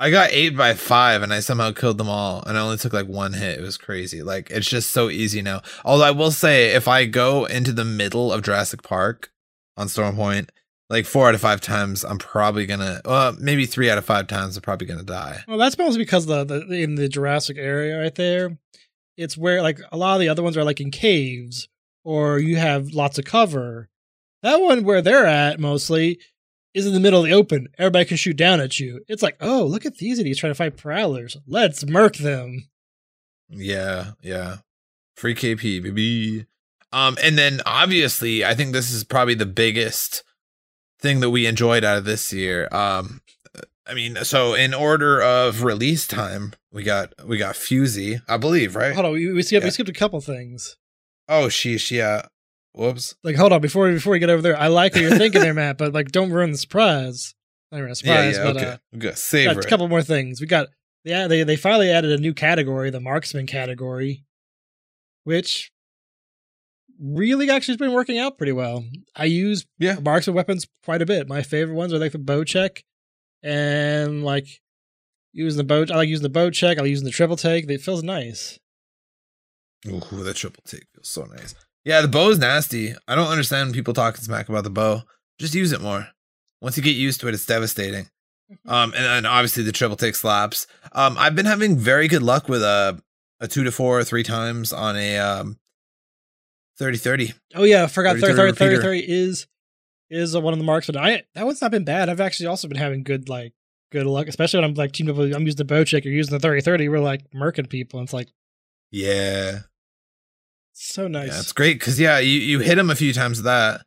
I 0.00 0.10
got 0.10 0.30
eight 0.30 0.56
by 0.56 0.74
five 0.74 1.22
and 1.22 1.32
I 1.32 1.40
somehow 1.40 1.72
killed 1.72 1.98
them 1.98 2.08
all 2.08 2.42
and 2.46 2.56
I 2.56 2.60
only 2.60 2.76
took 2.76 2.92
like 2.92 3.08
one 3.08 3.32
hit. 3.32 3.58
It 3.58 3.62
was 3.62 3.76
crazy. 3.76 4.22
Like 4.22 4.50
it's 4.50 4.68
just 4.68 4.92
so 4.92 5.10
easy 5.10 5.42
now. 5.42 5.62
Although 5.84 6.04
I 6.04 6.12
will 6.12 6.30
say 6.30 6.68
if 6.74 6.86
I 6.86 7.04
go 7.04 7.46
into 7.46 7.72
the 7.72 7.84
middle 7.84 8.32
of 8.32 8.42
Jurassic 8.42 8.82
Park 8.82 9.32
on 9.76 9.88
Storm 9.88 10.14
Point, 10.14 10.52
like 10.88 11.04
four 11.04 11.28
out 11.28 11.34
of 11.34 11.40
five 11.40 11.60
times 11.60 12.04
I'm 12.04 12.18
probably 12.18 12.64
gonna 12.64 13.00
well, 13.04 13.36
maybe 13.40 13.66
three 13.66 13.90
out 13.90 13.98
of 13.98 14.04
five 14.04 14.28
times 14.28 14.56
I'm 14.56 14.62
probably 14.62 14.86
gonna 14.86 15.02
die. 15.02 15.42
Well, 15.48 15.58
that's 15.58 15.76
mostly 15.76 15.98
because 16.04 16.26
the, 16.26 16.44
the 16.44 16.62
in 16.70 16.94
the 16.94 17.08
Jurassic 17.08 17.58
area 17.58 18.00
right 18.00 18.14
there, 18.14 18.56
it's 19.16 19.36
where 19.36 19.62
like 19.62 19.80
a 19.90 19.96
lot 19.96 20.14
of 20.14 20.20
the 20.20 20.28
other 20.28 20.44
ones 20.44 20.56
are 20.56 20.64
like 20.64 20.80
in 20.80 20.92
caves 20.92 21.68
or 22.04 22.38
you 22.38 22.56
have 22.56 22.92
lots 22.92 23.18
of 23.18 23.24
cover. 23.24 23.88
That 24.42 24.60
one 24.60 24.84
where 24.84 25.02
they're 25.02 25.26
at 25.26 25.58
mostly 25.58 26.20
is 26.78 26.86
in 26.86 26.94
the 26.94 27.00
middle 27.00 27.20
of 27.20 27.26
the 27.26 27.34
open. 27.34 27.68
Everybody 27.78 28.04
can 28.04 28.16
shoot 28.16 28.36
down 28.36 28.60
at 28.60 28.78
you. 28.78 29.04
It's 29.08 29.22
like, 29.22 29.36
oh, 29.40 29.64
look 29.64 29.84
at 29.84 29.96
these 29.96 30.18
idiots 30.18 30.40
trying 30.40 30.52
to 30.52 30.56
fight 30.56 30.76
prowlers. 30.76 31.36
Let's 31.46 31.86
murk 31.86 32.16
them. 32.16 32.68
Yeah, 33.48 34.12
yeah. 34.22 34.58
Free 35.16 35.34
KP, 35.34 35.82
baby. 35.82 36.46
Um, 36.92 37.18
and 37.22 37.36
then 37.36 37.60
obviously, 37.66 38.44
I 38.44 38.54
think 38.54 38.72
this 38.72 38.90
is 38.90 39.04
probably 39.04 39.34
the 39.34 39.46
biggest 39.46 40.22
thing 41.00 41.20
that 41.20 41.30
we 41.30 41.46
enjoyed 41.46 41.84
out 41.84 41.98
of 41.98 42.04
this 42.04 42.32
year. 42.32 42.68
Um, 42.72 43.20
I 43.86 43.94
mean, 43.94 44.16
so 44.22 44.54
in 44.54 44.74
order 44.74 45.20
of 45.20 45.62
release 45.62 46.06
time, 46.06 46.52
we 46.72 46.82
got 46.82 47.12
we 47.26 47.38
got 47.38 47.54
Fusey, 47.54 48.20
I 48.28 48.36
believe, 48.36 48.76
right? 48.76 48.94
Hold 48.94 49.06
on, 49.06 49.12
we, 49.12 49.32
we 49.32 49.42
skipped 49.42 49.64
we 49.64 49.70
skipped 49.70 49.88
a 49.88 49.94
couple 49.94 50.20
things. 50.20 50.76
Oh, 51.28 51.46
sheesh. 51.46 51.90
Yeah. 51.90 52.22
Whoops. 52.78 53.16
Like, 53.24 53.34
hold 53.34 53.52
on, 53.52 53.60
before 53.60 53.90
before 53.90 54.12
we 54.12 54.20
get 54.20 54.30
over 54.30 54.40
there, 54.40 54.56
I 54.56 54.68
like 54.68 54.94
what 54.94 55.02
you're 55.02 55.18
thinking 55.18 55.40
there, 55.40 55.52
Matt, 55.52 55.78
but 55.78 55.92
like, 55.92 56.12
don't 56.12 56.30
ruin 56.30 56.52
the 56.52 56.58
surprise. 56.58 57.34
Not 57.72 57.78
ruin 57.78 57.90
the 57.90 57.96
surprise, 57.96 58.36
yeah, 58.36 58.44
yeah. 58.44 58.52
but 58.52 58.56
okay. 58.56 58.66
uh, 58.70 58.76
Good. 58.92 59.00
got 59.02 59.18
Savor 59.18 59.60
a 59.60 59.64
couple 59.64 59.88
more 59.88 60.02
things. 60.02 60.40
We 60.40 60.46
got 60.46 60.68
yeah, 61.02 61.26
they 61.26 61.42
they 61.42 61.56
finally 61.56 61.90
added 61.90 62.12
a 62.12 62.18
new 62.18 62.32
category, 62.32 62.90
the 62.90 63.00
marksman 63.00 63.48
category, 63.48 64.24
which 65.24 65.72
really 67.00 67.50
actually 67.50 67.72
has 67.72 67.78
been 67.78 67.92
working 67.92 68.18
out 68.18 68.38
pretty 68.38 68.52
well. 68.52 68.84
I 69.16 69.24
use 69.24 69.66
Yeah. 69.80 69.96
marksman 70.00 70.36
weapons 70.36 70.66
quite 70.84 71.02
a 71.02 71.06
bit. 71.06 71.28
My 71.28 71.42
favorite 71.42 71.74
ones 71.74 71.92
are 71.92 71.98
like 71.98 72.12
the 72.12 72.18
Bocek 72.18 72.82
and 73.42 74.22
like 74.24 74.46
using 75.32 75.58
the 75.58 75.64
bow. 75.64 75.84
I 75.92 75.96
like 75.96 76.08
using 76.08 76.30
the 76.30 76.38
Bocek. 76.38 76.78
I 76.78 76.82
like 76.82 76.90
using 76.90 77.04
the 77.04 77.10
triple 77.10 77.36
take. 77.36 77.68
It 77.68 77.80
feels 77.80 78.04
nice. 78.04 78.58
Ooh, 79.86 80.00
that 80.22 80.34
triple 80.36 80.62
take 80.64 80.84
feels 80.94 81.08
so 81.08 81.24
nice. 81.24 81.56
Yeah, 81.88 82.02
the 82.02 82.08
bow 82.08 82.28
is 82.28 82.38
nasty. 82.38 82.94
I 83.08 83.14
don't 83.14 83.28
understand 83.28 83.72
people 83.72 83.94
talking 83.94 84.20
smack 84.22 84.50
about 84.50 84.64
the 84.64 84.68
bow. 84.70 85.04
Just 85.38 85.54
use 85.54 85.72
it 85.72 85.80
more. 85.80 86.06
Once 86.60 86.76
you 86.76 86.82
get 86.82 86.96
used 86.96 87.18
to 87.20 87.28
it, 87.28 87.34
it's 87.34 87.46
devastating. 87.46 88.10
Um, 88.66 88.92
and 88.94 89.04
then 89.04 89.24
obviously 89.26 89.62
the 89.62 89.72
triple 89.72 89.96
take 89.96 90.14
slaps. 90.14 90.66
Um, 90.92 91.16
I've 91.18 91.34
been 91.34 91.46
having 91.46 91.78
very 91.78 92.06
good 92.06 92.22
luck 92.22 92.46
with 92.46 92.62
a 92.62 93.00
a 93.40 93.48
two 93.48 93.64
to 93.64 93.72
four 93.72 94.04
three 94.04 94.22
times 94.22 94.70
on 94.72 94.96
a 94.96 95.16
um 95.16 95.58
30-30. 96.78 97.34
Oh 97.54 97.64
yeah, 97.64 97.84
I 97.84 97.86
forgot 97.86 98.16
30, 98.16 98.20
30 98.34 98.36
30 98.36 98.52
30, 98.76 98.82
30 98.82 98.98
is 99.08 99.46
is 100.10 100.36
one 100.36 100.52
of 100.52 100.58
the 100.58 100.64
marks, 100.64 100.86
but 100.86 100.96
I 100.96 101.22
that 101.34 101.46
one's 101.46 101.62
not 101.62 101.70
been 101.70 101.84
bad. 101.84 102.08
I've 102.08 102.20
actually 102.20 102.46
also 102.46 102.68
been 102.68 102.76
having 102.76 103.02
good 103.02 103.28
like 103.30 103.52
good 103.92 104.06
luck, 104.06 104.26
especially 104.28 104.60
when 104.60 104.68
I'm 104.70 104.74
like 104.74 104.92
teamed 104.92 105.08
up. 105.10 105.16
with- 105.16 105.34
I'm 105.34 105.46
using 105.46 105.66
the 105.66 105.74
Bocek. 105.74 106.04
You're 106.04 106.14
using 106.14 106.34
the 106.34 106.40
30 106.40 106.60
30. 106.60 106.88
We're 106.88 106.98
like 107.00 107.30
murking 107.32 107.68
people. 107.70 107.98
And 108.00 108.06
it's 108.06 108.12
like 108.12 108.28
Yeah, 108.90 109.60
so 110.80 111.08
nice. 111.08 111.28
yeah, 111.28 111.40
it's 111.40 111.52
great 111.52 111.78
because 111.78 111.98
yeah, 111.98 112.18
you 112.18 112.38
you 112.38 112.58
hit 112.60 112.76
them 112.76 112.90
a 112.90 112.94
few 112.94 113.12
times 113.12 113.38
with 113.38 113.44
that, 113.46 113.82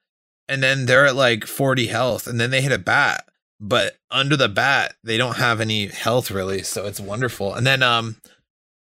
and 0.48 0.62
then 0.62 0.86
they're 0.86 1.06
at 1.06 1.16
like 1.16 1.46
forty 1.46 1.88
health, 1.88 2.28
and 2.28 2.40
then 2.40 2.52
they 2.52 2.62
hit 2.62 2.72
a 2.72 2.78
bat, 2.78 3.26
but 3.60 3.98
under 4.10 4.36
the 4.36 4.50
bat 4.50 4.96
they 5.04 5.18
don't 5.18 5.38
have 5.38 5.62
any 5.62 5.88
health 5.88 6.32
really, 6.32 6.64
so 6.64 6.86
it's 6.86 7.00
wonderful. 7.00 7.54
And 7.54 7.66
then 7.66 7.82
um, 7.84 8.18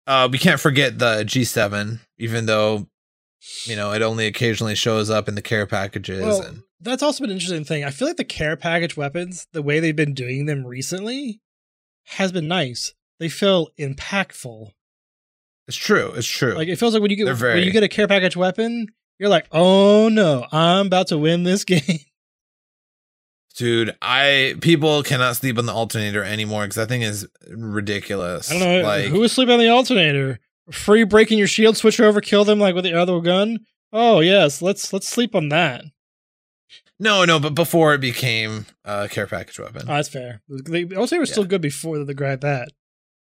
uh, 0.07 0.27
we 0.31 0.37
can't 0.37 0.59
forget 0.59 0.99
the 0.99 1.23
G 1.23 1.43
seven, 1.43 2.01
even 2.17 2.45
though 2.45 2.87
you 3.65 3.75
know 3.75 3.91
it 3.93 4.01
only 4.01 4.27
occasionally 4.27 4.75
shows 4.75 5.09
up 5.09 5.27
in 5.27 5.35
the 5.35 5.41
care 5.41 5.65
packages. 5.65 6.21
Well, 6.21 6.41
and 6.41 6.63
that's 6.79 7.03
also 7.03 7.23
been 7.23 7.29
an 7.29 7.37
interesting 7.37 7.63
thing. 7.63 7.83
I 7.83 7.91
feel 7.91 8.07
like 8.07 8.17
the 8.17 8.23
care 8.23 8.57
package 8.57 8.97
weapons, 8.97 9.47
the 9.53 9.61
way 9.61 9.79
they've 9.79 9.95
been 9.95 10.13
doing 10.13 10.45
them 10.45 10.65
recently, 10.65 11.39
has 12.05 12.31
been 12.31 12.47
nice. 12.47 12.93
They 13.19 13.29
feel 13.29 13.69
impactful. 13.79 14.71
It's 15.71 15.77
true, 15.77 16.11
it's 16.15 16.27
true. 16.27 16.53
Like 16.53 16.67
it 16.67 16.75
feels 16.75 16.93
like 16.93 17.01
when 17.01 17.09
you 17.11 17.17
get 17.17 17.25
They're 17.33 17.55
when 17.55 17.63
you 17.63 17.71
get 17.71 17.83
a 17.83 17.87
care 17.87 18.07
package 18.09 18.35
weapon, 18.35 18.87
you're 19.19 19.29
like, 19.29 19.47
oh 19.53 20.09
no, 20.09 20.45
I'm 20.51 20.87
about 20.87 21.07
to 21.07 21.17
win 21.17 21.43
this 21.43 21.63
game. 21.65 21.81
Dude, 23.55 23.95
I 24.01 24.55
people 24.61 25.03
cannot 25.03 25.35
sleep 25.37 25.57
on 25.57 25.65
the 25.65 25.73
alternator 25.73 26.23
anymore 26.23 26.63
because 26.63 26.75
that 26.75 26.87
thing 26.89 27.01
is 27.01 27.27
ridiculous. 27.49 28.49
I 28.51 28.59
don't 28.59 28.63
know 28.81 28.87
Like, 28.87 29.05
who 29.05 29.19
was 29.19 29.31
sleeping 29.31 29.53
on 29.53 29.59
the 29.59 29.69
alternator. 29.69 30.39
Free 30.71 31.03
breaking 31.03 31.37
your 31.37 31.47
shield, 31.47 31.75
switch 31.77 31.99
over, 31.99 32.21
kill 32.21 32.45
them 32.45 32.59
like 32.59 32.75
with 32.75 32.83
the 32.85 32.93
other 32.93 33.19
gun. 33.19 33.59
Oh 33.93 34.19
yes, 34.19 34.61
let's 34.61 34.91
let's 34.93 35.07
sleep 35.07 35.35
on 35.35 35.49
that. 35.49 35.83
no, 36.99 37.25
no, 37.25 37.39
but 37.39 37.55
before 37.55 37.93
it 37.93 37.99
became 38.01 38.65
a 38.85 39.09
care 39.09 39.27
package 39.27 39.59
weapon. 39.59 39.83
Oh, 39.83 39.95
that's 39.95 40.09
fair. 40.09 40.41
The 40.47 40.83
alternator 40.95 41.19
was 41.21 41.31
still 41.31 41.43
good 41.45 41.61
before 41.61 42.03
they 42.03 42.13
grabbed 42.13 42.43
that. 42.43 42.69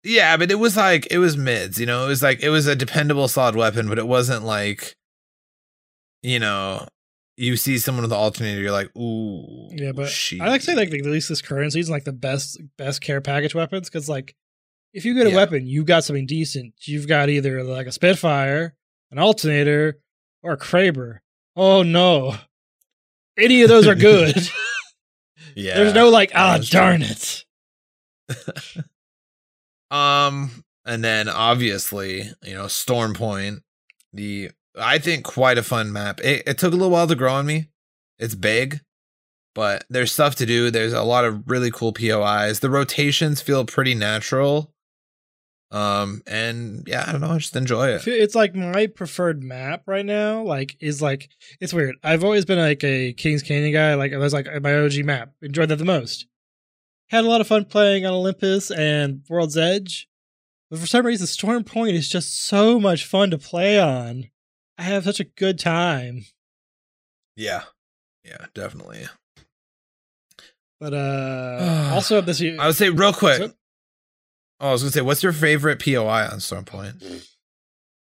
Yeah, 0.03 0.37
but 0.37 0.51
it 0.51 0.55
was 0.59 0.75
like 0.77 1.07
it 1.11 1.17
was 1.19 1.37
mids. 1.37 1.79
You 1.79 1.85
know, 1.85 2.05
it 2.05 2.07
was 2.07 2.23
like 2.23 2.41
it 2.41 2.49
was 2.49 2.67
a 2.67 2.75
dependable 2.75 3.27
solid 3.27 3.55
weapon, 3.55 3.87
but 3.87 3.97
it 3.99 4.07
wasn't 4.07 4.43
like, 4.45 4.95
you 6.23 6.39
know, 6.39 6.87
you 7.37 7.55
see 7.57 7.77
someone 7.77 8.03
with 8.03 8.09
the 8.11 8.15
alternator, 8.15 8.59
you're 8.61 8.71
like, 8.71 8.95
ooh, 8.95 9.69
Yeah, 9.71 9.91
but 9.93 10.09
she. 10.09 10.39
I 10.39 10.47
like 10.47 10.61
to 10.61 10.65
say 10.67 10.75
like 10.75 10.93
at 10.93 11.05
least 11.05 11.29
this 11.29 11.41
current 11.41 11.73
season 11.73 11.91
like 11.93 12.03
the 12.03 12.11
best 12.13 12.59
best 12.77 13.01
care 13.01 13.21
package 13.21 13.55
weapons 13.55 13.89
because 13.89 14.07
like 14.09 14.35
if 14.93 15.05
you 15.05 15.13
get 15.15 15.25
a 15.27 15.29
Yeah. 15.29 15.35
weapon, 15.37 15.65
you 15.67 15.83
got 15.83 16.03
something 16.03 16.25
decent. 16.25 16.73
You've 16.83 17.07
got 17.07 17.29
either 17.29 17.63
like 17.63 17.87
a 17.87 17.91
Spitfire, 17.91 18.75
an 19.11 19.19
alternator, 19.19 19.99
or 20.43 20.53
a 20.53 20.57
Kraber. 20.57 21.19
Oh 21.55 21.83
no, 21.83 22.35
any 23.37 23.61
of 23.61 23.69
those 23.69 23.87
are 23.87 23.95
good. 24.09 24.35
yeah. 25.55 25.75
There's 25.75 25.93
no 25.93 26.09
like 26.09 26.31
ah 26.35 26.57
true. 26.57 26.65
darn 26.65 27.01
it. 27.03 27.45
Um, 29.91 30.63
and 30.85 31.03
then 31.03 31.29
obviously, 31.29 32.31
you 32.41 32.53
know, 32.53 32.67
Storm 32.67 33.13
Point, 33.13 33.59
the 34.13 34.51
I 34.79 34.97
think 34.97 35.25
quite 35.25 35.57
a 35.57 35.63
fun 35.63 35.91
map. 35.91 36.21
It, 36.21 36.43
it 36.47 36.57
took 36.57 36.73
a 36.73 36.75
little 36.75 36.91
while 36.91 37.07
to 37.07 37.15
grow 37.15 37.33
on 37.33 37.45
me. 37.45 37.69
It's 38.17 38.35
big, 38.35 38.79
but 39.53 39.83
there's 39.89 40.11
stuff 40.11 40.35
to 40.35 40.45
do. 40.45 40.71
There's 40.71 40.93
a 40.93 41.03
lot 41.03 41.25
of 41.25 41.43
really 41.49 41.71
cool 41.71 41.91
POIs. 41.91 42.59
The 42.59 42.69
rotations 42.69 43.41
feel 43.41 43.65
pretty 43.65 43.93
natural. 43.95 44.73
Um, 45.71 46.21
and 46.27 46.83
yeah, 46.85 47.05
I 47.07 47.11
don't 47.13 47.21
know, 47.21 47.31
I 47.31 47.37
just 47.37 47.55
enjoy 47.55 47.89
it. 47.89 48.05
It's 48.05 48.35
like 48.35 48.53
my 48.55 48.87
preferred 48.87 49.41
map 49.41 49.83
right 49.87 50.05
now. 50.05 50.43
Like 50.43 50.75
is 50.81 51.01
like 51.01 51.29
it's 51.59 51.73
weird. 51.73 51.95
I've 52.03 52.23
always 52.23 52.45
been 52.45 52.59
like 52.59 52.83
a 52.83 53.13
Kings 53.13 53.41
Canyon 53.41 53.71
guy. 53.73 53.93
Like 53.95 54.13
I 54.13 54.17
was 54.17 54.33
like 54.33 54.47
my 54.61 54.73
OG 54.75 55.05
map. 55.05 55.31
Enjoyed 55.41 55.69
that 55.69 55.77
the 55.77 55.85
most. 55.85 56.27
Had 57.11 57.25
a 57.25 57.27
lot 57.27 57.41
of 57.41 57.47
fun 57.47 57.65
playing 57.65 58.05
on 58.05 58.13
Olympus 58.13 58.71
and 58.71 59.21
World's 59.29 59.57
Edge. 59.57 60.07
But 60.69 60.79
for 60.79 60.87
some 60.87 61.05
reason, 61.05 61.27
Storm 61.27 61.65
Point 61.65 61.95
is 61.97 62.07
just 62.07 62.39
so 62.45 62.79
much 62.79 63.05
fun 63.05 63.31
to 63.31 63.37
play 63.37 63.77
on. 63.79 64.29
I 64.77 64.83
have 64.83 65.03
such 65.03 65.19
a 65.19 65.25
good 65.25 65.59
time. 65.59 66.23
Yeah. 67.35 67.63
Yeah, 68.23 68.45
definitely. 68.55 69.07
But 70.79 70.93
uh 70.93 71.89
also 71.93 72.21
this 72.21 72.39
year 72.39 72.55
I 72.59 72.67
would 72.67 72.75
say 72.77 72.89
real 72.89 73.13
quick. 73.13 73.37
So- 73.37 73.53
Oh, 74.63 74.69
I 74.69 74.71
was 74.73 74.83
gonna 74.83 74.91
say, 74.91 75.01
what's 75.01 75.23
your 75.23 75.33
favorite 75.33 75.83
POI 75.83 76.27
on 76.31 76.39
Storm 76.39 76.65
Point? 76.65 76.95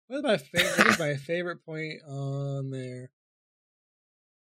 What 0.06 0.18
is 0.18 0.22
my 0.22 0.36
favorite? 0.36 0.78
What 0.78 0.86
is 0.88 0.98
my 0.98 1.14
favorite 1.16 1.64
point 1.64 2.02
on 2.06 2.70
there? 2.70 3.10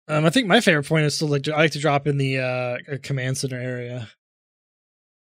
Um, 0.09 0.25
I 0.27 0.31
think 0.31 0.49
my 0.49 0.61
favorite 0.61 0.89
point 0.89 1.05
is 1.07 1.15
still 1.15 1.29
like 1.29 1.49
I 1.49 1.57
like 1.57 1.71
to 1.71 1.79
drop 1.79 2.07
in 2.09 2.19
the 2.19 2.39
uh 2.39 2.97
command 3.03 3.39
center 3.39 3.57
area 3.59 4.09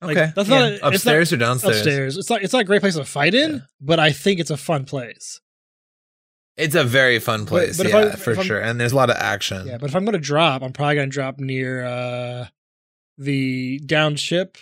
Like, 0.03 0.17
Okay, 0.17 0.33
that's 0.35 0.49
yeah. 0.49 0.59
not 0.59 0.65
a- 0.71 0.75
it's 0.75 0.83
not 0.83 0.95
upstairs 0.95 1.33
or 1.33 1.37
downstairs. 1.37 1.77
upstairs. 1.77 2.17
It's 2.19 2.31
like 2.31 2.43
it's 2.43 2.53
not 2.53 2.63
a 2.63 2.65
great 2.65 2.81
place 2.81 2.97
to 2.97 3.05
fight 3.05 3.35
in, 3.35 3.53
Yeah. 3.53 3.59
but 3.81 3.99
I 4.01 4.13
think 4.13 4.41
it's 4.41 4.51
a 4.51 4.57
fun 4.57 4.85
place. 4.85 5.41
It's 6.57 6.75
a 6.75 6.85
very 6.85 7.19
fun 7.19 7.47
place, 7.47 7.77
but 7.79 7.87
if 7.87 7.93
yeah, 7.93 7.99
I- 8.13 8.17
for 8.17 8.35
sure. 8.43 8.61
And 8.61 8.79
there's 8.81 8.93
a 8.93 8.97
lot 8.97 9.09
of 9.11 9.17
action. 9.17 9.67
Yeah, 9.67 9.79
but 9.79 9.89
if 9.89 9.97
I'm 9.97 10.05
gonna 10.05 10.19
drop, 10.19 10.63
I'm 10.63 10.73
probably 10.73 10.97
gonna 10.97 11.07
drop 11.09 11.39
near 11.39 11.85
uh 11.85 12.47
the 13.19 13.79
down 13.87 14.17
ship 14.17 14.59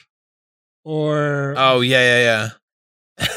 or 0.84 1.54
Oh 1.56 1.80
yeah, 1.80 2.00
yeah, 2.00 2.20
yeah. 2.22 2.48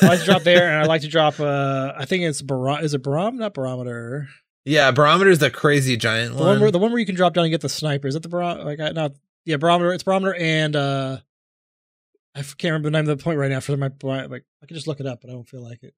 I 0.01 0.05
like 0.07 0.19
to 0.19 0.25
drop 0.25 0.43
there, 0.43 0.67
and 0.69 0.81
I 0.81 0.85
like 0.85 1.01
to 1.01 1.07
drop. 1.09 1.39
Uh, 1.39 1.93
I 1.97 2.05
think 2.05 2.23
it's 2.23 2.41
baro- 2.41 2.77
is 2.77 2.93
it 2.93 3.03
barom 3.03 3.35
not 3.35 3.53
barometer. 3.53 4.29
yeah, 4.65 4.91
barometer 4.91 5.29
is 5.29 5.39
the 5.39 5.49
crazy 5.51 5.97
giant 5.97 6.33
The 6.35 6.39
one. 6.39 6.47
one 6.47 6.59
where 6.61 6.71
the 6.71 6.79
one 6.79 6.91
where 6.91 6.99
you 6.99 7.05
can 7.05 7.15
drop 7.15 7.33
down 7.33 7.43
and 7.45 7.51
get 7.51 7.61
the 7.61 7.69
sniper. 7.69 8.07
Is 8.07 8.13
that 8.13 8.23
the 8.23 8.29
barometer? 8.29 8.63
Like 8.63 8.79
I, 8.79 8.91
not 8.91 9.13
yeah, 9.45 9.57
barometer. 9.57 9.91
It's 9.93 10.03
barometer 10.03 10.35
and 10.35 10.75
uh, 10.75 11.17
I 12.35 12.41
can't 12.41 12.63
remember 12.63 12.87
the 12.87 12.91
name 12.91 13.09
of 13.09 13.17
the 13.17 13.23
point 13.23 13.37
right 13.37 13.51
now 13.51 13.59
for 13.59 13.77
my 13.77 13.89
point. 13.89 14.31
like. 14.31 14.45
I 14.61 14.65
can 14.65 14.75
just 14.75 14.87
look 14.87 14.99
it 14.99 15.05
up, 15.05 15.21
but 15.21 15.29
I 15.29 15.33
don't 15.33 15.47
feel 15.47 15.61
like 15.61 15.83
it. 15.83 15.93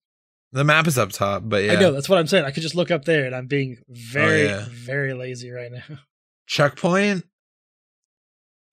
the 0.52 0.64
map 0.64 0.88
is 0.88 0.98
up 0.98 1.12
top, 1.12 1.44
but 1.46 1.64
yeah. 1.64 1.74
I 1.74 1.76
know 1.76 1.92
that's 1.92 2.10
what 2.10 2.18
I'm 2.18 2.28
saying. 2.28 2.46
I 2.46 2.52
could 2.52 2.64
just 2.64 2.76
look 2.76 2.92
up 2.92 3.06
there, 3.06 3.26
and 3.26 3.36
I'm 3.36 3.48
being 3.48 3.78
very 3.88 4.46
yeah. 4.46 4.66
very 4.70 5.14
lazy 5.14 5.52
right 5.52 5.72
now. 5.72 5.98
Checkpoint. 6.48 7.26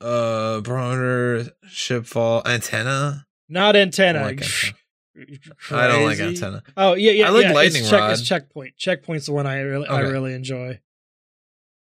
Uh, 0.00 0.60
barometer, 0.62 1.52
shipfall, 1.68 2.44
antenna. 2.46 3.26
Not 3.48 3.76
I 3.76 3.80
antenna. 3.80 4.18
don't 4.18 4.28
like 4.28 4.42
antenna. 4.42 5.38
I 5.70 5.88
don't 5.88 6.04
like 6.04 6.18
antenna. 6.20 6.62
Oh 6.76 6.94
yeah, 6.94 7.12
yeah. 7.12 7.26
I 7.26 7.30
like 7.30 7.44
yeah, 7.44 7.52
lightning 7.52 7.82
it's 7.82 7.90
check, 7.90 8.00
rod. 8.00 8.12
It's 8.12 8.22
checkpoint. 8.22 8.76
Checkpoint's 8.76 9.26
the 9.26 9.32
one 9.32 9.46
I 9.46 9.60
really 9.60 9.86
I 9.86 10.00
really 10.00 10.34
enjoy. 10.34 10.80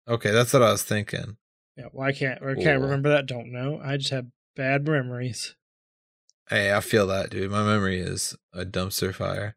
Okay, 0.08 0.32
that's 0.32 0.54
what 0.54 0.64
I 0.64 0.72
was 0.72 0.84
thinking. 0.84 1.38
Yeah, 1.76 1.88
well, 1.92 2.08
I 2.08 2.14
can't 2.14 2.42
or 2.42 2.56
can't 2.56 2.82
remember 2.82 3.10
that. 3.10 3.28
Don't 3.28 3.52
know. 3.52 3.80
I 3.84 3.98
just 3.98 4.10
have 4.10 4.28
bad 4.56 4.88
memories. 4.88 5.56
Hey, 6.50 6.74
I 6.74 6.80
feel 6.80 7.08
that, 7.08 7.30
dude. 7.30 7.52
My 7.52 7.64
memory 7.64 8.00
is 8.00 8.36
a 8.54 8.66
dumpster 8.66 9.14
fire. 9.14 9.56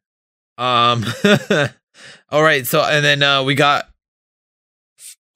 Um. 0.58 1.04
all 2.30 2.42
right. 2.42 2.66
So, 2.66 2.82
and 2.82 3.04
then 3.04 3.22
uh 3.22 3.44
we 3.44 3.54
got. 3.54 3.88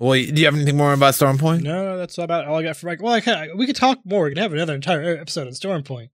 Well, 0.01 0.13
do 0.15 0.21
you 0.21 0.45
have 0.45 0.55
anything 0.55 0.77
more 0.77 0.93
about 0.93 1.15
Storm 1.15 1.39
Point? 1.39 1.63
No, 1.63 1.85
no, 1.85 1.97
that's 1.97 2.19
about 2.19 2.47
all 2.47 2.57
I 2.59 2.65
got 2.65 2.77
for 2.77 2.87
Mike. 2.87 3.01
Well, 3.01 3.13
I 3.13 3.21
can, 3.21 3.57
we 3.57 3.67
could 3.67 3.77
talk 3.77 4.01
more. 4.05 4.25
We 4.25 4.31
could 4.31 4.39
have 4.39 4.53
another 4.53 4.75
entire 4.75 5.17
episode 5.17 5.47
on 5.47 5.55
Storm 5.55 5.85
Point. 5.85 6.11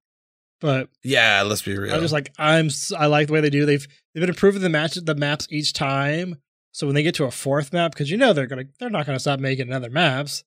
But 0.61 0.91
Yeah, 1.03 1.43
let's 1.43 1.62
be 1.62 1.76
real. 1.76 1.95
I'm 1.95 2.03
just 2.03 2.12
like 2.12 2.32
I'm. 2.38 2.68
I 2.97 3.07
like 3.07 3.28
the 3.28 3.32
way 3.32 3.41
they 3.41 3.51
do. 3.51 3.64
They've 3.64 3.86
they've 4.14 4.20
been 4.20 4.28
improving 4.28 4.61
the 4.61 4.68
match 4.68 4.95
the 4.95 5.14
maps 5.14 5.47
each 5.51 5.72
time. 5.72 6.36
So 6.72 6.86
when 6.86 6.95
they 6.95 7.03
get 7.03 7.14
to 7.16 7.24
a 7.24 7.30
fourth 7.30 7.72
map, 7.72 7.93
because 7.93 8.11
you 8.11 8.18
know 8.18 8.32
they're 8.32 8.47
gonna 8.47 8.66
they're 8.78 8.91
not 8.91 9.07
gonna 9.07 9.18
stop 9.18 9.41
making 9.41 9.68
another 9.68 9.91
maps. 9.91 10.45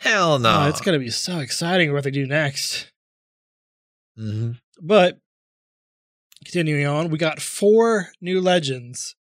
hell 0.00 0.40
no. 0.40 0.62
Oh, 0.64 0.68
it's 0.68 0.80
gonna 0.80 0.98
be 0.98 1.10
so 1.10 1.38
exciting 1.38 1.92
what 1.92 2.02
they 2.02 2.10
do 2.10 2.26
next. 2.26 2.90
Hmm 4.16 4.52
But 4.80 5.18
continuing 6.44 6.86
on, 6.86 7.10
we 7.10 7.18
got 7.18 7.40
four 7.40 8.08
new 8.20 8.40
legends 8.40 9.16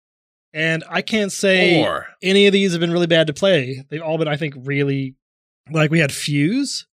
And 0.53 0.83
I 0.89 1.01
can't 1.01 1.31
say 1.31 1.81
Or 1.83 2.07
any 2.21 2.47
of 2.47 2.53
these 2.53 2.71
have 2.73 2.81
been 2.81 2.91
really 2.91 3.07
bad 3.07 3.27
to 3.27 3.33
play. 3.33 3.83
They've 3.89 4.01
all 4.01 4.17
been, 4.17 4.27
I 4.27 4.35
think, 4.37 4.55
really 4.57 5.15
like 5.71 5.91
we 5.91 5.99
had 5.99 6.11
Fuse, 6.11 6.87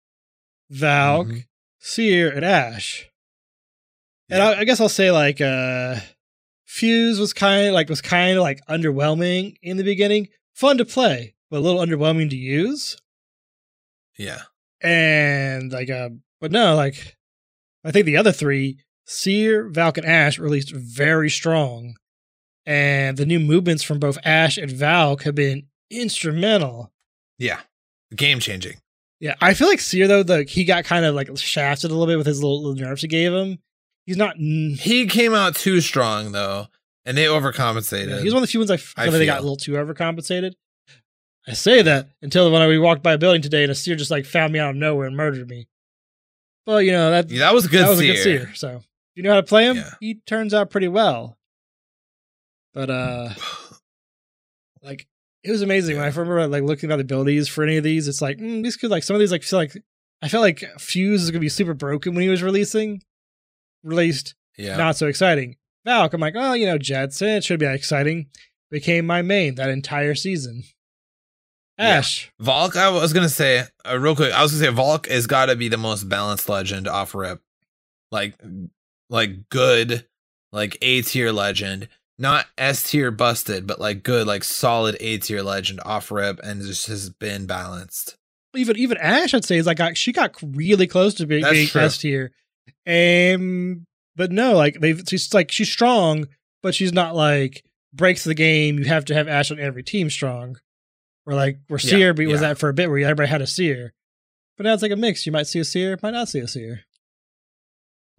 Valk, 0.69 1.27
Mhm. 1.27 1.45
Seer, 1.79 2.29
and 2.29 2.45
Ash. 2.45 3.09
And 4.29 4.43
I, 4.43 4.59
I 4.59 4.63
guess 4.65 4.79
I'll 4.81 4.89
say 4.89 5.09
like 5.11 5.39
uh 5.41 5.95
Fuse 6.65 7.19
was 7.19 7.33
kind 7.33 7.67
of 7.67 7.73
like 7.73 7.89
was 7.89 8.01
kind 8.01 8.37
of 8.37 8.43
like 8.43 8.59
underwhelming 8.67 9.55
in 9.63 9.77
the 9.77 9.83
beginning. 9.83 10.27
Fun 10.53 10.77
to 10.77 10.85
play, 10.85 11.33
but 11.49 11.57
a 11.57 11.61
little 11.61 11.79
underwhelming 11.79 12.29
to 12.29 12.35
use. 12.35 12.97
yeah, 14.17 14.41
And 14.81 15.71
like 15.71 15.89
uh 15.89 16.09
but 16.41 16.51
no, 16.51 16.75
like 16.75 17.16
I 17.83 17.91
think 17.91 18.05
the 18.05 18.17
other 18.17 18.31
three, 18.31 18.77
Seer, 19.05 19.69
Valk, 19.69 19.97
and 19.97 20.05
Ash 20.05 20.37
released 20.39 20.71
very 20.71 21.29
strong. 21.29 21.95
And 22.65 23.15
the 23.17 23.25
new 23.25 23.39
movements 23.39 23.83
from 23.83 23.99
both 23.99 24.17
Ash 24.25 24.57
and 24.57 24.69
Valk 24.71 25.23
have 25.23 25.35
been 25.35 25.67
instrumental. 25.89 26.91
yeah, 27.37 27.59
game 28.15 28.39
changing. 28.39 28.77
Yeah, 29.19 29.35
I 29.41 29.53
feel 29.53 29.67
like 29.67 29.79
Seer 29.79 30.07
though, 30.07 30.23
the 30.23 30.43
he 30.43 30.63
got 30.63 30.83
kind 30.83 31.05
of 31.05 31.15
like 31.15 31.29
shafted 31.37 31.89
a 31.89 31.93
little 31.93 32.07
bit 32.11 32.17
with 32.17 32.27
his 32.27 32.43
little, 32.43 32.61
little 32.63 32.85
nerfs 32.85 33.01
he 33.01 33.07
gave 33.07 33.33
him. 33.33 33.57
He's 34.05 34.17
not. 34.17 34.37
He 34.37 35.07
came 35.07 35.33
out 35.33 35.55
too 35.55 35.81
strong 35.81 36.33
though, 36.33 36.67
and 37.05 37.17
they 37.17 37.25
overcompensated. 37.25 38.09
Yeah, 38.09 38.19
he's 38.19 38.33
one 38.33 38.43
of 38.43 38.47
the 38.47 38.51
few 38.51 38.59
ones 38.59 38.69
I 38.71 38.77
feel 38.77 39.05
I 39.05 39.09
they 39.09 39.25
got 39.25 39.39
a 39.39 39.41
little 39.41 39.57
too 39.57 39.73
overcompensated. 39.73 40.53
I 41.47 41.53
say 41.53 41.81
that 41.81 42.09
until 42.21 42.51
when 42.51 42.61
I 42.61 42.77
walked 42.77 43.01
by 43.01 43.13
a 43.13 43.17
building 43.17 43.41
today 43.41 43.63
and 43.63 43.71
a 43.71 43.75
seer 43.75 43.95
just 43.95 44.11
like 44.11 44.25
found 44.25 44.51
me 44.51 44.59
out 44.59 44.71
of 44.71 44.75
nowhere 44.75 45.07
and 45.07 45.15
murdered 45.15 45.49
me. 45.49 45.67
Well, 46.67 46.81
you 46.81 46.91
know 46.91 47.09
that 47.11 47.29
Yeah, 47.31 47.39
that 47.39 47.53
was 47.55 47.65
a 47.65 47.69
good. 47.69 47.83
that 47.85 47.89
was 47.89 47.97
seer. 47.99 48.11
a 48.11 48.15
good 48.15 48.23
seer. 48.23 48.51
So 48.55 48.69
if 48.77 48.83
you 49.15 49.23
know 49.23 49.29
how 49.31 49.37
to 49.37 49.43
play 49.43 49.65
him, 49.65 49.77
Yeah. 49.77 49.89
he 49.99 50.15
turns 50.27 50.53
out 50.53 50.69
pretty 50.69 50.87
well. 50.89 51.37
But 52.73 52.89
uh, 52.91 53.29
like 54.83 55.07
it 55.43 55.51
was 55.51 55.61
amazing 55.61 55.95
when 55.95 56.05
I 56.05 56.09
remember 56.09 56.45
like 56.47 56.63
looking 56.63 56.91
at 56.91 56.97
the 56.97 57.01
abilities 57.01 57.47
for 57.47 57.63
any 57.63 57.77
of 57.77 57.83
these. 57.83 58.07
It's 58.07 58.21
like 58.21 58.37
mm, 58.37 58.63
these 58.63 58.75
could 58.77 58.91
like 58.91 59.03
some 59.03 59.15
of 59.15 59.19
these 59.19 59.31
like 59.31 59.43
feel 59.43 59.59
like 59.59 59.73
I 60.21 60.27
felt 60.29 60.41
like 60.41 60.63
Fuse 60.77 61.23
is 61.23 61.31
gonna 61.31 61.39
be 61.39 61.49
super 61.49 61.73
broken 61.73 62.13
when 62.13 62.23
he 62.23 62.29
was 62.29 62.43
releasing. 62.43 63.01
Released 63.83 64.35
Yeah, 64.57 64.75
not 64.77 64.97
so 64.97 65.07
exciting. 65.07 65.55
Valk, 65.85 66.13
I'm 66.13 66.19
like, 66.19 66.33
oh, 66.35 66.51
you 66.53 66.65
know, 66.65 66.77
Jetson, 66.77 67.29
it 67.29 67.43
should 67.45 67.59
be 67.61 67.65
exciting. 67.65 68.27
Became 68.69 69.05
my 69.05 69.21
main 69.21 69.55
that 69.55 69.69
entire 69.69 70.15
season. 70.15 70.63
Yeah. 71.77 71.97
Ash, 71.97 72.31
Valk. 72.39 72.75
I 72.75 72.89
was 72.89 73.13
gonna 73.13 73.29
say 73.29 73.63
uh, 73.87 73.99
real 73.99 74.15
quick. 74.15 74.33
I 74.33 74.41
was 74.41 74.51
gonna 74.51 74.65
say 74.65 74.73
Valk 74.73 75.07
has 75.07 75.27
got 75.27 75.47
to 75.47 75.55
be 75.55 75.67
the 75.67 75.77
most 75.77 76.09
balanced 76.09 76.49
legend 76.49 76.87
off 76.87 77.13
rip, 77.13 77.41
like, 78.11 78.33
like 79.09 79.47
good, 79.49 80.07
like 80.51 80.77
A 80.81 81.03
tier 81.03 81.31
legend, 81.31 81.87
not 82.17 82.47
S 82.57 82.89
tier 82.89 83.11
busted, 83.11 83.67
but 83.67 83.79
like 83.79 84.01
good, 84.01 84.25
like 84.25 84.43
solid 84.43 84.97
A 84.99 85.19
tier 85.19 85.43
legend 85.43 85.79
off 85.85 86.09
rip, 86.11 86.39
and 86.43 86.61
just 86.63 86.87
has 86.87 87.11
been 87.11 87.45
balanced. 87.45 88.17
even 88.55 88.75
even 88.77 88.97
Ash, 88.97 89.33
I'd 89.35 89.45
say 89.45 89.57
is 89.57 89.67
like 89.67 89.95
she 89.95 90.11
got 90.11 90.35
really 90.41 90.87
close 90.87 91.13
to 91.15 91.27
being, 91.27 91.43
being. 91.49 91.69
S 91.75 91.99
tier. 91.99 92.31
Um, 92.87 93.85
but 94.15 94.31
no, 94.31 94.55
like 94.55 94.79
they've 94.79 95.01
she's 95.07 95.31
like 95.33 95.51
she's 95.51 95.71
strong, 95.71 96.27
but 96.63 96.73
she's 96.73 96.93
not 96.93 97.15
like 97.15 97.63
breaks 97.93 98.23
the 98.23 98.33
game. 98.33 98.79
You 98.79 98.85
have 98.85 99.05
to 99.05 99.13
have 99.13 99.27
Ash 99.27 99.51
on 99.51 99.59
every 99.59 99.83
team 99.83 100.09
strong. 100.09 100.57
Or 101.27 101.35
like 101.35 101.59
where 101.67 101.77
Yeah, 101.79 101.89
Seer 101.89 102.13
was 102.13 102.27
yeah. 102.27 102.37
that 102.37 102.57
for 102.57 102.69
a 102.69 102.73
bit 102.73 102.89
where 102.89 102.99
everybody 102.99 103.27
had 103.29 103.41
a 103.41 103.47
Seer. 103.47 103.93
But 104.55 104.63
now 104.63 104.73
it's 104.73 104.81
like 104.81 104.91
a 104.91 104.95
mix. 104.95 105.25
You 105.25 105.31
might 105.31 105.45
see 105.45 105.59
a 105.59 105.65
Seer, 105.65 105.99
might 106.01 106.11
not 106.11 106.29
see 106.29 106.39
a 106.39 106.47
Seer. 106.47 106.79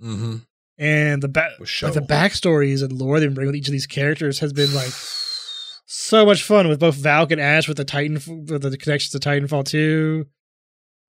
Mm-hmm. 0.00 0.36
And 0.80 1.22
the 1.22 1.28
back 1.28 1.52
like 1.58 1.94
the 1.94 2.00
backstories 2.00 2.82
and 2.84 2.92
lore 2.92 3.18
they 3.18 3.26
bring 3.26 3.46
with 3.48 3.56
each 3.56 3.66
of 3.66 3.72
these 3.72 3.86
characters 3.86 4.38
has 4.38 4.52
been 4.52 4.72
like 4.74 4.92
so 5.86 6.24
much 6.24 6.42
fun 6.44 6.68
with 6.68 6.78
both 6.78 6.94
Valk 6.94 7.32
and 7.32 7.40
Ash 7.40 7.66
with 7.66 7.78
the 7.78 7.84
Titan 7.84 8.14
with 8.46 8.62
the 8.62 8.76
connections 8.78 9.10
to 9.10 9.18
Titanfall 9.18 9.64
2. 9.64 10.26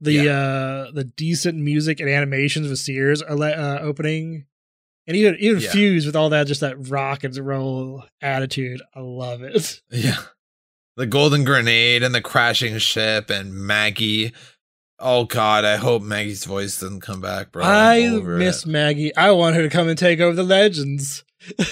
The 0.01 0.29
uh 0.29 0.91
the 0.91 1.03
decent 1.03 1.57
music 1.59 1.99
and 1.99 2.09
animations 2.09 2.67
with 2.69 2.79
Seer's 2.79 3.21
uh, 3.21 3.35
uh, 3.35 3.79
opening. 3.81 4.45
And 5.05 5.17
even 5.17 5.35
even 5.39 5.61
Yeah. 5.61 5.69
fused 5.71 6.07
with 6.07 6.15
all 6.15 6.29
that 6.29 6.47
just 6.47 6.61
that 6.61 6.87
rock 6.89 7.23
and 7.23 7.37
roll 7.37 8.03
attitude. 8.21 8.81
I 8.95 9.01
love 9.01 9.43
it. 9.43 9.81
Yeah. 9.91 10.15
The 10.99 11.05
golden 11.05 11.45
grenade 11.45 12.03
and 12.03 12.13
the 12.13 12.21
crashing 12.21 12.77
ship 12.77 13.29
and 13.29 13.53
Maggie. 13.53 14.33
Oh 14.99 15.23
god, 15.23 15.63
I 15.63 15.77
hope 15.77 16.01
Maggie's 16.01 16.43
voice 16.43 16.77
doesn't 16.77 16.99
come 16.99 17.21
back, 17.21 17.53
bro. 17.53 17.63
I 17.63 17.99
I'm 18.01 18.37
miss 18.37 18.65
it. 18.65 18.69
Maggie. 18.69 19.15
I 19.15 19.31
want 19.31 19.55
her 19.55 19.61
to 19.61 19.69
come 19.69 19.87
and 19.87 19.97
take 19.97 20.19
over 20.19 20.35
the 20.35 20.43
legends. 20.43 21.23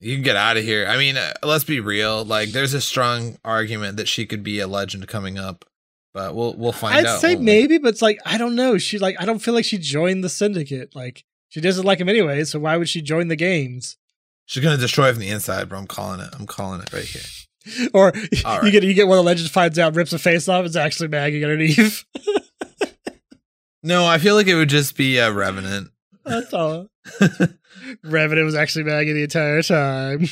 You 0.00 0.16
can 0.16 0.22
get 0.22 0.36
out 0.36 0.58
of 0.58 0.64
here. 0.64 0.86
I 0.86 0.98
mean, 0.98 1.16
uh, 1.16 1.32
let's 1.42 1.64
be 1.64 1.80
real. 1.80 2.26
Like, 2.26 2.50
there's 2.50 2.74
a 2.74 2.80
strong 2.82 3.38
argument 3.42 3.96
that 3.96 4.06
she 4.06 4.26
could 4.26 4.42
be 4.42 4.60
a 4.60 4.66
legend 4.66 5.08
coming 5.08 5.38
up, 5.38 5.64
but 6.12 6.34
we'll 6.34 6.54
we'll 6.56 6.72
find 6.72 7.06
out. 7.06 7.14
I'd 7.16 7.20
say 7.20 7.28
won't 7.28 7.40
we? 7.40 7.46
maybe, 7.46 7.78
but 7.78 7.88
it's 7.88 8.02
like 8.02 8.18
I 8.26 8.36
don't 8.36 8.54
know. 8.54 8.76
She 8.76 8.98
like 8.98 9.16
I 9.18 9.24
don't 9.24 9.38
feel 9.38 9.54
like 9.54 9.64
she 9.64 9.78
joined 9.78 10.22
the 10.22 10.28
syndicate. 10.28 10.94
Like 10.94 11.24
she 11.48 11.62
doesn't 11.62 11.86
like 11.86 12.00
him 12.00 12.10
anyway, 12.10 12.44
so 12.44 12.58
why 12.58 12.76
would 12.76 12.90
she 12.90 13.00
join 13.00 13.28
the 13.28 13.36
games? 13.36 13.96
she's 14.44 14.62
gonna 14.62 14.76
destroy 14.76 15.10
from 15.10 15.20
the 15.20 15.30
inside, 15.30 15.70
bro. 15.70 15.78
I'm 15.78 15.86
calling 15.86 16.20
it. 16.20 16.28
I'm 16.38 16.46
calling 16.46 16.82
it 16.82 16.92
right 16.92 17.04
here. 17.04 17.22
Or 17.94 18.12
All 18.44 18.64
you 18.64 18.70
get 18.70 18.82
you 18.82 18.92
get 18.94 19.08
one 19.08 19.18
of 19.18 19.24
the 19.24 19.26
legends 19.26 19.50
finds 19.50 19.78
out, 19.78 19.94
rips 19.94 20.12
a 20.12 20.18
face 20.18 20.48
off. 20.48 20.66
It's 20.66 20.76
actually 20.76 21.08
Maggie 21.08 21.42
underneath. 21.42 22.04
No, 23.86 24.06
I 24.06 24.16
feel 24.16 24.34
like 24.34 24.46
it 24.46 24.54
would 24.54 24.70
just 24.70 24.96
be 24.96 25.18
a 25.18 25.30
revenant. 25.30 25.90
That's 26.24 26.54
all. 26.54 26.88
Revenant 28.02 28.46
was 28.46 28.54
actually 28.54 28.84
Maggie 28.84 29.12
the 29.12 29.24
entire 29.24 29.60
time. 29.60 30.26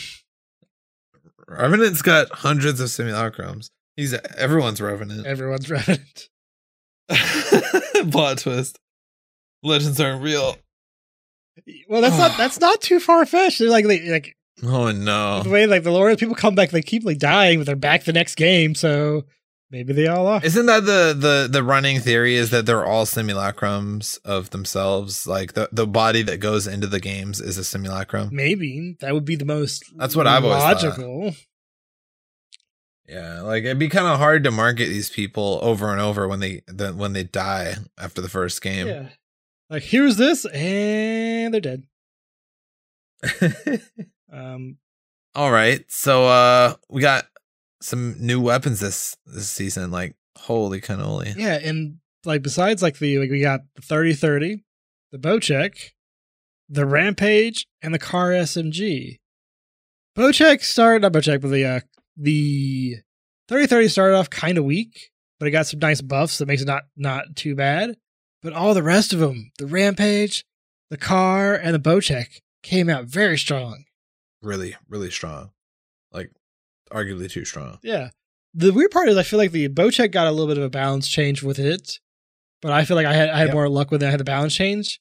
Revenant's 1.47 2.01
got 2.01 2.31
hundreds 2.31 2.81
of 2.81 2.89
simulacrums. 2.89 3.69
He's 3.95 4.15
everyone's 4.39 4.81
revenant. 4.81 5.27
Everyone's 5.27 5.69
Revenant. 5.69 6.31
Plot 8.11 8.39
twist. 8.39 8.79
Legends 9.63 10.01
aren't 10.01 10.23
real. 10.23 10.57
Well, 11.91 12.01
that's 12.01 12.17
not 12.17 12.35
that's 12.39 12.59
not 12.59 12.81
too 12.81 13.01
far 13.01 13.27
fetched. 13.27 13.59
They're 13.59 13.69
like 13.69 13.87
they, 13.87 14.09
like 14.09 14.35
Oh 14.65 14.93
no. 14.93 15.43
the 15.43 15.51
way 15.51 15.67
like 15.67 15.83
the 15.83 15.91
lore 15.91 16.15
people 16.17 16.35
come 16.35 16.55
back, 16.55 16.71
they 16.71 16.83
keep 16.83 17.05
like 17.05 17.19
dying, 17.19 17.59
but 17.59 17.67
they're 17.67 17.77
back 17.77 18.05
the 18.05 18.13
next 18.13 18.37
game. 18.37 18.75
So 18.75 19.25
maybe 19.71 19.93
they 19.93 20.07
all 20.07 20.27
are. 20.27 20.41
Isn't 20.45 20.67
that 20.67 20.85
the 20.85 21.15
the 21.19 21.49
the 21.51 21.63
running 21.65 22.01
theory 22.01 22.37
is 22.37 22.51
that 22.51 22.67
they're 22.67 22.85
all 22.85 23.05
simulacrums 23.05 24.19
of 24.25 24.51
themselves? 24.51 25.27
Like 25.27 25.55
the 25.55 25.69
the 25.73 25.87
body 25.87 26.23
that 26.23 26.39
goes 26.39 26.67
into 26.67 26.87
the 26.87 27.01
games 27.01 27.41
is 27.41 27.59
a 27.59 27.65
simulacrum. 27.65 28.29
Maybe 28.33 28.97
that 29.01 29.15
would 29.15 29.25
be 29.25 29.37
the 29.37 29.45
most. 29.45 29.85
That's 29.97 30.15
what 30.15 30.27
I've 30.27 30.45
always 30.45 30.63
thought. 30.63 30.83
logical. 30.85 31.35
Yeah, 33.09 33.41
like 33.43 33.65
it'd 33.65 33.79
be 33.79 33.89
kind 33.89 34.07
of 34.07 34.19
hard 34.19 34.45
to 34.45 34.51
market 34.51 34.87
these 34.87 35.11
people 35.11 35.59
over 35.63 35.91
and 35.91 36.01
over 36.01 36.29
when 36.29 36.41
they 36.41 36.63
the, 36.67 36.93
when 36.93 37.13
they 37.13 37.25
die 37.25 37.75
after 37.99 38.23
the 38.23 38.29
first 38.29 38.63
game. 38.63 38.87
Yeah. 38.87 39.09
Like 39.69 39.83
here's 39.83 40.17
this, 40.17 40.45
and 40.47 41.53
they're 41.53 41.61
dead. 41.61 41.83
Um, 44.33 44.79
All 45.35 45.53
right, 45.53 45.85
so 45.89 46.27
uh 46.27 46.75
we 46.89 47.01
got 47.01 47.25
some 47.81 48.17
new 48.19 48.41
weapons 48.41 48.81
this 48.81 49.17
this 49.27 49.51
season. 49.51 49.91
Like 49.91 50.17
holy 50.39 50.81
cannoli! 50.81 51.37
yeah, 51.37 51.59
and 51.63 51.99
like 52.25 52.43
besides 52.43 52.83
like 52.83 52.99
the 52.99 53.19
like 53.19 53.31
we 53.31 53.41
got 53.41 53.61
the 53.75 53.83
thirty 53.83 54.15
thirty, 54.15 54.65
the 55.11 55.19
Bocek, 55.19 55.91
the 56.69 56.87
Rampage, 56.87 57.67
and 57.83 57.93
the 57.93 57.99
Car 57.99 58.31
SMG. 58.31 59.19
Bocek 60.17 60.63
started 60.63 61.03
not 61.03 61.13
Bocek, 61.13 61.41
but 61.41 61.51
the 61.51 61.65
uh, 61.65 61.81
the 62.17 62.97
thirty 63.49 63.67
thirty 63.67 63.89
started 63.89 64.17
off 64.17 64.31
kind 64.31 64.59
of 64.59 64.65
weak, 64.65 65.11
but 65.39 65.49
it 65.49 65.53
got 65.53 65.67
some 65.67 65.81
nice 65.81 66.01
buffs 66.01 66.39
that 66.39 66.47
makes 66.47 66.63
it 66.63 66.67
not 66.67 66.85
not 66.97 67.37
too 67.37 67.55
bad. 67.55 67.97
But 68.43 68.53
all 68.53 68.75
the 68.75 68.83
rest 68.83 69.13
of 69.13 69.21
them, 69.21 69.53
the 69.59 69.67
Rampage, 69.67 70.45
the 70.91 70.97
Car, 70.97 71.55
and 71.55 71.75
the 71.75 71.79
Bocek 71.79 72.41
came 72.63 72.89
out 72.91 73.05
very 73.05 73.39
strong. 73.39 73.85
Really, 74.43 74.77
really 74.89 75.11
strong. 75.11 75.51
Like 76.13 76.31
arguably 76.93 77.31
too 77.31 77.45
strong. 77.45 77.79
Yeah. 77.83 78.11
The 78.55 78.73
weird 78.73 78.91
part 78.91 79.09
is 79.09 79.17
I 79.17 79.23
feel 79.23 79.39
like 79.39 79.53
the 79.53 79.69
Bocek 79.69 80.11
got 80.13 80.27
a 80.27 80.31
little 80.31 80.47
bit 80.47 80.59
of 80.59 80.65
a 80.65 80.69
balance 80.71 81.09
change 81.09 81.43
with 81.43 81.59
it, 81.59 81.99
but 82.61 82.73
I 82.73 82.85
feel 82.85 82.97
like 82.97 83.07
I 83.07 83.15
had 83.15 83.31
I 83.31 83.39
had 83.39 83.49
Yep. 83.49 83.55
more 83.55 83.69
luck 83.69 83.91
with 83.91 84.03
it. 84.03 84.07
I 84.07 84.11
had 84.11 84.21
the 84.21 84.25
balance 84.25 84.55
change. 84.55 85.01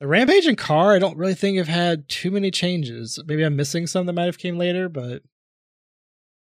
The 0.00 0.06
Rampage 0.06 0.46
and 0.46 0.56
Car, 0.56 0.94
I 0.94 0.98
don't 1.00 1.18
really 1.18 1.34
think 1.34 1.58
have 1.58 1.66
had 1.68 2.08
too 2.08 2.30
many 2.30 2.50
changes. 2.52 3.18
Maybe 3.26 3.42
I'm 3.42 3.56
missing 3.56 3.86
some 3.88 4.06
that 4.06 4.12
might 4.12 4.26
have 4.26 4.38
came 4.38 4.56
later, 4.56 4.88
but 4.88 5.22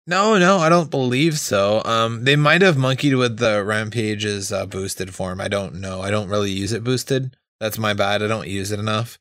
No, 0.06 0.38
no, 0.38 0.58
I 0.58 0.68
don't 0.68 0.90
believe 0.90 1.38
so. 1.38 1.82
Um, 1.84 2.24
they 2.24 2.36
might 2.36 2.62
have 2.62 2.76
monkeyed 2.76 3.14
with 3.16 3.38
the 3.38 3.64
Rampage's 3.64 4.52
uh, 4.52 4.66
boosted 4.66 5.14
form. 5.14 5.40
I 5.40 5.48
don't 5.48 5.76
know. 5.76 6.00
I 6.02 6.10
don't 6.10 6.28
really 6.28 6.50
use 6.50 6.72
it 6.72 6.84
boosted. 6.84 7.36
That's 7.60 7.78
my 7.78 7.94
bad. 7.94 8.22
I 8.22 8.26
don't 8.26 8.48
use 8.48 8.70
it 8.70 8.78
enough. 8.78 9.18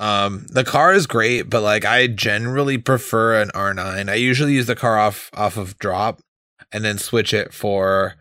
Um, 0.00 0.46
the 0.48 0.64
car 0.64 0.92
is 0.94 1.06
great, 1.06 1.42
but 1.50 1.62
like 1.62 1.84
I 1.84 2.06
generally 2.06 2.78
prefer 2.78 3.40
an 3.40 3.50
R9. 3.54 4.08
I 4.10 4.14
usually 4.14 4.54
use 4.54 4.66
the 4.66 4.74
car 4.74 4.98
off 4.98 5.30
off 5.34 5.56
of 5.56 5.78
drop, 5.78 6.20
and 6.72 6.84
then 6.84 6.98
switch 6.98 7.32
it 7.34 7.52
for 7.52 8.14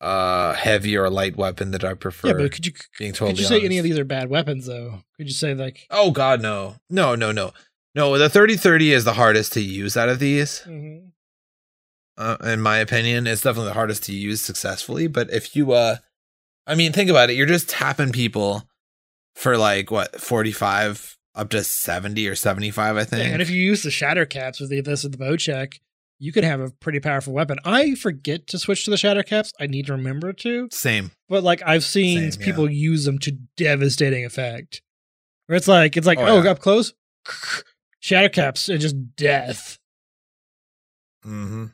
uh 0.00 0.52
heavy 0.52 0.96
or 0.96 1.10
light 1.10 1.36
weapon 1.36 1.72
that 1.72 1.82
I 1.82 1.94
prefer. 1.94 2.28
yeah. 2.28 2.34
But 2.34 2.52
could 2.52 2.66
you 2.66 2.72
being 2.98 3.12
totally 3.12 3.32
could 3.32 3.40
you 3.40 3.46
say 3.46 3.64
any 3.64 3.78
of 3.78 3.84
these 3.84 3.98
are 3.98 4.04
bad 4.04 4.28
weapons 4.30 4.66
though? 4.66 5.02
Could 5.16 5.26
you 5.26 5.32
say 5.34 5.54
like 5.54 5.86
Oh 5.90 6.10
God, 6.12 6.40
no, 6.42 6.76
no, 6.90 7.14
no, 7.16 7.32
no, 7.32 7.52
No, 7.96 8.16
the 8.18 8.28
3030 8.28 8.92
is 8.92 9.04
the 9.04 9.14
hardest 9.14 9.54
to 9.54 9.60
use 9.60 9.96
out 9.96 10.08
of 10.08 10.18
these. 10.20 10.62
Mhm. 10.68 11.08
uh, 12.18 12.36
in 12.44 12.60
my 12.60 12.78
opinion. 12.78 13.26
It's 13.26 13.42
definitely 13.42 13.68
the 13.70 13.74
hardest 13.74 14.02
to 14.04 14.12
use 14.12 14.40
successfully. 14.40 15.06
But 15.06 15.30
if 15.32 15.56
you, 15.56 15.72
uh, 15.72 15.96
I 16.66 16.74
mean, 16.74 16.92
think 16.92 17.08
about 17.10 17.30
it. 17.30 17.34
You're 17.36 17.46
just 17.46 17.68
tapping 17.68 18.12
people 18.12 18.67
for 19.38 19.56
like 19.56 19.90
what 19.90 20.20
45 20.20 21.16
up 21.34 21.50
to 21.50 21.62
70 21.62 22.26
or 22.26 22.34
75, 22.34 22.96
I 22.96 23.04
think. 23.04 23.32
And 23.32 23.40
if 23.40 23.48
you 23.50 23.62
use 23.62 23.84
the 23.84 23.90
shatter 23.90 24.26
caps 24.26 24.58
with 24.58 24.70
the, 24.70 24.80
this 24.80 25.04
and 25.04 25.14
the 25.14 25.18
Bocek, 25.18 25.74
you 26.18 26.32
could 26.32 26.42
have 26.42 26.60
a 26.60 26.70
pretty 26.80 26.98
powerful 26.98 27.32
weapon. 27.32 27.58
I 27.64 27.94
forget 27.94 28.48
to 28.48 28.58
switch 28.58 28.84
to 28.84 28.90
the 28.90 28.96
shatter 28.96 29.22
caps. 29.22 29.52
I 29.60 29.68
need 29.68 29.86
to 29.86 29.92
remember 29.92 30.32
to. 30.32 30.68
Same. 30.72 31.12
But 31.28 31.44
like 31.44 31.62
I've 31.64 31.84
seen 31.84 32.32
Same, 32.32 32.42
people 32.42 32.68
use 32.68 33.04
them 33.04 33.20
to 33.20 33.38
devastating 33.56 34.24
effect. 34.24 34.82
Where 35.46 35.56
it's 35.56 35.68
like 35.68 35.96
it's 35.96 36.06
like, 36.08 36.18
Oh, 36.18 36.26
oh, 36.26 36.42
yeah. 36.42 36.50
up 36.50 36.58
close, 36.58 36.92
shatter 38.00 38.28
caps 38.28 38.68
and 38.68 38.80
just 38.80 39.14
death. 39.16 39.78
hmm 41.22 41.66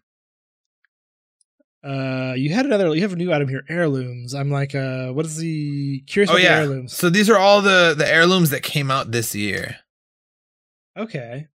Uh, 1.84 2.32
you 2.34 2.54
had 2.54 2.64
another. 2.64 2.94
You 2.94 3.02
have 3.02 3.12
a 3.12 3.16
new 3.16 3.30
item 3.32 3.48
here, 3.48 3.62
heirlooms. 3.68 4.34
I'm 4.34 4.50
like, 4.50 4.74
uh, 4.74 5.08
what 5.08 5.26
is 5.26 5.36
the 5.36 6.00
curious 6.06 6.30
Oh 6.30 6.34
about 6.34 6.38
the 6.38 6.44
yeah. 6.44 6.58
heirlooms? 6.60 6.96
So 6.96 7.10
these 7.10 7.28
are 7.28 7.36
all 7.36 7.60
the 7.60 7.94
the 7.96 8.10
heirlooms 8.10 8.50
that 8.50 8.62
came 8.62 8.90
out 8.90 9.12
this 9.12 9.34
year. 9.34 9.76
Okay, 10.96 11.48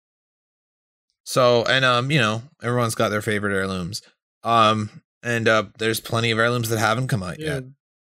So 1.25 1.65
and 1.65 1.85
um, 1.85 2.11
you 2.11 2.19
know, 2.19 2.43
everyone's 2.63 2.95
got 2.95 3.11
their 3.11 3.23
favorite 3.23 3.55
heirlooms. 3.55 4.03
Um, 4.43 5.03
and 5.23 5.49
uh, 5.49 5.65
there's 5.79 6.01
plenty 6.01 6.31
of 6.31 6.39
heirlooms 6.39 6.69
that 6.71 6.79
haven't 6.79 7.09
come 7.09 7.23
out 7.23 7.39
yeah. 7.39 7.55
yet. 7.55 7.65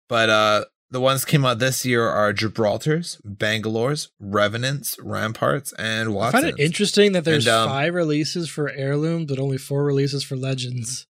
But 0.08 0.30
uh, 0.30 0.66
the 0.92 1.00
ones 1.00 1.26
came 1.26 1.46
out 1.46 1.60
this 1.60 1.86
year 1.86 2.08
are 2.08 2.34
Gibraltar's, 2.34 3.22
Bangalore's, 3.24 4.10
Revenants, 4.20 4.98
Ramparts, 5.02 5.72
and 5.74 6.18
I 6.18 6.32
find 6.32 6.46
it 6.48 6.60
interesting 6.60 7.12
that 7.12 7.26
there's 7.26 7.46
And, 7.46 7.56
um, 7.56 7.70
five 7.70 7.94
releases 7.94 8.50
for 8.50 8.70
heirlooms, 8.70 9.28
but 9.28 9.40
only 9.40 9.58
four 9.58 9.84
releases 9.84 10.24
for 10.24 10.36
legends. 10.36 11.06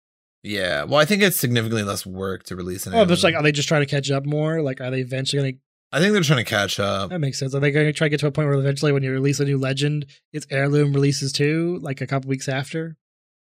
Yeah, 0.46 0.84
well, 0.84 1.00
I 1.00 1.04
think 1.04 1.22
it's 1.22 1.40
significantly 1.40 1.82
less 1.82 2.06
work 2.06 2.44
to 2.44 2.56
release 2.56 2.86
an 2.86 2.94
Oh, 2.94 3.04
but 3.04 3.10
it's 3.10 3.24
like, 3.24 3.34
are 3.34 3.42
they 3.42 3.50
just 3.50 3.66
trying 3.66 3.82
to 3.82 3.86
catch 3.86 4.12
up 4.12 4.24
more? 4.24 4.62
Like, 4.62 4.80
are 4.80 4.92
they 4.92 5.00
eventually 5.00 5.42
going 5.42 5.54
to? 5.54 5.60
I 5.92 5.98
think 5.98 6.12
they're 6.12 6.22
trying 6.22 6.44
to 6.44 6.48
catch 6.48 6.78
up. 6.78 7.10
That 7.10 7.18
makes 7.18 7.38
sense. 7.38 7.52
Are 7.54 7.60
they 7.60 7.72
going 7.72 7.86
to 7.86 7.92
try 7.92 8.06
to 8.06 8.10
get 8.10 8.20
to 8.20 8.28
a 8.28 8.30
point 8.30 8.48
where 8.48 8.56
eventually, 8.56 8.92
when 8.92 9.02
you 9.02 9.10
release 9.10 9.40
a 9.40 9.44
new 9.44 9.58
legend, 9.58 10.06
it's 10.32 10.46
heirloom 10.50 10.92
releases 10.92 11.32
too, 11.32 11.78
like 11.82 12.00
a 12.00 12.06
couple 12.06 12.28
weeks 12.28 12.48
after? 12.48 12.96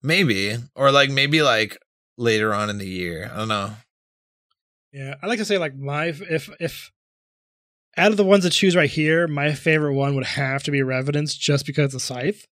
Maybe, 0.02 0.56
or 0.74 0.90
like 0.90 1.08
maybe 1.08 1.42
like 1.42 1.78
later 2.18 2.52
on 2.52 2.68
in 2.68 2.76
the 2.76 2.88
year. 2.88 3.30
I 3.32 3.38
don't 3.38 3.48
know. 3.48 3.70
Yeah, 4.92 5.14
I 5.22 5.26
like 5.26 5.38
to 5.38 5.46
say 5.46 5.56
like 5.56 5.74
my 5.74 6.06
if 6.06 6.50
if 6.60 6.92
out 7.96 8.10
of 8.10 8.18
the 8.18 8.24
ones 8.24 8.44
to 8.44 8.50
choose 8.50 8.76
right 8.76 8.90
here, 8.90 9.26
my 9.26 9.54
favorite 9.54 9.94
one 9.94 10.14
would 10.14 10.24
have 10.24 10.62
to 10.64 10.70
be 10.70 10.82
Revenants, 10.82 11.34
just 11.34 11.64
because 11.64 11.94
of 11.94 12.02
Scythe. 12.02 12.46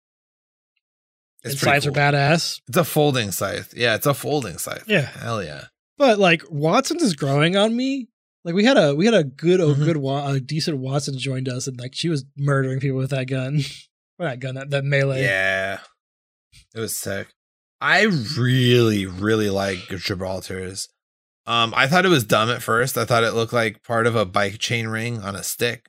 It's 1.42 1.54
and 1.54 1.60
Scythes 1.60 1.86
are 1.86 1.92
badass. 1.92 2.60
It's 2.68 2.76
a 2.76 2.84
folding 2.84 3.30
scythe. 3.32 3.72
Yeah, 3.76 3.94
it's 3.94 4.06
a 4.06 4.14
folding 4.14 4.58
scythe. 4.58 4.84
Yeah. 4.86 5.00
hell 5.02 5.42
yeah. 5.42 5.64
But 5.98 6.18
like 6.18 6.42
Wattson's 6.50 7.02
is 7.02 7.14
growing 7.16 7.56
on 7.56 7.74
me. 7.76 8.08
Like 8.44 8.54
we 8.54 8.64
had 8.64 8.76
a 8.78 8.94
we 8.94 9.04
had 9.04 9.14
a 9.14 9.24
good 9.24 9.60
Mhm. 9.60 9.72
a 9.82 9.84
good 9.94 10.36
a 10.36 10.40
decent 10.40 10.78
Watson 10.78 11.18
joined 11.18 11.48
us, 11.48 11.66
and 11.66 11.78
like 11.78 11.94
she 11.94 12.08
was 12.08 12.24
murdering 12.36 12.80
people 12.80 12.98
with 12.98 13.10
that 13.10 13.26
gun. 13.26 13.60
or 14.18 14.26
that 14.26 14.40
gun, 14.40 14.54
that, 14.54 14.70
that 14.70 14.84
melee. 14.84 15.22
Yeah, 15.22 15.80
it 16.74 16.80
was 16.80 16.94
sick. 16.94 17.28
I 17.82 18.02
really, 18.38 19.06
really 19.06 19.48
like 19.50 19.88
Gibraltar's. 19.88 20.88
Um, 21.46 21.72
I 21.74 21.86
thought 21.86 22.04
it 22.04 22.10
was 22.10 22.24
dumb 22.24 22.50
at 22.50 22.62
first. 22.62 22.98
I 22.98 23.04
thought 23.06 23.24
it 23.24 23.32
looked 23.32 23.54
like 23.54 23.82
part 23.82 24.06
of 24.06 24.14
a 24.14 24.26
bike 24.26 24.58
chain 24.58 24.86
ring 24.88 25.20
on 25.20 25.34
a 25.36 25.42
stick. 25.42 25.86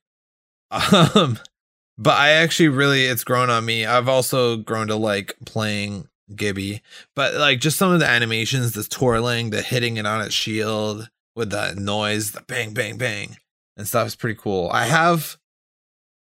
Um, 0.71 1.37
but 2.01 2.17
I 2.17 2.31
actually 2.31 2.69
really, 2.69 3.05
it's 3.05 3.23
grown 3.23 3.51
on 3.51 3.63
me. 3.63 3.85
I've 3.85 4.09
also 4.09 4.57
grown 4.57 4.87
to 4.87 4.95
like 4.95 5.35
playing 5.45 6.07
Gibby, 6.35 6.81
but 7.15 7.35
like 7.35 7.59
just 7.59 7.77
some 7.77 7.91
of 7.91 7.99
the 7.99 8.09
animations, 8.09 8.71
the 8.71 8.83
twirling, 8.83 9.51
the 9.51 9.61
hitting 9.61 9.97
it 9.97 10.07
on 10.07 10.21
its 10.21 10.33
shield 10.33 11.09
with 11.35 11.51
that 11.51 11.77
noise, 11.77 12.31
the 12.31 12.41
bang, 12.41 12.73
bang, 12.73 12.97
bang, 12.97 13.37
and 13.77 13.87
stuff 13.87 14.07
is 14.07 14.15
pretty 14.15 14.39
cool. 14.41 14.67
I 14.73 14.85
have 14.85 15.37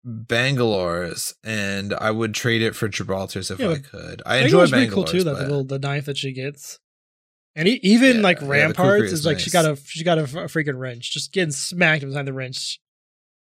Bangalore's, 0.05 1.35
and 1.43 1.95
I 1.95 2.11
would 2.11 2.35
trade 2.35 2.61
it 2.61 2.77
for 2.77 2.89
Gibraltar's 2.89 3.51
if 3.51 3.59
Yeah, 3.59 3.71
I 3.71 3.79
could. 3.79 4.21
I 4.27 4.39
enjoy 4.39 4.67
pretty 4.67 4.89
cool 4.89 5.05
Bangalore's 5.05 5.11
too. 5.11 5.25
That 5.25 5.39
the 5.39 5.43
little 5.43 5.65
the 5.65 5.79
knife 5.79 6.05
that 6.05 6.19
she 6.19 6.33
gets, 6.33 6.81
and 7.57 7.67
e- 7.67 7.81
even 7.83 8.17
Yeah, 8.17 8.23
like 8.23 8.43
Ramparts 8.43 8.77
kukri 8.77 9.11
is 9.11 9.25
like 9.25 9.39
she 9.39 9.51
got 9.51 9.65
a 9.65 9.77
she 9.77 10.05
got 10.05 10.19
a 10.19 10.25
freaking 10.25 10.79
wrench, 10.79 11.13
just 11.13 11.33
getting 11.33 11.53
smacked 11.53 12.05
behind 12.05 12.29
the 12.29 12.35
wrench. 12.35 12.79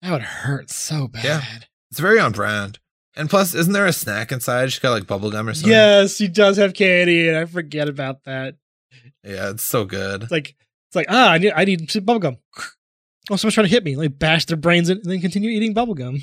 That 0.02 0.10
would 0.10 0.22
hurt 0.22 0.70
so 0.70 1.06
bad. 1.06 1.68
It's 1.96 2.00
very 2.02 2.18
on 2.18 2.32
brand. 2.32 2.78
And 3.16 3.30
plus, 3.30 3.54
isn't 3.54 3.72
there 3.72 3.86
a 3.86 3.92
snack 3.94 4.30
inside? 4.30 4.70
She's 4.70 4.80
got 4.80 4.90
like 4.90 5.06
bubble 5.06 5.30
gum 5.30 5.48
or 5.48 5.54
something. 5.54 5.72
Yes, 5.72 6.16
she 6.16 6.28
does 6.28 6.58
have 6.58 6.74
candy, 6.74 7.26
and 7.26 7.38
I 7.38 7.46
forget 7.46 7.88
about 7.88 8.24
that. 8.24 8.56
Yeah, 9.24 9.48
it's 9.48 9.62
so 9.62 9.86
good. 9.86 10.24
It's 10.24 10.30
like 10.30 10.56
it's 10.88 10.94
like 10.94 11.06
ah, 11.08 11.30
I 11.30 11.38
need 11.38 11.54
I 11.56 11.64
need 11.64 11.88
bubblegum. 11.88 12.36
Oh, 13.30 13.36
someone's 13.36 13.54
trying 13.54 13.64
to 13.66 13.70
hit 13.70 13.82
me. 13.82 13.96
Me 13.96 14.08
bash 14.08 14.44
their 14.44 14.58
brains 14.58 14.90
in, 14.90 14.98
and 14.98 15.06
then 15.06 15.22
continue 15.22 15.48
eating 15.48 15.74
bubblegum. 15.74 16.20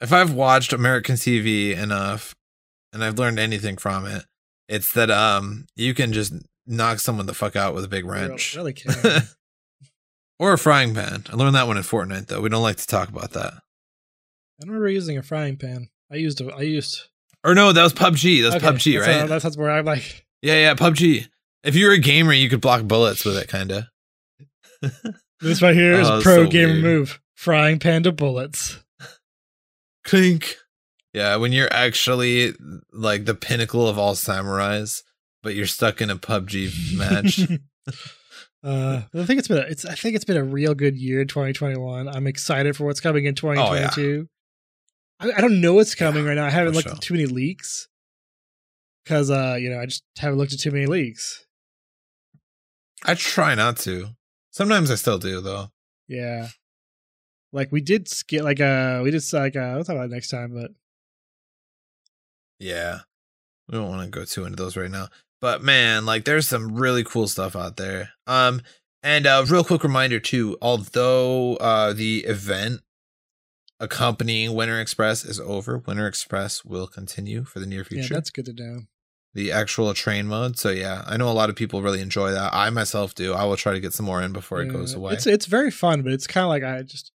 If 0.00 0.12
I've 0.12 0.32
watched 0.32 0.72
American 0.72 1.14
TV 1.14 1.80
enough 1.80 2.34
and 2.92 3.04
I've 3.04 3.16
learned 3.16 3.38
anything 3.38 3.76
from 3.76 4.06
it, 4.06 4.24
it's 4.68 4.90
that 4.94 5.08
um 5.08 5.66
you 5.76 5.94
can 5.94 6.12
just 6.12 6.34
knock 6.66 6.98
someone 6.98 7.26
the 7.26 7.32
fuck 7.32 7.54
out 7.54 7.76
with 7.76 7.84
a 7.84 7.88
big 7.88 8.04
wrench. 8.04 8.56
Really, 8.56 8.74
really 9.04 9.20
or 10.40 10.52
a 10.52 10.58
frying 10.58 10.96
pan. 10.96 11.22
I 11.32 11.36
learned 11.36 11.54
that 11.54 11.68
one 11.68 11.76
in 11.76 11.84
Fortnite 11.84 12.26
though. 12.26 12.40
We 12.40 12.48
don't 12.48 12.64
like 12.64 12.78
to 12.78 12.86
talk 12.88 13.08
about 13.08 13.30
that. 13.30 13.62
I 14.60 14.64
don't 14.64 14.70
remember 14.70 14.88
using 14.88 15.18
a 15.18 15.22
frying 15.22 15.56
pan. 15.56 15.88
I 16.10 16.16
used 16.16 16.40
a, 16.40 16.52
I 16.54 16.62
used 16.62 17.02
Or 17.44 17.54
no, 17.54 17.72
that 17.72 17.82
was 17.82 17.92
PUBG. 17.92 18.42
That's 18.42 18.56
okay, 18.56 18.66
PUBG, 18.66 18.98
that's, 18.98 19.06
right? 19.08 19.30
uh, 19.30 19.38
that's 19.38 19.56
where 19.56 19.70
I'm 19.70 19.84
like. 19.84 20.26
yeah, 20.42 20.54
yeah, 20.54 20.74
PUBG. 20.74 21.28
If 21.64 21.74
you 21.74 21.86
were 21.86 21.92
a 21.92 21.98
gamer, 21.98 22.32
you 22.32 22.48
could 22.48 22.60
block 22.60 22.84
bullets 22.84 23.24
with 23.24 23.36
it, 23.36 23.48
kinda. 23.48 23.90
This 25.40 25.60
right 25.60 25.74
here 25.74 25.92
is 25.92 26.08
Oh, 26.08 26.22
pro 26.22 26.44
so 26.44 26.50
gamer 26.50 26.72
weird. 26.72 26.82
move. 26.84 27.20
Frying 27.34 27.78
pan 27.78 28.02
to 28.04 28.12
bullets. 28.12 28.78
Clink. 30.04 30.56
Yeah, 31.12 31.36
when 31.36 31.52
you're 31.52 31.72
actually 31.72 32.54
like 32.92 33.26
the 33.26 33.34
pinnacle 33.34 33.86
of 33.86 33.98
all 33.98 34.14
samurais, 34.14 35.02
but 35.42 35.54
you're 35.54 35.66
stuck 35.66 36.00
in 36.00 36.08
a 36.08 36.16
PUBG 36.16 36.96
match. 36.96 37.40
uh, 38.64 39.02
I 39.14 39.24
think 39.24 39.38
it's 39.38 39.48
been 39.48 39.58
a, 39.58 39.62
it's 39.62 39.84
I 39.84 39.94
think 39.94 40.16
it's 40.16 40.24
been 40.24 40.36
a 40.38 40.44
real 40.44 40.74
good 40.74 40.96
year, 40.96 41.24
2021. 41.26 42.08
I'm 42.08 42.26
excited 42.26 42.74
for 42.76 42.84
what's 42.84 43.00
coming 43.00 43.26
in 43.26 43.34
2022. 43.34 44.28
I, 45.20 45.32
I 45.36 45.40
don't 45.40 45.60
know 45.60 45.74
what's 45.74 45.94
coming 45.94 46.24
right 46.24 46.34
now. 46.34 46.46
I 46.46 46.50
haven't 46.50 46.74
looked 46.74 46.88
sure. 46.88 46.96
at 46.96 47.02
too 47.02 47.14
many 47.14 47.26
leaks 47.26 47.88
because 49.04 49.30
uh, 49.30 49.56
you 49.58 49.70
know, 49.70 49.80
I 49.80 49.86
just 49.86 50.04
haven't 50.18 50.38
looked 50.38 50.52
at 50.52 50.60
too 50.60 50.70
many 50.70 50.86
leaks. 50.86 51.46
I 53.04 53.14
try 53.14 53.54
not 53.54 53.76
to. 53.78 54.08
Sometimes 54.50 54.90
I 54.90 54.94
still 54.94 55.18
do 55.18 55.40
though. 55.40 55.70
Yeah. 56.08 56.48
Like 57.52 57.70
we 57.70 57.80
did 57.80 58.08
skip 58.08 58.42
like 58.42 58.60
uh 58.60 59.00
we 59.02 59.10
just 59.10 59.32
like 59.32 59.54
uh 59.56 59.72
we'll 59.74 59.84
talk 59.84 59.94
about 59.96 60.06
it 60.06 60.12
next 60.12 60.30
time, 60.30 60.52
but 60.54 60.70
Yeah. 62.58 63.00
We 63.68 63.78
don't 63.78 63.88
want 63.88 64.02
to 64.02 64.08
go 64.08 64.24
too 64.24 64.44
into 64.44 64.56
those 64.56 64.76
right 64.76 64.90
now. 64.90 65.08
But 65.40 65.62
man, 65.62 66.06
like 66.06 66.24
there's 66.24 66.48
some 66.48 66.74
really 66.76 67.04
cool 67.04 67.28
stuff 67.28 67.54
out 67.54 67.76
there. 67.76 68.10
Um 68.26 68.62
and 69.02 69.26
uh 69.26 69.44
real 69.48 69.64
quick 69.64 69.84
reminder 69.84 70.20
too, 70.20 70.56
although 70.62 71.56
uh 71.56 71.92
the 71.92 72.24
event 72.24 72.80
accompanying 73.80 74.54
Winter 74.54 74.80
Express 74.80 75.24
is 75.24 75.38
over, 75.40 75.78
Winter 75.78 76.06
Express 76.06 76.64
will 76.64 76.86
continue 76.86 77.44
for 77.44 77.60
the 77.60 77.66
near 77.66 77.84
future. 77.84 78.14
yeah, 78.14 78.16
that's 78.16 78.30
good 78.30 78.46
to 78.46 78.52
know. 78.52 78.80
the 79.34 79.52
actual 79.52 79.92
train 79.94 80.26
mode. 80.26 80.58
So 80.58 80.70
yeah, 80.70 81.02
I 81.06 81.16
know 81.16 81.28
a 81.28 81.32
lot 81.32 81.50
of 81.50 81.56
people 81.56 81.82
really 81.82 82.00
enjoy 82.00 82.30
that. 82.32 82.54
I 82.54 82.70
myself 82.70 83.14
do. 83.14 83.34
I 83.34 83.44
will 83.44 83.56
try 83.56 83.72
to 83.74 83.80
get 83.80 83.92
some 83.92 84.06
more 84.06 84.22
in 84.22 84.32
before 84.32 84.62
it 84.62 84.68
goes 84.68 84.94
away. 84.94 85.12
It's 85.12 85.26
it's 85.26 85.46
very 85.46 85.70
fun, 85.70 86.02
but 86.02 86.12
it's 86.12 86.26
kind 86.26 86.44
of 86.44 86.48
like 86.48 86.62
I 86.64 86.82
just 86.82 87.12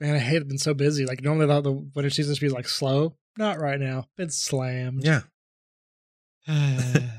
man, 0.00 0.14
I 0.16 0.18
hate 0.18 0.42
it 0.42 0.48
been 0.48 0.58
so 0.58 0.74
busy. 0.74 1.06
Like 1.06 1.22
normally 1.22 1.46
the, 1.46 1.60
the 1.60 1.72
winter 1.72 2.10
season 2.10 2.34
should 2.34 2.40
be 2.40 2.48
like 2.48 2.68
slow. 2.68 3.16
Not 3.38 3.60
right 3.60 3.78
now. 3.78 4.06
Been 4.16 4.30
slammed. 4.30 5.04
yeah. 5.04 5.20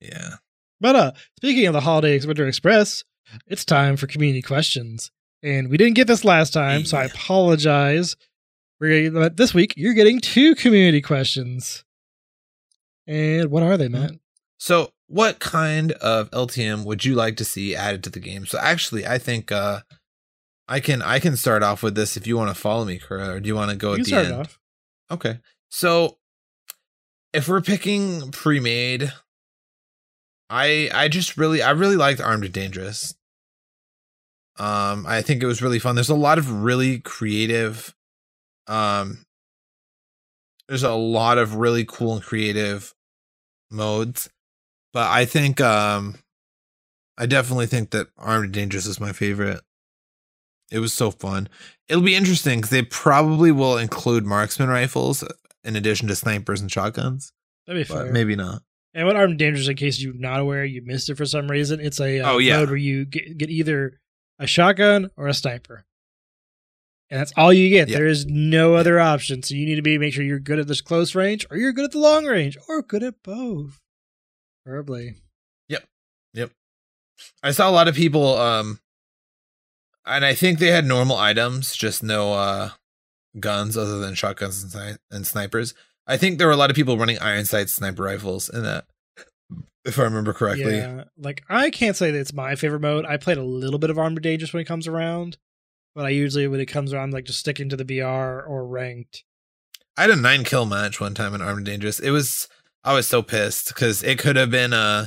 Yeah. 0.00 0.36
but 0.80 0.96
uh 0.96 1.12
speaking 1.36 1.66
of 1.66 1.74
the 1.74 1.80
holiday 1.82 2.18
winter 2.24 2.46
express, 2.46 3.04
it's 3.46 3.64
time 3.66 3.96
for 3.98 4.06
community 4.06 4.40
questions. 4.42 5.10
And 5.42 5.68
we 5.68 5.76
didn't 5.76 5.94
get 5.94 6.06
this 6.06 6.24
last 6.24 6.52
time, 6.52 6.84
so 6.84 6.98
I 6.98 7.04
apologize. 7.04 8.16
We're 8.78 9.10
gonna, 9.10 9.30
this 9.30 9.54
week 9.54 9.74
you're 9.76 9.94
getting 9.94 10.20
two 10.20 10.54
community 10.54 11.00
questions. 11.00 11.84
And 13.06 13.50
what 13.50 13.62
are 13.62 13.76
they, 13.76 13.88
Matt? 13.88 14.12
So, 14.58 14.92
what 15.08 15.38
kind 15.38 15.92
of 15.92 16.30
LTM 16.30 16.84
would 16.84 17.04
you 17.04 17.14
like 17.14 17.36
to 17.38 17.44
see 17.44 17.74
added 17.74 18.04
to 18.04 18.10
the 18.10 18.20
game? 18.20 18.46
So, 18.46 18.58
actually, 18.58 19.06
I 19.06 19.18
think 19.18 19.50
uh 19.50 19.80
I 20.68 20.80
can 20.80 21.02
I 21.02 21.18
can 21.18 21.36
start 21.36 21.62
off 21.62 21.82
with 21.82 21.94
this 21.94 22.16
if 22.16 22.26
you 22.26 22.36
want 22.36 22.54
to 22.54 22.60
follow 22.60 22.84
me, 22.84 22.98
Kura, 22.98 23.30
or 23.30 23.40
do 23.40 23.48
you 23.48 23.56
want 23.56 23.70
to 23.70 23.76
go 23.76 23.94
you 23.94 23.94
at 23.94 23.98
the 23.98 24.04
start 24.04 24.26
end? 24.26 24.34
off. 24.34 24.58
Okay. 25.10 25.38
So, 25.70 26.18
if 27.32 27.48
we're 27.48 27.60
picking 27.60 28.30
pre-made, 28.30 29.12
I 30.48 30.90
I 30.94 31.08
just 31.08 31.36
really 31.36 31.62
I 31.62 31.70
really 31.70 31.96
liked 31.96 32.20
Armed 32.20 32.44
and 32.44 32.52
Dangerous. 32.52 33.14
Um, 34.60 35.06
I 35.08 35.22
think 35.22 35.42
it 35.42 35.46
was 35.46 35.62
really 35.62 35.78
fun. 35.78 35.94
There's 35.94 36.10
a 36.10 36.14
lot 36.14 36.36
of 36.38 36.62
really 36.62 36.98
creative, 36.98 37.94
um, 38.66 39.24
there's 40.68 40.82
a 40.82 40.92
lot 40.94 41.38
of 41.38 41.54
really 41.56 41.84
cool 41.84 42.12
and 42.14 42.22
creative 42.22 42.94
modes, 43.70 44.28
but 44.92 45.08
I 45.10 45.24
think 45.24 45.60
um 45.60 46.16
I 47.16 47.26
definitely 47.26 47.66
think 47.66 47.90
that 47.90 48.08
Armed 48.18 48.44
and 48.46 48.54
Dangerous 48.54 48.86
is 48.86 49.00
my 49.00 49.12
favorite. 49.12 49.60
It 50.70 50.78
was 50.78 50.92
so 50.92 51.10
fun. 51.10 51.48
It'll 51.88 52.02
be 52.02 52.14
interesting 52.14 52.58
because 52.60 52.70
they 52.70 52.82
probably 52.82 53.50
will 53.52 53.76
include 53.76 54.24
marksman 54.24 54.68
rifles 54.68 55.24
in 55.64 55.76
addition 55.76 56.08
to 56.08 56.16
snipers 56.16 56.60
and 56.60 56.70
shotguns, 56.70 57.32
That'd 57.66 57.80
be 57.86 57.92
fair. 57.92 58.12
maybe 58.12 58.36
not. 58.36 58.62
And 58.94 59.06
what 59.06 59.16
Armed 59.16 59.30
and 59.32 59.38
Dangerous, 59.38 59.68
in 59.68 59.76
case 59.76 60.00
you're 60.00 60.14
not 60.14 60.40
aware, 60.40 60.64
you 60.64 60.82
missed 60.84 61.10
it 61.10 61.16
for 61.16 61.26
some 61.26 61.48
reason. 61.50 61.78
It's 61.80 62.00
a 62.00 62.20
uh, 62.20 62.32
Oh, 62.32 62.38
yeah. 62.38 62.58
mode 62.58 62.68
where 62.70 62.76
you 62.76 63.04
get, 63.04 63.36
get 63.38 63.50
either 63.50 63.99
a 64.40 64.46
shotgun 64.48 65.10
or 65.16 65.28
a 65.28 65.34
sniper, 65.34 65.84
and 67.10 67.20
that's 67.20 67.32
all 67.36 67.52
you 67.52 67.68
get. 67.68 67.88
Yeah. 67.88 67.98
There 67.98 68.06
is 68.06 68.26
no 68.26 68.74
other 68.74 68.98
option. 68.98 69.44
So 69.44 69.54
you 69.54 69.66
need 69.66 69.76
to 69.76 69.82
be 69.82 69.98
make 69.98 70.12
sure 70.12 70.24
you're 70.24 70.40
good 70.40 70.58
at 70.58 70.66
this 70.66 70.80
close 70.80 71.14
range, 71.14 71.46
or 71.50 71.56
you're 71.56 71.72
good 71.72 71.84
at 71.84 71.92
the 71.92 71.98
long 71.98 72.24
range, 72.24 72.56
or 72.68 72.82
good 72.82 73.04
at 73.04 73.22
both. 73.22 73.78
Probably. 74.66 75.14
Yep. 75.68 75.84
Yep. 76.34 76.50
I 77.42 77.52
saw 77.52 77.68
a 77.68 77.72
lot 77.72 77.88
of 77.88 77.94
people 77.94 78.36
um 78.36 78.80
and 80.06 80.24
I 80.24 80.34
think 80.34 80.58
they 80.58 80.70
had 80.70 80.84
normal 80.84 81.16
items, 81.16 81.76
just 81.76 82.02
no 82.02 82.32
uh 82.32 82.70
guns 83.38 83.76
other 83.76 83.98
than 83.98 84.14
shotguns 84.14 84.62
and, 84.62 84.72
sni- 84.72 84.98
and 85.10 85.26
snipers. 85.26 85.74
I 86.06 86.16
think 86.16 86.38
there 86.38 86.46
were 86.46 86.52
a 86.52 86.56
lot 86.56 86.70
of 86.70 86.76
people 86.76 86.98
running 86.98 87.18
iron 87.20 87.44
sights 87.44 87.74
sniper 87.74 88.02
rifles 88.02 88.48
in 88.48 88.62
that 88.64 88.86
if 89.84 89.98
I 89.98 90.02
remember 90.02 90.32
correctly. 90.32 90.76
Yeah, 90.76 91.04
like 91.16 91.42
I 91.48 91.70
can't 91.70 91.96
say 91.96 92.10
that 92.10 92.18
it's 92.18 92.32
my 92.32 92.54
favorite 92.54 92.80
mode. 92.80 93.04
I 93.04 93.16
played 93.16 93.38
a 93.38 93.44
little 93.44 93.78
bit 93.78 93.90
of 93.90 93.98
Armored 93.98 94.18
and 94.18 94.22
Dangerous 94.22 94.52
when 94.52 94.60
it 94.60 94.66
comes 94.66 94.86
around, 94.86 95.38
but 95.94 96.04
I 96.04 96.10
usually 96.10 96.46
when 96.46 96.60
it 96.60 96.66
comes 96.66 96.92
around 96.92 97.12
like 97.12 97.24
just 97.24 97.40
sticking 97.40 97.68
to 97.68 97.76
the 97.76 97.84
BR 97.84 98.04
or 98.04 98.66
ranked. 98.66 99.24
I 99.96 100.02
had 100.02 100.10
a 100.10 100.16
9 100.16 100.44
kill 100.44 100.66
match 100.66 101.00
one 101.00 101.14
time 101.14 101.34
in 101.34 101.42
Armored 101.42 101.64
Dangerous. 101.64 102.00
It 102.00 102.10
was 102.10 102.48
I 102.84 102.94
was 102.94 103.06
so 103.08 103.22
pissed 103.22 103.74
cuz 103.74 104.02
it 104.02 104.18
could 104.18 104.36
have 104.36 104.50
been 104.50 104.72
uh 104.72 105.06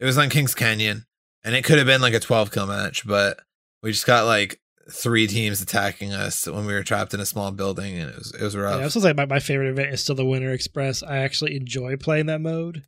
it 0.00 0.04
was 0.04 0.18
on 0.18 0.30
Kings 0.30 0.54
Canyon 0.54 1.06
and 1.44 1.54
it 1.54 1.64
could 1.64 1.78
have 1.78 1.86
been 1.86 2.00
like 2.00 2.14
a 2.14 2.20
12 2.20 2.50
kill 2.50 2.66
match, 2.66 3.06
but 3.06 3.40
we 3.82 3.92
just 3.92 4.06
got 4.06 4.26
like 4.26 4.60
three 4.90 5.26
teams 5.26 5.60
attacking 5.62 6.12
us 6.12 6.46
when 6.46 6.66
we 6.66 6.72
were 6.72 6.82
trapped 6.82 7.14
in 7.14 7.20
a 7.20 7.26
small 7.26 7.50
building 7.50 7.98
and 7.98 8.10
it 8.10 8.18
was 8.18 8.32
it 8.32 8.42
was 8.42 8.56
rough. 8.56 8.74
Yeah, 8.74 8.80
I 8.80 8.84
was 8.84 8.94
gonna 8.94 9.04
say 9.04 9.12
my, 9.12 9.26
my 9.26 9.40
favorite 9.40 9.70
event 9.70 9.92
is 9.92 10.00
still 10.00 10.14
the 10.14 10.24
Winter 10.24 10.52
Express. 10.52 11.02
I 11.02 11.18
actually 11.18 11.56
enjoy 11.56 11.96
playing 11.96 12.26
that 12.26 12.40
mode. 12.40 12.84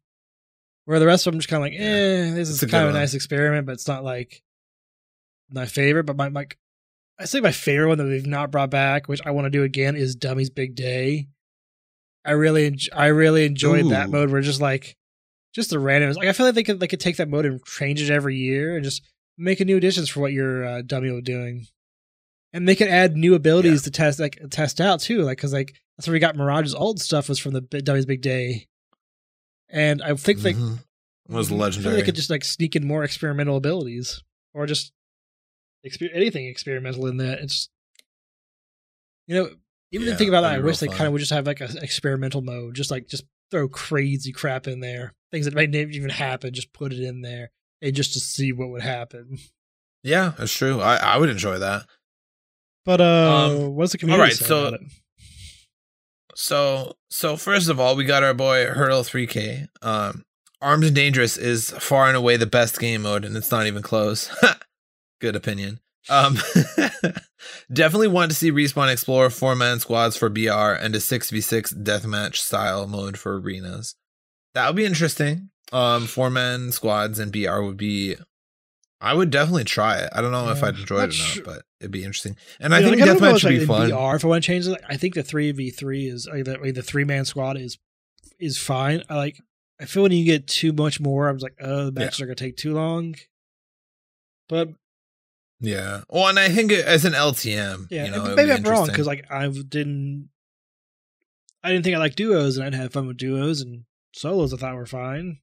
Where 0.86 0.98
the 0.98 1.06
rest 1.06 1.26
of 1.26 1.32
them 1.32 1.40
just 1.40 1.48
kind 1.48 1.64
of 1.64 1.72
like, 1.72 1.80
eh, 1.80 2.34
this 2.34 2.50
is 2.50 2.62
a 2.62 2.66
kind 2.66 2.84
of 2.84 2.90
a 2.90 2.92
one. 2.92 3.00
nice 3.00 3.14
experiment, 3.14 3.66
but 3.66 3.72
it's 3.72 3.88
not 3.88 4.04
like 4.04 4.42
my 5.50 5.66
favorite. 5.66 6.04
But 6.04 6.16
my, 6.16 6.28
my 6.28 6.46
I 7.18 7.24
say 7.24 7.40
my 7.40 7.52
favorite 7.52 7.88
one 7.88 7.98
that 7.98 8.04
we've 8.04 8.26
not 8.26 8.50
brought 8.50 8.70
back, 8.70 9.08
which 9.08 9.22
I 9.24 9.30
want 9.30 9.46
to 9.46 9.50
do 9.50 9.62
again, 9.62 9.96
is 9.96 10.16
Dummy's 10.16 10.50
Big 10.50 10.74
Day. 10.74 11.28
I 12.24 12.32
really, 12.32 12.78
I 12.92 13.06
really 13.06 13.44
enjoyed 13.44 13.90
that 13.90 14.08
Ooh. 14.08 14.12
mode. 14.12 14.30
Where 14.30 14.40
just 14.42 14.60
like, 14.60 14.96
just 15.54 15.70
the 15.70 15.76
randoms. 15.76 16.16
Like 16.16 16.28
I 16.28 16.32
feel 16.32 16.46
like 16.46 16.54
they 16.54 16.62
could 16.62 16.80
they 16.80 16.88
could 16.88 17.00
take 17.00 17.16
that 17.16 17.30
mode 17.30 17.46
and 17.46 17.64
change 17.64 18.02
it 18.02 18.12
every 18.12 18.36
year 18.36 18.74
and 18.74 18.84
just 18.84 19.02
make 19.38 19.60
a 19.60 19.64
new 19.64 19.76
additions 19.76 20.08
for 20.08 20.20
what 20.20 20.32
your 20.32 20.64
uh, 20.64 20.82
dummy 20.82 21.10
was 21.10 21.22
doing, 21.22 21.66
and 22.52 22.68
they 22.68 22.74
could 22.74 22.88
add 22.88 23.16
new 23.16 23.34
abilities 23.34 23.82
to 23.82 23.90
test 23.90 24.18
like 24.18 24.38
test 24.50 24.80
out 24.80 25.00
too. 25.00 25.22
Like 25.22 25.38
because 25.38 25.52
like 25.52 25.74
that's 25.96 26.08
where 26.08 26.12
we 26.12 26.18
got 26.18 26.36
Mirage's 26.36 26.74
old 26.74 27.00
stuff 27.00 27.28
was 27.28 27.38
from 27.38 27.52
the 27.52 27.60
Dummy's 27.60 28.06
Big 28.06 28.20
Day, 28.20 28.66
and 29.74 30.00
I 30.02 30.14
think 30.14 30.38
they 30.40 30.54
Mhm. 30.54 30.78
It 31.28 31.34
was 31.34 31.50
legendary. 31.50 31.96
They 31.96 32.02
could 32.02 32.14
just 32.14 32.30
like 32.30 32.44
sneak 32.44 32.76
in 32.76 32.86
more 32.86 33.02
experimental 33.02 33.56
abilities, 33.56 34.22
or 34.54 34.66
just 34.66 34.92
exper- 35.86 36.14
anything 36.14 36.46
experimental 36.46 37.06
in 37.06 37.16
that. 37.18 37.40
It's 37.40 37.68
you 39.26 39.34
know, 39.36 39.50
even 39.90 40.06
Yeah, 40.06 40.12
to 40.12 40.18
think 40.18 40.28
about 40.28 40.42
that, 40.42 40.52
I 40.52 40.58
wish 40.60 40.78
they 40.78 40.88
kind 40.88 41.06
of 41.06 41.12
would 41.12 41.20
just 41.20 41.32
have 41.32 41.46
like 41.46 41.60
an 41.60 41.78
experimental 41.78 42.42
mode, 42.42 42.74
just 42.74 42.90
like 42.90 43.08
just 43.08 43.24
throw 43.50 43.68
crazy 43.68 44.32
crap 44.32 44.66
in 44.66 44.80
there, 44.80 45.14
things 45.30 45.46
that 45.46 45.54
might 45.54 45.70
never 45.70 45.90
even 45.90 46.10
happen, 46.10 46.52
just 46.52 46.72
put 46.72 46.92
it 46.92 47.00
in 47.00 47.22
there, 47.22 47.50
and 47.80 47.94
just 47.94 48.12
to 48.14 48.20
see 48.20 48.52
what 48.52 48.68
would 48.70 48.82
happen. 48.82 49.38
Yeah, 50.02 50.34
that's 50.36 50.52
true. 50.52 50.82
I, 50.82 50.96
I 50.96 51.16
would 51.16 51.30
enjoy 51.30 51.58
that. 51.58 51.86
But 52.84 53.00
uh, 53.00 53.48
Um, 53.64 53.74
what's 53.74 53.92
the 53.92 53.98
community 53.98 54.20
right, 54.22 54.32
say 54.34 54.44
so-? 54.44 54.76
So 56.36 56.96
so 57.10 57.36
first 57.36 57.68
of 57.68 57.78
all, 57.80 57.96
we 57.96 58.04
got 58.04 58.22
our 58.22 58.34
boy 58.34 58.66
Hurdle 58.66 59.02
3K. 59.02 59.68
Um 59.82 60.24
Armed 60.60 60.84
and 60.84 60.94
Dangerous 60.94 61.36
is 61.36 61.70
far 61.72 62.08
and 62.08 62.16
away 62.16 62.36
the 62.38 62.46
best 62.46 62.78
game 62.80 63.02
mode, 63.02 63.24
and 63.24 63.36
it's 63.36 63.50
not 63.50 63.66
even 63.66 63.82
close. 63.82 64.30
Good 65.20 65.36
opinion. 65.36 65.80
Um 66.08 66.38
definitely 67.72 68.08
want 68.08 68.30
to 68.30 68.36
see 68.36 68.50
Respawn 68.52 68.92
explore 68.92 69.30
four 69.30 69.54
man 69.54 69.80
squads 69.80 70.16
for 70.16 70.28
BR 70.28 70.72
and 70.72 70.94
a 70.94 70.98
6v6 70.98 71.82
deathmatch 71.82 72.36
style 72.36 72.86
mode 72.86 73.18
for 73.18 73.38
arenas. 73.38 73.94
That 74.54 74.66
would 74.66 74.76
be 74.76 74.84
interesting. 74.84 75.50
Um 75.72 76.06
four 76.06 76.30
man 76.30 76.72
squads 76.72 77.18
and 77.18 77.32
BR 77.32 77.60
would 77.60 77.76
be 77.76 78.16
I 79.00 79.12
would 79.12 79.30
definitely 79.30 79.64
try 79.64 79.98
it. 79.98 80.10
I 80.12 80.22
don't 80.22 80.32
know 80.32 80.48
if 80.50 80.62
I'd 80.62 80.78
enjoy 80.78 81.02
it 81.02 81.14
or 81.14 81.42
not, 81.42 81.44
but 81.44 81.62
it'd 81.84 81.92
be 81.92 82.04
interesting. 82.04 82.36
And 82.58 82.74
I 82.74 82.80
think 82.80 82.98
like, 82.98 83.06
know 83.06 83.14
deathmatch 83.14 83.44
would 83.44 83.44
like, 83.44 83.60
be 83.60 83.66
fun. 83.66 83.90
BR, 83.90 84.16
if 84.16 84.24
I 84.24 84.28
want 84.28 84.42
to 84.42 84.46
change 84.46 84.66
it, 84.66 84.80
I 84.88 84.96
think 84.96 85.14
the 85.14 85.22
three 85.22 85.52
v 85.52 85.70
three 85.70 86.06
is 86.06 86.26
like 86.26 86.44
the, 86.44 86.58
like, 86.58 86.74
the 86.74 86.82
three 86.82 87.04
man 87.04 87.24
squad 87.24 87.56
is 87.56 87.78
is 88.40 88.58
fine. 88.58 89.02
I 89.08 89.16
like. 89.16 89.38
I 89.80 89.86
feel 89.86 90.04
when 90.04 90.12
you 90.12 90.24
get 90.24 90.46
too 90.46 90.72
much 90.72 91.00
more, 91.00 91.28
I 91.28 91.32
was 91.32 91.42
like, 91.42 91.56
oh, 91.60 91.86
the 91.86 91.92
matches 91.92 92.20
are 92.20 92.26
gonna 92.26 92.36
take 92.36 92.56
too 92.56 92.74
long. 92.74 93.16
But 94.48 94.70
Yeah. 95.60 96.02
Well, 96.08 96.28
and 96.28 96.38
I 96.38 96.48
think 96.48 96.72
as 96.72 97.04
an 97.04 97.12
LTM, 97.12 97.88
yeah, 97.90 98.04
you 98.04 98.10
know, 98.10 98.16
and 98.16 98.26
it 98.26 98.28
would 98.28 98.36
maybe 98.36 98.50
be 98.50 98.66
I'm 98.66 98.72
wrong 98.72 98.86
because 98.86 99.06
like 99.06 99.30
I 99.30 99.48
didn't, 99.48 100.30
I 101.62 101.70
didn't 101.70 101.84
think 101.84 101.96
I 101.96 101.98
liked 101.98 102.16
duos, 102.16 102.56
and 102.56 102.66
I'd 102.66 102.74
have 102.74 102.92
fun 102.92 103.06
with 103.06 103.16
duos 103.16 103.60
and 103.60 103.84
solos. 104.14 104.54
I 104.54 104.56
thought 104.56 104.74
were 104.74 104.86
fine. 104.86 105.38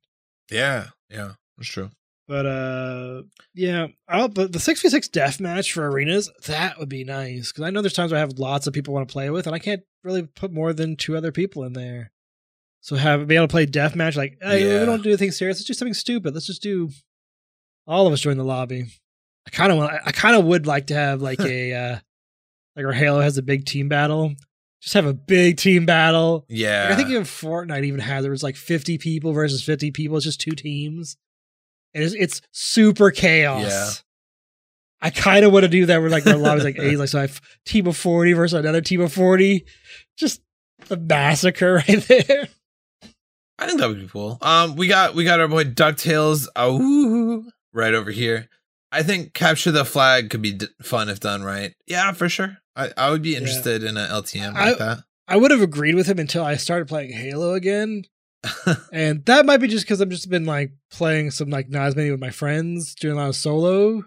yeah, 0.49 0.87
yeah, 1.09 1.33
that's 1.57 1.69
true. 1.69 1.91
But 2.31 2.45
uh, 2.45 3.23
yeah, 3.53 3.87
I'll, 4.07 4.29
but 4.29 4.53
the 4.53 4.59
six 4.59 4.81
v 4.81 4.87
six 4.87 5.09
death 5.09 5.41
match 5.41 5.73
for 5.73 5.85
arenas 5.89 6.31
that 6.45 6.79
would 6.79 6.87
be 6.87 7.03
nice 7.03 7.51
because 7.51 7.65
I 7.65 7.71
know 7.71 7.81
there's 7.81 7.91
times 7.91 8.13
where 8.13 8.19
I 8.19 8.21
have 8.21 8.39
lots 8.39 8.67
of 8.67 8.73
people 8.73 8.93
I 8.93 8.99
want 8.99 9.09
to 9.09 9.11
play 9.11 9.29
with, 9.29 9.47
and 9.47 9.53
I 9.53 9.59
can't 9.59 9.81
really 10.05 10.23
put 10.23 10.53
more 10.53 10.71
than 10.71 10.95
two 10.95 11.17
other 11.17 11.33
people 11.33 11.65
in 11.65 11.73
there. 11.73 12.13
So 12.79 12.95
have 12.95 13.27
be 13.27 13.35
able 13.35 13.47
to 13.49 13.51
play 13.51 13.65
death 13.65 13.97
match 13.97 14.15
like 14.15 14.37
hey, 14.41 14.65
Yeah. 14.65 14.79
we 14.79 14.85
don't 14.85 15.03
do 15.03 15.09
anything 15.09 15.31
serious. 15.31 15.57
Let's 15.57 15.65
do 15.65 15.73
something 15.73 15.93
stupid. 15.93 16.33
Let's 16.33 16.45
just 16.47 16.61
do 16.63 16.91
all 17.85 18.07
of 18.07 18.13
us 18.13 18.21
join 18.21 18.37
the 18.37 18.45
lobby. 18.45 18.85
I 19.45 19.49
kind 19.49 19.69
of 19.73 19.77
want. 19.77 19.91
I 20.05 20.13
kind 20.13 20.37
of 20.37 20.45
would 20.45 20.65
like 20.65 20.87
to 20.87 20.93
have 20.93 21.21
like 21.21 21.41
a 21.41 21.73
uh 21.73 21.99
like 22.77 22.85
our 22.85 22.93
Halo 22.93 23.19
has 23.19 23.37
a 23.37 23.41
big 23.43 23.65
team 23.65 23.89
battle. 23.89 24.35
Just 24.81 24.93
have 24.93 25.05
a 25.05 25.13
big 25.13 25.57
team 25.57 25.85
battle. 25.85 26.45
Yeah, 26.47 26.83
Like, 26.83 26.93
I 26.93 26.95
think 26.95 27.09
even 27.09 27.23
Fortnite 27.23 27.83
even 27.83 27.99
has 27.99 28.21
there 28.23 28.31
was 28.31 28.41
like 28.41 28.55
50 28.55 28.99
people 28.99 29.33
versus 29.33 29.61
50 29.61 29.91
people. 29.91 30.15
It's 30.15 30.25
just 30.25 30.39
two 30.39 30.51
teams. 30.55 31.17
And 31.93 32.03
it's, 32.03 32.13
it's 32.15 32.41
super 32.51 33.11
chaos. 33.11 33.63
Yeah. 33.67 33.89
I 35.01 35.09
kind 35.09 35.43
of 35.45 35.51
want 35.51 35.63
to 35.63 35.69
do 35.69 35.87
that 35.87 35.99
where 35.99 36.09
like 36.09 36.23
the 36.23 36.37
lobby's 36.37 36.63
like 36.63 36.77
eight, 36.79 36.97
like 36.97 37.09
so 37.09 37.17
I 37.19 37.21
have 37.21 37.41
team 37.65 37.87
of 37.87 37.97
40 37.97 38.33
versus 38.33 38.59
another 38.59 38.81
team 38.81 39.01
of 39.01 39.11
40. 39.11 39.65
Just 40.15 40.41
the 40.87 40.97
massacre 40.97 41.75
right 41.87 42.01
there. 42.07 42.47
I 43.57 43.67
think 43.67 43.79
that 43.79 43.87
would 43.87 43.99
be 43.99 44.07
cool. 44.07 44.37
Um, 44.41 44.75
we 44.75 44.87
got 44.87 45.13
we 45.15 45.23
got 45.23 45.39
our 45.39 45.47
boy 45.47 45.63
Ducktales, 45.65 46.47
oh, 46.55 47.45
right 47.73 47.93
over 47.93 48.11
here. 48.11 48.49
I 48.91 49.03
think 49.03 49.33
capture 49.33 49.71
the 49.71 49.85
flag 49.85 50.29
could 50.29 50.41
be 50.41 50.53
d- 50.53 50.67
fun 50.81 51.09
if 51.09 51.19
done 51.19 51.43
right. 51.43 51.73
Yeah, 51.87 52.11
for 52.11 52.27
sure. 52.27 52.57
I, 52.75 52.91
I 52.97 53.09
would 53.11 53.21
be 53.21 53.35
interested 53.35 53.83
in 53.83 53.97
an 53.97 54.09
LTM 54.09 54.53
like 54.53 54.77
that. 54.79 54.99
I 55.27 55.37
would 55.37 55.51
have 55.51 55.61
agreed 55.61 55.95
with 55.95 56.07
him 56.07 56.19
until 56.19 56.43
I 56.43 56.55
started 56.55 56.87
playing 56.87 57.11
Halo 57.13 57.53
again. 57.53 58.03
And 58.91 59.23
that 59.25 59.45
might 59.45 59.57
be 59.57 59.67
just 59.67 59.85
because 59.85 60.01
I've 60.01 60.09
just 60.09 60.29
been 60.29 60.45
like 60.45 60.71
playing 60.91 61.31
some 61.31 61.49
like 61.49 61.69
not 61.69 61.83
as 61.87 61.95
many 61.95 62.11
with 62.11 62.19
my 62.19 62.31
friends, 62.31 62.95
doing 62.95 63.15
a 63.15 63.19
lot 63.19 63.29
of 63.29 63.35
solo. 63.35 64.03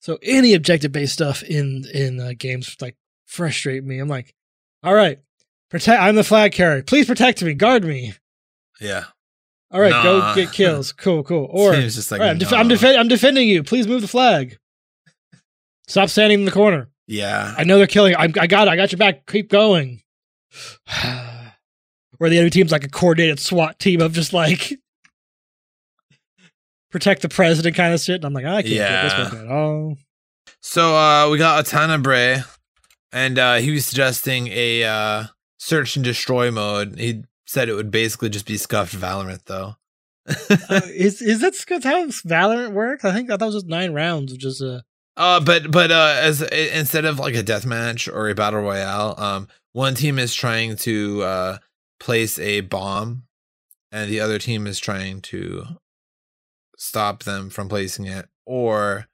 So 0.00 0.18
any 0.22 0.54
objective 0.54 0.92
based 0.92 1.12
stuff 1.14 1.42
in 1.42 1.84
in 1.92 2.20
uh, 2.20 2.32
games 2.38 2.76
like 2.80 2.96
frustrate 3.26 3.84
me. 3.84 3.98
I'm 3.98 4.08
like, 4.08 4.32
all 4.82 4.94
right, 4.94 5.18
protect. 5.70 6.00
I'm 6.00 6.14
the 6.14 6.22
flag 6.24 6.52
carrier. 6.52 6.82
Please 6.82 7.06
protect 7.06 7.42
me. 7.42 7.54
Guard 7.54 7.84
me. 7.84 8.14
yeah, 8.80 9.06
All 9.72 9.80
right, 9.80 9.90
Nah. 9.90 10.02
go 10.02 10.34
get 10.36 10.52
kills. 10.52 10.92
Cool, 10.92 11.24
cool. 11.24 11.48
Or 11.50 11.74
just 11.74 12.12
like 12.12 12.20
all 12.20 12.26
right, 12.26 12.32
I'm, 12.32 12.38
def-. 12.38 12.52
I'm, 12.52 12.68
defen- 12.68 12.96
I'm 12.98 13.08
defending 13.08 13.48
you. 13.48 13.64
Please 13.64 13.88
move 13.88 14.02
the 14.02 14.08
flag. 14.08 14.56
Stop 15.88 16.10
standing 16.10 16.40
in 16.40 16.44
the 16.44 16.52
corner. 16.52 16.88
yeah, 17.08 17.54
I 17.58 17.64
know 17.64 17.78
they're 17.78 17.86
killing. 17.88 18.14
I'm, 18.16 18.32
I 18.38 18.46
got. 18.46 18.68
It. 18.68 18.70
I 18.70 18.76
got 18.76 18.92
your 18.92 18.98
back. 18.98 19.26
Keep 19.26 19.50
going. 19.50 20.00
Where 22.18 22.28
the 22.30 22.36
enemy 22.36 22.50
team's 22.50 22.72
like 22.72 22.84
a 22.84 22.88
coordinated 22.88 23.38
SWAT 23.40 23.78
team 23.78 24.00
of 24.00 24.12
just 24.12 24.32
like 24.32 24.74
protect 26.90 27.22
the 27.22 27.28
president 27.28 27.76
kind 27.76 27.94
of 27.94 28.00
shit. 28.00 28.16
And 28.16 28.24
I'm 28.24 28.32
like, 28.32 28.44
I 28.44 28.62
can't 28.62 28.64
get 28.64 29.00
this 29.02 29.12
Yeah. 29.12 29.24
working 29.24 29.40
at 29.40 29.48
all. 29.48 29.96
So 30.60 30.96
uh, 30.96 31.28
we 31.30 31.38
got 31.38 31.64
Atana 31.64 32.02
Bray, 32.02 32.42
and 33.12 33.38
uh, 33.38 33.56
he 33.56 33.70
was 33.70 33.86
suggesting 33.86 34.48
a 34.48 34.84
uh, 34.84 35.24
search 35.58 35.96
and 35.96 36.04
destroy 36.04 36.50
mode. 36.50 36.98
He 36.98 37.22
said 37.46 37.68
it 37.68 37.74
would 37.74 37.90
basically 37.90 38.30
just 38.30 38.46
be 38.46 38.56
scuffed 38.56 38.94
Valorant, 38.96 39.44
though. 39.44 39.76
Uh, 40.28 40.80
is 40.94 41.22
is 41.22 41.40
that 41.40 41.54
how 41.84 42.06
Valorant 42.06 42.72
works? 42.72 43.04
I 43.04 43.12
think 43.12 43.30
I 43.30 43.36
thought 43.36 43.44
it 43.44 43.54
was 43.54 43.54
just 43.56 43.66
nine 43.66 43.92
rounds 43.92 44.32
of 44.32 44.38
just 44.38 44.60
uh 44.62 44.80
Uh, 45.16 45.40
but 45.40 45.70
but 45.70 45.90
uh, 45.92 46.16
as 46.18 46.42
instead 46.42 47.04
of 47.04 47.18
like 47.18 47.34
a 47.34 47.42
death 47.42 47.64
match 47.64 48.08
or 48.08 48.28
a 48.28 48.34
battle 48.34 48.60
royale, 48.60 49.14
um, 49.18 49.48
one 49.72 49.94
team 49.94 50.18
is 50.18 50.34
trying 50.34 50.76
to 50.76 51.22
uh 51.22 51.58
place 52.00 52.38
a 52.38 52.60
bomb 52.62 53.24
and 53.92 54.10
the 54.10 54.20
other 54.20 54.38
team 54.38 54.66
is 54.66 54.78
trying 54.78 55.20
to 55.22 55.64
stop 56.76 57.24
them 57.24 57.50
from 57.50 57.68
placing 57.68 58.06
it 58.06 58.26
or 58.46 59.06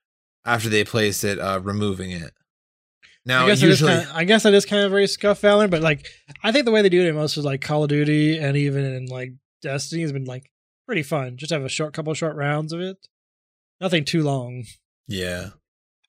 after 0.45 0.68
they 0.68 0.85
place 0.85 1.24
it 1.24 1.39
uh 1.39 1.59
removing 1.62 2.11
it 2.11 2.32
now 3.24 3.45
I 3.45 3.49
guess 3.49 3.62
usually 3.62 3.93
kinda, 3.95 4.11
I 4.14 4.24
guess 4.24 4.43
that 4.43 4.53
is 4.53 4.66
kind 4.66 4.82
of 4.85 4.91
very 4.91 5.07
scuff 5.07 5.41
Valorant, 5.41 5.70
but 5.70 5.80
like 5.80 6.07
I 6.43 6.53
think 6.53 6.66
the 6.66 6.70
way 6.72 6.82
they 6.82 6.91
do 6.91 7.01
it 7.01 7.09
in 7.09 7.14
most 7.14 7.39
is 7.39 7.45
like 7.45 7.62
Call 7.62 7.85
of 7.85 7.89
Duty 7.89 8.39
and 8.39 8.55
even 8.57 8.85
in 8.85 9.07
like 9.07 9.32
Destiny 9.62 10.03
has 10.03 10.12
been 10.12 10.26
like 10.26 10.51
pretty 10.87 11.03
fun. 11.03 11.39
Just 11.39 11.51
have 11.51 11.64
a 11.64 11.70
short 11.70 11.95
couple 11.95 12.11
of 12.12 12.18
short 12.18 12.37
rounds 12.37 12.74
of 12.74 12.80
it. 12.80 12.99
Nothing 13.80 14.05
too 14.05 14.22
long. 14.22 14.64
yeah 15.09 15.51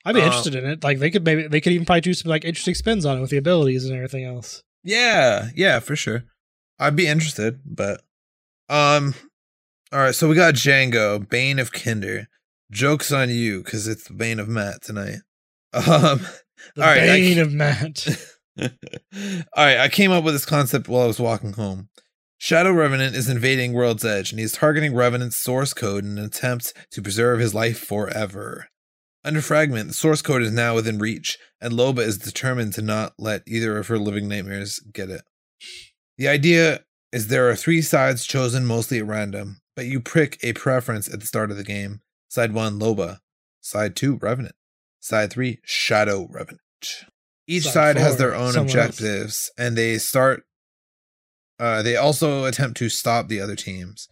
I'd 0.04 0.14
be 0.16 0.22
Uh, 0.22 0.26
interested 0.26 0.56
in 0.56 0.66
it. 0.66 0.84
Like 0.84 1.00
they 1.00 1.10
could 1.10 1.24
maybe 1.24 1.48
they 1.48 1.62
could 1.62 1.72
even 1.72 1.86
probably 1.86 2.02
do 2.02 2.14
some 2.14 2.30
like 2.30 2.44
interesting 2.44 2.76
spins 2.76 3.06
on 3.06 3.18
it 3.18 3.22
with 3.22 3.30
the 3.30 3.38
abilities 3.38 3.86
and 3.86 3.96
everything 3.96 4.26
else. 4.26 4.62
Yeah, 4.84 5.50
yeah, 5.56 5.80
for 5.80 5.96
sure. 5.96 6.26
I'd 6.80 6.96
be 6.96 7.08
interested, 7.08 7.60
but 7.66 8.02
um 8.70 9.14
all 9.92 10.00
right, 10.00 10.16
so 10.16 10.28
we 10.28 10.36
got 10.36 10.56
Django, 10.56 11.30
Bane 11.30 11.60
of 11.60 11.72
Kinder. 11.72 12.28
Jokes 12.72 13.12
on 13.12 13.30
you 13.30 13.64
cuz 13.64 13.88
it's 13.88 14.08
the 14.08 14.14
Bane 14.14 14.40
of 14.40 14.48
Matt 14.48 14.82
tonight. 14.82 15.20
Um 15.74 16.26
The 16.76 16.82
All 16.82 16.88
right, 16.88 17.04
I 17.04 17.06
bane 17.06 17.36
c- 17.36 17.40
of 17.40 17.54
Matt. 17.54 18.08
All 18.62 18.70
right, 19.58 19.78
I 19.78 19.90
came 19.90 20.12
up 20.12 20.24
with 20.24 20.34
this 20.34 20.46
concept 20.46 20.88
while 20.88 21.04
I 21.04 21.08
was 21.08 21.20
walking 21.20 21.54
home. 21.54 21.90
Shadow 22.38 22.72
Revenant 22.72 23.16
is 23.16 23.30
invading 23.30 23.74
World's 23.74 24.06
Edge, 24.06 24.32
and 24.32 24.40
he's 24.40 24.52
targeting 24.52 24.94
Revenant's 24.94 25.38
source 25.38 25.74
code 25.74 26.04
in 26.04 26.18
an 26.18 26.26
attempt 26.26 26.74
to 26.92 27.02
preserve 27.02 27.40
his 27.40 27.54
life 27.54 27.80
forever. 27.80 28.68
Under 29.24 29.42
Fragment, 29.42 29.88
the 29.88 29.94
source 29.94 30.22
code 30.22 30.44
is 30.44 30.52
now 30.52 30.76
within 30.76 31.00
reach, 31.00 31.38
and 31.60 31.74
Loba 31.74 32.00
is 32.00 32.18
determined 32.18 32.74
to 32.74 32.82
not 32.82 33.14
let 33.18 33.42
either 33.48 33.78
of 33.78 33.88
her 33.88 33.98
living 33.98 34.28
nightmares 34.28 34.80
get 34.94 35.10
it. 35.10 35.22
The 36.18 36.28
idea 36.28 36.82
is 37.12 37.28
there 37.28 37.50
are 37.50 37.56
three 37.56 37.82
sides 37.82 38.26
chosen 38.26 38.66
mostly 38.66 39.00
at 39.00 39.06
random, 39.06 39.62
but 39.76 39.86
you 39.86 40.00
prick 40.00 40.38
a 40.44 40.54
preference 40.54 41.12
at 41.12 41.20
the 41.20 41.26
start 41.26 41.52
of 41.52 41.58
the 41.58 41.64
game. 41.64 42.02
Side 42.30 42.54
1, 42.54 42.80
Loba. 42.80 43.20
Side 43.62 43.96
2, 43.96 44.18
Revenant. 44.18 44.56
Side 45.00 45.32
3, 45.32 45.60
Shadow 45.64 46.28
Revenant. 46.30 46.62
Each 47.48 47.64
Side 47.64 47.74
side 47.74 47.98
has 47.98 48.18
their 48.18 48.34
own 48.34 48.54
someone 48.54 48.76
else. 48.78 48.90
objectives, 49.00 49.52
and 49.58 49.78
they 49.78 49.98
start. 49.98 50.44
Uh, 51.60 51.82
they 51.82 51.96
also 51.96 52.46
attempt 52.46 52.78
to 52.78 52.90
stop 52.90 53.28
the 53.28 53.40
other 53.40 53.56
teams. 53.56 54.08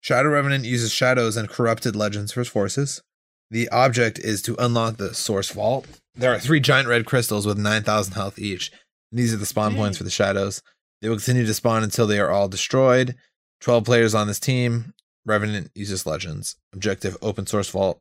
Shadow 0.00 0.28
Revenant 0.28 0.64
uses 0.64 0.92
shadows 0.92 1.36
and 1.36 1.48
corrupted 1.48 1.96
legends 1.96 2.32
for 2.32 2.40
his 2.40 2.48
forces. 2.48 3.02
The 3.50 3.68
object 3.70 4.18
is 4.18 4.42
to 4.42 4.54
unlock 4.58 4.96
the 4.96 5.14
source 5.14 5.50
vault. 5.50 5.86
There 6.14 6.32
are 6.34 6.38
three 6.38 6.60
giant 6.60 6.88
red 6.88 7.06
crystals 7.06 7.46
with 7.46 7.58
9,000 7.58 8.12
health 8.14 8.38
each. 8.38 8.70
And 9.10 9.18
these 9.18 9.32
are 9.32 9.38
the 9.38 9.46
spawn 9.46 9.74
points 9.74 9.98
for 9.98 10.04
the 10.04 10.10
shadows. 10.10 10.60
They 11.00 11.08
will 11.08 11.16
continue 11.16 11.46
to 11.46 11.54
spawn 11.54 11.82
until 11.82 12.06
they 12.06 12.18
are 12.18 12.30
all 12.30 12.48
destroyed. 12.48 13.14
12 13.60 13.84
players 13.84 14.14
on 14.14 14.26
this 14.26 14.40
team. 14.40 14.94
Revenant 15.26 15.70
uses 15.74 16.06
legends. 16.06 16.56
Objective 16.72 17.16
open 17.22 17.46
source 17.46 17.70
vault. 17.70 18.00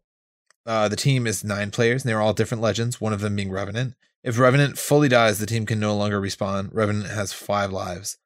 Uh, 0.65 0.87
the 0.87 0.95
team 0.95 1.27
is 1.27 1.43
nine 1.43 1.71
players, 1.71 2.03
and 2.03 2.09
they're 2.09 2.21
all 2.21 2.33
different 2.33 2.63
legends, 2.63 3.01
one 3.01 3.13
of 3.13 3.21
them 3.21 3.35
being 3.35 3.51
Revenant. 3.51 3.95
If 4.23 4.39
Revenant 4.39 4.77
fully 4.77 5.09
dies, 5.09 5.39
the 5.39 5.45
team 5.45 5.65
can 5.65 5.79
no 5.79 5.95
longer 5.95 6.21
respawn. 6.21 6.69
Revenant 6.71 7.07
has 7.07 7.33
five 7.33 7.71
lives. 7.71 8.17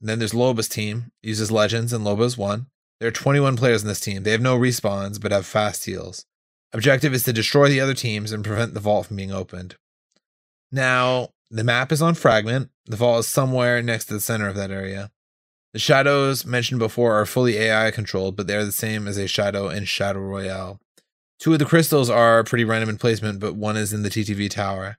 And 0.00 0.08
then 0.08 0.18
there's 0.18 0.32
Loba's 0.32 0.68
team, 0.68 1.12
uses 1.22 1.52
legends, 1.52 1.92
and 1.92 2.04
Loba's 2.04 2.38
one. 2.38 2.66
There 2.98 3.08
are 3.08 3.12
21 3.12 3.56
players 3.56 3.82
in 3.82 3.88
this 3.88 4.00
team. 4.00 4.22
They 4.22 4.32
have 4.32 4.40
no 4.40 4.58
respawns, 4.58 5.20
but 5.20 5.32
have 5.32 5.46
fast 5.46 5.84
heals. 5.84 6.24
Objective 6.72 7.12
is 7.12 7.24
to 7.24 7.32
destroy 7.32 7.68
the 7.68 7.80
other 7.80 7.94
teams 7.94 8.32
and 8.32 8.44
prevent 8.44 8.74
the 8.74 8.80
vault 8.80 9.06
from 9.06 9.16
being 9.16 9.32
opened. 9.32 9.76
Now, 10.70 11.28
the 11.50 11.64
map 11.64 11.92
is 11.92 12.00
on 12.00 12.14
Fragment. 12.14 12.70
The 12.86 12.96
vault 12.96 13.20
is 13.20 13.28
somewhere 13.28 13.82
next 13.82 14.06
to 14.06 14.14
the 14.14 14.20
center 14.20 14.48
of 14.48 14.56
that 14.56 14.70
area. 14.70 15.10
The 15.72 15.78
shadows 15.78 16.44
mentioned 16.44 16.80
before 16.80 17.14
are 17.14 17.24
fully 17.24 17.56
AI 17.56 17.90
controlled, 17.90 18.36
but 18.36 18.46
they're 18.46 18.64
the 18.64 18.72
same 18.72 19.08
as 19.08 19.16
a 19.16 19.26
shadow 19.26 19.68
in 19.68 19.84
Shadow 19.84 20.20
Royale. 20.20 20.80
Two 21.38 21.54
of 21.54 21.58
the 21.58 21.64
crystals 21.64 22.10
are 22.10 22.44
pretty 22.44 22.64
random 22.64 22.90
in 22.90 22.98
placement, 22.98 23.40
but 23.40 23.56
one 23.56 23.76
is 23.76 23.92
in 23.92 24.02
the 24.02 24.10
TTV 24.10 24.50
tower. 24.50 24.98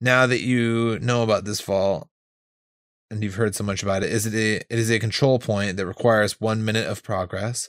Now 0.00 0.26
that 0.26 0.40
you 0.40 0.98
know 1.00 1.22
about 1.22 1.44
this 1.44 1.60
vault 1.60 2.08
and 3.10 3.22
you've 3.22 3.34
heard 3.34 3.54
so 3.54 3.64
much 3.64 3.82
about 3.82 4.02
it, 4.02 4.10
is 4.10 4.26
it 4.26 4.34
a, 4.34 4.56
it 4.56 4.78
is 4.78 4.90
a 4.90 4.98
control 4.98 5.38
point 5.38 5.76
that 5.76 5.86
requires 5.86 6.40
one 6.40 6.64
minute 6.64 6.86
of 6.86 7.02
progress. 7.02 7.68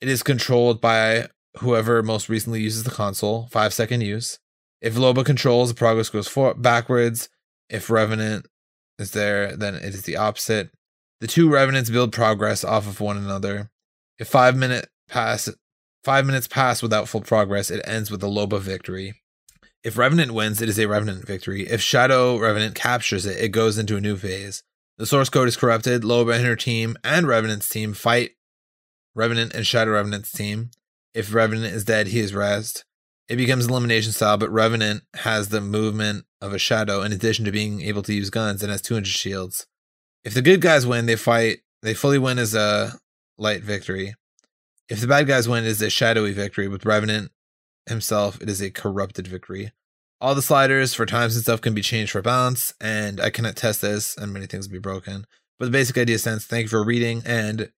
It 0.00 0.08
is 0.08 0.22
controlled 0.22 0.80
by 0.80 1.28
whoever 1.58 2.02
most 2.02 2.28
recently 2.28 2.60
uses 2.60 2.84
the 2.84 2.90
console, 2.90 3.48
five 3.50 3.74
second 3.74 4.02
use. 4.02 4.38
If 4.80 4.94
Loba 4.94 5.24
controls, 5.24 5.68
the 5.68 5.74
progress 5.74 6.08
goes 6.08 6.28
for- 6.28 6.54
backwards. 6.54 7.28
If 7.72 7.88
Revenant 7.88 8.46
is 8.98 9.12
there, 9.12 9.56
then 9.56 9.74
it 9.74 9.94
is 9.94 10.02
the 10.02 10.16
opposite. 10.16 10.70
The 11.20 11.26
two 11.26 11.48
Revenants 11.48 11.88
build 11.88 12.12
progress 12.12 12.62
off 12.62 12.86
of 12.86 13.00
one 13.00 13.16
another. 13.16 13.70
If 14.18 14.28
five 14.28 14.54
minute 14.56 14.88
pass 15.08 15.48
five 16.04 16.26
minutes 16.26 16.46
pass 16.46 16.82
without 16.82 17.08
full 17.08 17.22
progress, 17.22 17.70
it 17.70 17.82
ends 17.84 18.10
with 18.10 18.22
a 18.22 18.26
Loba 18.26 18.60
victory. 18.60 19.14
If 19.82 19.96
Revenant 19.96 20.34
wins, 20.34 20.60
it 20.60 20.68
is 20.68 20.78
a 20.78 20.86
Revenant 20.86 21.26
victory. 21.26 21.62
If 21.62 21.80
Shadow 21.80 22.38
Revenant 22.38 22.74
captures 22.74 23.24
it, 23.24 23.42
it 23.42 23.48
goes 23.48 23.78
into 23.78 23.96
a 23.96 24.00
new 24.00 24.16
phase. 24.16 24.62
The 24.98 25.06
source 25.06 25.30
code 25.30 25.48
is 25.48 25.56
corrupted. 25.56 26.02
Loba 26.02 26.36
and 26.36 26.44
her 26.44 26.56
team 26.56 26.96
and 27.02 27.26
Revenant's 27.26 27.68
team 27.68 27.94
fight 27.94 28.32
Revenant 29.14 29.54
and 29.54 29.66
Shadow 29.66 29.92
Revenant's 29.92 30.30
team. 30.30 30.70
If 31.14 31.34
Revenant 31.34 31.74
is 31.74 31.84
dead, 31.84 32.08
he 32.08 32.20
is 32.20 32.32
rezzed. 32.32 32.84
It 33.32 33.36
becomes 33.36 33.66
elimination 33.66 34.12
style, 34.12 34.36
but 34.36 34.50
Revenant 34.50 35.04
has 35.14 35.48
the 35.48 35.62
movement 35.62 36.26
of 36.42 36.52
a 36.52 36.58
shadow 36.58 37.00
in 37.00 37.12
addition 37.12 37.46
to 37.46 37.50
being 37.50 37.80
able 37.80 38.02
to 38.02 38.12
use 38.12 38.28
guns 38.28 38.62
and 38.62 38.70
has 38.70 38.82
200 38.82 39.06
shields. 39.06 39.66
If 40.22 40.34
the 40.34 40.42
good 40.42 40.60
guys 40.60 40.86
win, 40.86 41.06
they 41.06 41.16
fight, 41.16 41.60
they 41.80 41.94
fully 41.94 42.18
win 42.18 42.38
as 42.38 42.54
a 42.54 42.98
light 43.38 43.62
victory. 43.62 44.16
If 44.90 45.00
the 45.00 45.06
bad 45.06 45.26
guys 45.26 45.48
win, 45.48 45.64
it 45.64 45.68
is 45.68 45.80
a 45.80 45.88
shadowy 45.88 46.34
victory. 46.34 46.68
With 46.68 46.84
Revenant 46.84 47.32
himself, 47.86 48.38
it 48.42 48.50
is 48.50 48.60
a 48.60 48.70
corrupted 48.70 49.28
victory. 49.28 49.72
All 50.20 50.34
the 50.34 50.42
sliders 50.42 50.92
for 50.92 51.06
times 51.06 51.34
and 51.34 51.42
stuff 51.42 51.62
can 51.62 51.72
be 51.72 51.80
changed 51.80 52.12
for 52.12 52.20
balance, 52.20 52.74
and 52.82 53.18
I 53.18 53.30
cannot 53.30 53.56
test 53.56 53.80
this, 53.80 54.14
and 54.14 54.34
many 54.34 54.44
things 54.44 54.68
will 54.68 54.74
be 54.74 54.78
broken. 54.78 55.24
But 55.58 55.64
the 55.64 55.72
basic 55.72 55.96
idea 55.96 56.18
stands. 56.18 56.44
Thank 56.44 56.64
you 56.64 56.68
for 56.68 56.84
reading, 56.84 57.22
and 57.24 57.72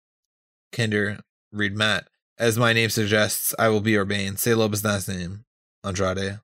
Kinder, 0.73 1.19
read 1.53 1.77
Matt. 1.77 2.09
As 2.39 2.59
my 2.59 2.73
name 2.73 2.91
suggests, 2.91 3.55
I 3.59 3.69
will 3.69 3.81
be 3.81 3.93
your 3.93 4.05
bane. 4.05 4.37
Say 4.37 4.53
Loba's 4.53 4.85
last 4.85 5.09
name, 5.09 5.45
Andrade. 5.85 6.41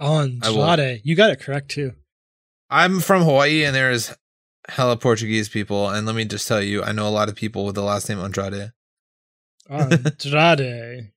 Andrade. 0.00 1.00
You 1.04 1.14
got 1.14 1.30
it 1.30 1.40
correct 1.40 1.70
too. 1.70 1.92
I'm 2.70 3.00
from 3.00 3.22
Hawaii, 3.22 3.64
and 3.64 3.74
there's 3.74 4.14
hella 4.68 4.96
Portuguese 4.96 5.48
people, 5.48 5.88
and 5.88 6.06
let 6.06 6.16
me 6.16 6.24
just 6.24 6.48
tell 6.48 6.62
you, 6.62 6.82
I 6.82 6.92
know 6.92 7.06
a 7.06 7.10
lot 7.10 7.28
of 7.28 7.36
people 7.36 7.64
with 7.64 7.74
the 7.74 7.82
last 7.82 8.08
name 8.08 8.18
Andrade. 8.18 8.72
Andrade. 9.68 11.12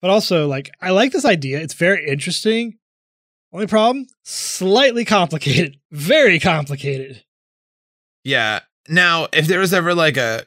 but 0.00 0.10
also, 0.10 0.46
like, 0.46 0.70
I 0.80 0.90
like 0.90 1.12
this 1.12 1.24
idea. 1.24 1.60
It's 1.60 1.74
very 1.74 2.06
interesting. 2.06 2.78
Only 3.52 3.66
problem, 3.66 4.06
slightly 4.24 5.04
complicated. 5.04 5.76
Very 5.90 6.40
complicated. 6.40 7.24
Yeah. 8.24 8.60
Now, 8.88 9.28
if 9.32 9.46
there 9.46 9.60
was 9.60 9.74
ever 9.74 9.94
like 9.94 10.16
a 10.16 10.46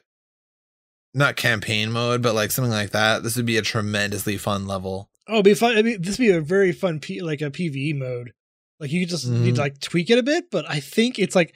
not 1.16 1.36
campaign 1.36 1.90
mode, 1.90 2.22
but 2.22 2.34
like 2.34 2.50
something 2.50 2.70
like 2.72 2.90
that, 2.90 3.22
this 3.22 3.36
would 3.36 3.46
be 3.46 3.56
a 3.56 3.62
tremendously 3.62 4.36
fun 4.36 4.66
level. 4.66 5.10
Oh, 5.28 5.34
it'd 5.34 5.44
be 5.44 5.54
fun. 5.54 5.76
I 5.76 5.82
mean, 5.82 6.00
this 6.02 6.18
would 6.18 6.24
be 6.24 6.30
a 6.30 6.40
very 6.40 6.70
fun, 6.72 7.00
P- 7.00 7.22
like 7.22 7.40
a 7.40 7.50
PVE 7.50 7.96
mode. 7.98 8.32
Like 8.78 8.92
you 8.92 9.06
just 9.06 9.26
need 9.26 9.52
Mhm. 9.52 9.56
to 9.56 9.60
like 9.62 9.80
tweak 9.80 10.10
it 10.10 10.18
a 10.18 10.22
bit, 10.22 10.50
but 10.50 10.68
I 10.68 10.78
think 10.80 11.18
it's 11.18 11.34
like 11.34 11.54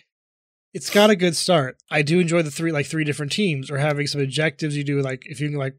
it's 0.73 0.89
got 0.91 1.11
a 1.11 1.17
good 1.17 1.37
start. 1.37 1.77
I 1.91 2.03
do 2.03 2.19
enjoy 2.21 2.43
the 2.43 2.51
three 2.51 2.73
like 2.73 2.87
three 2.87 3.05
different 3.05 3.33
teams 3.33 3.71
or 3.71 3.79
having 3.79 4.07
some 4.07 4.21
objectives 4.21 4.77
you 4.77 4.85
do. 4.85 5.03
Like 5.03 5.25
if 5.27 5.41
you 5.41 5.51
like 5.59 5.75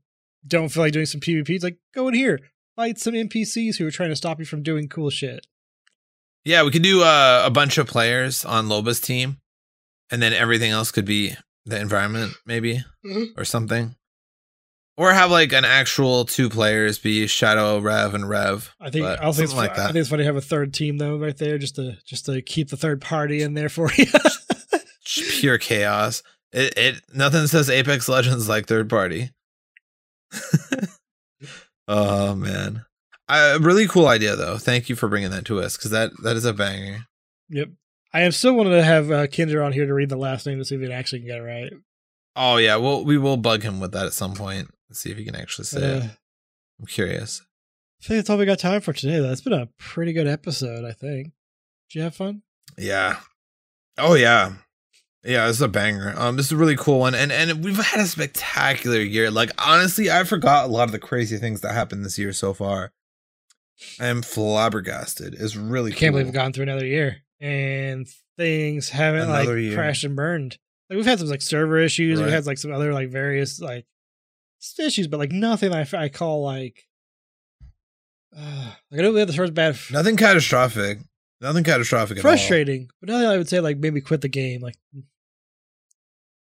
don't 0.48 0.70
feel 0.70 0.84
like 0.84 0.94
doing 0.94 1.06
some 1.08 1.20
PvP, 1.22 1.50
it's 1.56 1.64
like 1.64 1.78
go 1.96 2.08
in 2.08 2.14
here, 2.14 2.40
fight 2.76 3.00
some 3.00 3.14
NPCs 3.16 3.78
who 3.78 3.88
are 3.88 3.92
trying 3.92 4.10
to 4.10 4.16
stop 4.16 4.38
you 4.40 4.46
from 4.46 4.62
doing 4.64 4.88
cool 4.88 5.10
shit. 5.10 5.48
Yeah, 6.44 6.64
we 6.64 6.72
could 6.72 6.84
do 6.84 7.02
uh, 7.04 7.44
a 7.46 7.50
bunch 7.52 7.78
of 7.78 7.88
players 7.88 8.44
on 8.46 8.68
Loba's 8.68 9.00
team, 9.00 9.38
and 10.12 10.22
then 10.22 10.34
everything 10.34 10.72
else 10.72 10.92
could 10.92 11.06
be 11.06 11.36
the 11.66 11.80
environment, 11.80 12.34
maybe, 12.46 12.84
Mhm. 13.06 13.38
or 13.38 13.46
something. 13.46 13.96
Or 14.98 15.14
have 15.14 15.32
like 15.32 15.52
an 15.54 15.66
actual 15.66 16.26
two 16.26 16.50
players 16.50 17.00
be 17.00 17.26
Shadow, 17.26 17.80
Rev, 17.80 18.14
and 18.14 18.28
Rev. 18.28 18.74
I 18.80 18.90
think 18.90 19.06
I 19.06 19.32
think 19.32 19.46
it's, 19.46 19.54
like 19.54 19.76
fu- 19.76 19.82
I 19.82 19.86
think 19.86 19.96
it's 19.98 20.10
funny 20.10 20.22
to 20.24 20.28
have 20.28 20.36
a 20.36 20.42
third 20.42 20.74
team 20.74 20.98
though 20.98 21.18
right 21.18 21.36
there, 21.38 21.58
just 21.58 21.76
to 21.76 21.98
just 22.06 22.26
to 22.26 22.42
keep 22.42 22.70
the 22.70 22.78
third 22.78 23.02
party 23.02 23.42
in 23.42 23.54
there 23.54 23.70
for 23.70 23.90
you. 23.98 24.06
Pure 25.40 25.58
chaos. 25.60 26.22
It 26.52 26.78
it 26.78 27.02
nothing 27.14 27.48
says 27.48 27.70
Apex 27.70 28.10
Legends 28.10 28.50
like 28.50 28.68
third 28.68 28.90
party. 28.90 29.32
oh 31.88 32.36
man, 32.36 32.86
a 33.30 33.58
really 33.60 33.88
cool 33.88 34.08
idea 34.08 34.36
though. 34.36 34.58
Thank 34.58 34.90
you 34.90 34.96
for 34.96 35.08
bringing 35.08 35.32
that 35.32 35.46
to 35.46 35.62
us 35.62 35.78
because 35.78 35.92
that 35.92 36.12
that 36.24 36.36
is 36.36 36.46
a 36.46 36.54
banger. 36.54 37.06
yep. 37.50 37.70
I 38.14 38.22
am 38.22 38.32
still 38.32 38.54
wanting 38.56 38.74
to 38.74 38.84
have 38.84 39.10
uh, 39.12 39.28
Kinder 39.28 39.64
on 39.64 39.72
here 39.74 39.86
to 39.86 39.94
read 39.94 40.10
the 40.10 40.18
last 40.18 40.46
name 40.46 40.58
to 40.60 40.66
see 40.66 40.76
if 40.76 40.82
he 40.82 40.88
can 40.88 40.96
actually 40.96 41.22
get 41.22 41.38
it 41.38 41.44
right. 41.44 41.72
Oh 42.36 42.58
yeah, 42.58 42.76
well 42.78 43.04
we 43.04 43.18
will 43.18 43.38
bug 43.38 43.64
him 43.64 43.80
with 43.80 43.92
that 43.94 44.06
at 44.06 44.14
some 44.14 44.34
point 44.34 44.70
and 44.90 44.98
see 44.98 45.12
if 45.12 45.18
he 45.18 45.26
can 45.26 45.36
actually 45.36 45.66
say 45.66 45.82
Uh, 45.98 45.98
it. 45.98 46.04
I'm 46.80 46.86
curious. 46.88 47.42
I 48.04 48.08
think 48.08 48.18
that's 48.20 48.30
all 48.30 48.38
we 48.38 48.46
got 48.46 48.60
time 48.60 48.82
for 48.82 48.94
today. 48.94 49.20
Though 49.20 49.32
it's 49.32 49.42
been 49.42 49.54
a 49.54 49.70
pretty 49.78 50.14
good 50.14 50.28
episode. 50.28 50.86
I 50.86 50.92
think. 50.94 51.28
Did 51.90 52.00
you 52.00 52.02
have 52.02 52.16
fun? 52.16 52.42
Yeah. 52.78 53.18
Oh 53.98 54.16
yeah. 54.16 54.54
Yeah, 55.24 55.46
this 55.46 55.58
is 55.58 55.62
a 55.62 55.68
banger. 55.68 56.16
Um, 56.18 56.36
this 56.36 56.48
is 56.48 56.52
a 56.54 56.58
really 56.58 56.76
cool 56.76 57.00
one, 57.00 57.14
and 57.14 57.32
and 57.32 57.64
we've 57.64 57.78
had 57.78 58.00
a 58.00 58.08
spectacular 58.08 59.00
year. 59.00 59.30
Like 59.30 59.52
honestly, 59.64 60.10
I 60.10 60.24
forgot 60.24 60.66
a 60.66 60.72
lot 60.72 60.86
of 60.86 60.92
the 60.92 61.00
crazy 61.00 61.38
things 61.38 61.62
that 61.62 61.74
happened 61.74 62.04
this 62.04 62.18
year 62.18 62.34
so 62.34 62.54
far. 62.56 62.92
I 64.00 64.08
am 64.08 64.22
flabbergasted. 64.24 65.36
It's 65.40 65.56
really 65.56 65.92
I 65.92 65.96
can't 65.96 66.12
cool. 66.12 66.12
believe 66.14 66.26
we've 66.28 66.34
gone 66.34 66.54
through 66.54 66.64
another 66.64 66.86
year 66.86 67.18
and 67.42 68.08
things 68.38 68.90
haven't 68.90 69.24
Another 69.24 69.56
like 69.56 69.64
year. 69.64 69.76
crashed 69.76 70.04
and 70.06 70.16
burned. 70.16 70.58
Like 70.90 70.98
we've 70.98 71.06
had 71.06 71.20
some 71.20 71.28
like 71.28 71.42
server 71.42 71.80
issues. 71.80 72.20
Right. 72.20 72.28
We 72.28 72.32
had 72.32 72.46
like 72.46 72.58
some 72.60 72.72
other 72.72 72.94
like 72.94 73.10
various 73.10 73.60
like 73.60 73.86
issues, 74.80 75.08
but 75.08 75.20
like 75.20 75.32
nothing 75.32 75.74
I, 75.74 75.86
I 75.94 76.08
call 76.10 76.44
like. 76.44 76.88
Uh, 78.38 78.72
like 78.92 79.00
I 79.00 79.04
know 79.04 79.12
we 79.12 79.20
had 79.20 79.28
the 79.28 79.34
first 79.34 79.54
bad, 79.54 79.78
Nothing 79.92 80.16
catastrophic. 80.16 81.00
Nothing 81.42 81.64
catastrophic 81.64 82.20
at 82.20 82.24
all. 82.26 82.32
frustrating, 82.32 82.90
but 83.00 83.10
nothing 83.10 83.28
I 83.28 83.38
would 83.38 83.50
say 83.50 83.60
like 83.60 83.78
maybe 83.78 84.00
quit 84.00 84.22
the 84.22 84.30
game. 84.30 84.62
Like 84.62 84.76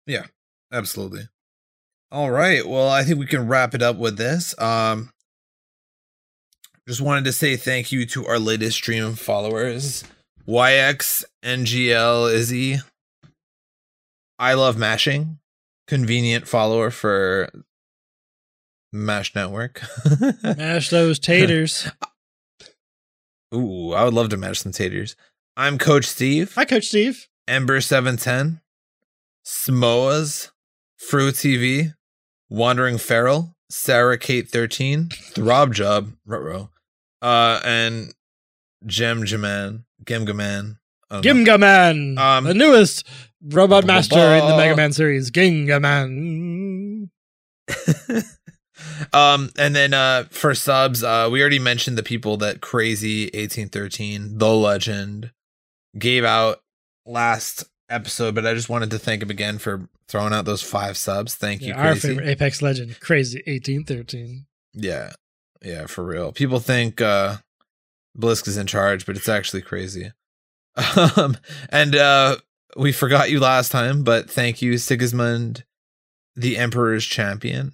yeah, 0.07 0.25
Absolutely. 0.73 1.29
All 2.13 2.31
right. 2.31 2.67
Well, 2.67 2.89
I 2.89 3.05
think 3.05 3.21
we 3.21 3.27
can 3.27 3.47
wrap 3.47 3.75
it 3.75 3.83
up 3.83 3.97
with 3.97 4.17
this. 4.17 4.59
Um 4.59 5.11
just 6.89 7.01
wanted 7.01 7.25
to 7.27 7.33
say 7.33 7.57
thank 7.57 7.93
you 7.93 8.05
to 8.07 8.27
our 8.27 8.41
latest 8.41 8.77
stream 8.79 9.15
followers. 9.15 10.03
YX 10.49 11.25
NGL 11.45 12.33
Izzy. 12.33 12.79
I 14.39 14.55
love 14.55 14.77
mashing. 14.77 15.39
Convenient 15.87 16.47
follower 16.49 16.91
for 16.91 17.51
Mash 18.93 19.35
Network. 19.35 19.83
mash 20.43 20.91
those 20.91 21.19
taters. 21.19 21.91
Ooh, 23.55 23.93
I 23.93 24.05
would 24.05 24.15
love 24.15 24.29
to 24.31 24.37
mash 24.37 24.61
some 24.61 24.73
taters. 24.73 25.17
I'm 25.57 25.79
Coach 25.79 26.07
Steve. 26.07 26.55
Hi, 26.55 26.65
Coach 26.65 26.87
Steve. 26.87 27.29
Ember 27.49 27.81
seven 27.81 28.17
ten, 28.17 28.61
Smoas, 29.45 30.51
Fru 30.97 31.33
TV, 31.33 31.95
Wandering 32.49 32.97
Feral, 32.97 33.57
Sarah 33.69 34.17
Kate 34.17 34.49
thirteen, 34.49 35.09
Throb 35.09 35.75
Job, 35.75 36.13
Rutro, 36.25 36.71
uh, 37.21 37.61
and 37.65 38.15
Gemgaman. 38.87 39.85
I. 40.05 40.77
Gimgaman, 41.11 42.19
Um, 42.19 42.45
the 42.45 42.55
newest 42.55 43.07
robot 43.43 43.85
master 43.85 44.19
in 44.19 44.47
the. 44.47 44.57
Mega 44.57 44.77
Man 44.77 44.93
series. 44.93 45.31
Gingaman. 45.31 47.09
um, 49.13 49.51
and 49.59 49.75
then 49.75 49.93
uh, 49.95 50.25
for 50.31 50.55
subs, 50.55 51.03
uh, 51.03 51.29
we 51.31 51.41
already 51.41 51.59
mentioned 51.59 51.99
the 51.99 52.03
people 52.03 52.37
that 52.39 52.61
Crazy 52.61 53.29
eighteen 53.29 53.69
thirteen, 53.69 54.39
the 54.39 54.55
Legend, 54.55 55.33
gave 55.99 56.25
out 56.25 56.63
last 57.07 57.65
episode, 57.89 58.35
but 58.35 58.47
I 58.47 58.55
just 58.55 58.69
wanted 58.69 58.91
to 58.93 58.99
thank 58.99 59.23
him 59.23 59.31
again 59.31 59.59
for 59.59 59.89
throwing 60.09 60.33
out 60.33 60.45
those 60.45 60.63
five 60.63 60.97
subs. 60.97 61.35
Thank 61.35 61.63
you, 61.63 61.69
Yeah, 61.69 61.89
our 61.89 61.97
favorite 61.97 62.29
Apex 62.29 62.63
legend, 62.63 63.01
Crazy 63.01 63.43
eighteen 63.47 63.85
thirteen. 63.85 64.47
Yeah. 64.75 65.13
Yeah, 65.63 65.87
for 65.87 66.05
real. 66.05 66.33
People 66.33 66.61
think 66.61 67.01
uh 67.01 67.37
Blisk 68.19 68.47
is 68.49 68.57
in 68.57 68.67
charge, 68.67 69.07
but 69.07 69.17
it's 69.17 69.29
actually 69.29 69.63
crazy. 69.63 70.13
Um 71.17 71.37
and 71.71 71.97
uh 71.97 72.37
we 72.77 72.93
forgot 72.93 73.31
you 73.31 73.41
last 73.41 73.73
time, 73.73 74.05
but 74.05 74.31
thank 74.31 74.63
you, 74.63 74.79
Sigismund, 74.79 75.65
the 76.37 76.57
Emperor's 76.57 77.05
champion, 77.05 77.73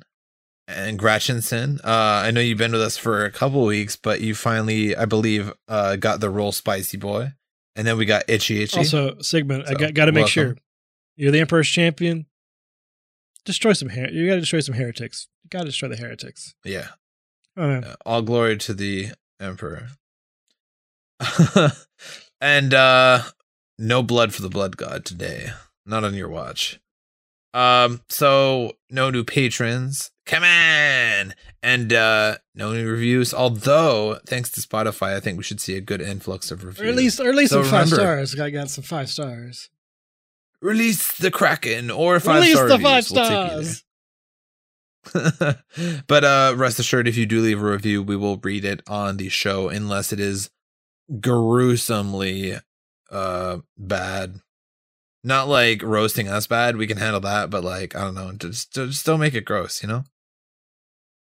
and 0.67 0.99
Gratchenson. 0.99 1.79
Uh 1.85 2.23
I 2.25 2.31
know 2.31 2.41
you've 2.41 2.57
been 2.59 2.73
with 2.73 2.81
us 2.81 2.97
for 2.97 3.25
a 3.25 3.31
couple 3.31 3.65
weeks, 3.65 3.97
but 3.97 4.21
you 4.23 4.35
finally, 4.35 4.97
I 4.97 5.05
believe, 5.05 5.53
uh 5.69 5.97
got 5.97 6.21
the 6.21 6.31
role 6.31 6.53
spicy 6.53 6.97
boy. 6.97 7.33
And 7.77 7.87
then 7.87 7.99
we 7.99 8.07
got 8.07 8.25
Itchy 8.29 8.63
Itchy. 8.63 8.79
Also, 8.79 9.21
Sigmund, 9.21 9.65
I 9.67 9.73
So, 9.73 9.79
got, 9.79 9.93
got 9.95 10.05
to 10.07 10.13
make 10.13 10.23
welcome. 10.23 10.33
sure 10.33 10.57
you're 11.17 11.31
the 11.33 11.41
Emperor's 11.41 11.69
champion. 11.69 12.25
Destroy 13.45 13.75
some 13.75 13.91
her- 13.91 14.09
You 14.09 14.27
got 14.27 14.35
to 14.37 14.41
destroy 14.41 14.61
some 14.61 14.75
heretics. 14.75 15.29
You 15.45 15.51
got 15.51 15.61
to 15.61 15.65
destroy 15.67 15.91
the 15.91 15.97
heretics. 15.97 16.55
yeah. 16.65 16.89
Oh. 17.59 17.69
Yeah, 17.81 17.95
all 18.07 18.23
glory 18.23 18.57
to 18.59 18.73
the 18.75 19.11
emperor 19.41 19.89
and 22.41 22.75
uh 22.75 23.23
no 23.79 24.03
blood 24.03 24.35
for 24.35 24.43
the 24.43 24.49
blood 24.49 24.77
god 24.77 25.05
today 25.05 25.51
not 25.85 26.05
on 26.05 26.15
your 26.15 26.29
watch 26.29 26.81
um 27.55 28.01
so 28.09 28.73
no 28.91 29.09
new 29.11 29.25
patrons 29.25 30.11
come 30.27 30.43
on 30.43 31.33
and 31.63 31.93
uh 31.93 32.37
no 32.55 32.73
new 32.73 32.89
reviews 32.89 33.33
although 33.33 34.19
thanks 34.27 34.51
to 34.51 34.61
spotify 34.61 35.15
i 35.17 35.21
think 35.21 35.39
we 35.39 35.43
should 35.45 35.61
see 35.61 35.77
a 35.77 35.81
good 35.81 36.03
influx 36.03 36.51
of 36.51 36.65
reviews 36.65 36.87
Or 36.87 36.91
at 36.91 36.97
least, 36.97 37.21
or 37.21 37.29
at 37.29 37.35
least 37.35 37.53
So 37.53 37.63
some 37.63 37.71
five 37.71 37.89
stars. 37.89 38.39
I 38.39 38.51
got 38.51 38.69
some 38.71 38.85
five 38.85 39.09
stars. 39.09 39.71
release 40.61 41.17
the 41.17 41.31
kraken 41.31 41.91
or 41.91 42.21
five 42.21 42.37
Release 42.43 42.55
star 42.57 42.69
the 42.69 42.79
five 42.79 43.05
reviews. 43.11 43.13
We'll 43.13 43.25
stars. 43.25 43.83
but 46.09 46.25
uh 46.25 46.55
rest 46.57 46.79
assured 46.81 47.07
if 47.09 47.17
you 47.17 47.27
do 47.27 47.41
leave 47.41 47.63
a 47.63 47.71
review 47.71 48.03
we 48.03 48.17
will 48.17 48.37
read 48.39 48.65
it 48.65 48.83
on 48.89 49.17
the 49.19 49.29
show 49.29 49.69
unless 49.69 50.13
it 50.13 50.19
is 50.21 50.51
gruesomely 51.21 52.57
uh 53.11 53.59
bad. 53.77 54.41
Not 55.23 55.49
like 55.49 55.83
roasting 55.83 56.29
us 56.29 56.47
bad 56.47 56.77
we 56.77 56.87
can 56.87 56.99
handle 56.99 57.21
that 57.21 57.51
but 57.51 57.65
like 57.65 57.97
i 57.97 58.01
don't 58.01 58.15
know 58.15 58.33
just 58.33 58.73
just 58.73 59.07
don't 59.07 59.21
make 59.21 59.35
it 59.35 59.45
gross 59.45 59.83
you 59.83 59.89
know? 59.89 60.05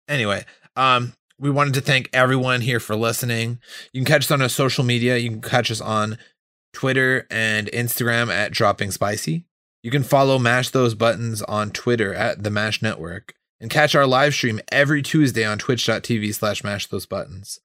Anyway 0.07 0.45
um 0.75 1.13
we 1.39 1.49
wanted 1.49 1.73
to 1.73 1.81
thank 1.81 2.09
everyone 2.13 2.61
here 2.61 2.79
for 2.79 2.95
listening. 2.95 3.59
You 3.91 4.01
can 4.01 4.05
catch 4.05 4.25
us 4.25 4.31
on 4.31 4.41
our 4.41 4.49
social 4.49 4.83
media. 4.83 5.17
You 5.17 5.29
can 5.29 5.41
catch 5.41 5.69
us 5.71 5.81
on 5.81 6.17
twitter 6.73 7.27
and 7.29 7.67
instagram 7.67 8.31
at 8.31 8.51
dropping 8.51 8.91
spicy. 8.91 9.45
You 9.83 9.91
can 9.91 10.03
follow 10.03 10.39
mash 10.39 10.69
those 10.69 10.95
buttons 10.95 11.41
on 11.43 11.71
twitter 11.71 12.13
at 12.13 12.43
the 12.43 12.49
mash 12.49 12.81
network. 12.81 13.33
And 13.59 13.71
catch 13.71 13.95
our 13.95 14.05
live 14.05 14.33
stream 14.33 14.59
every 14.71 15.01
tuesday 15.01 15.45
on 15.45 15.57
twitch.tv 15.57 16.33
slash 16.35 16.63
mash 16.65 16.87
those 16.87 17.05
buttons 17.05 17.61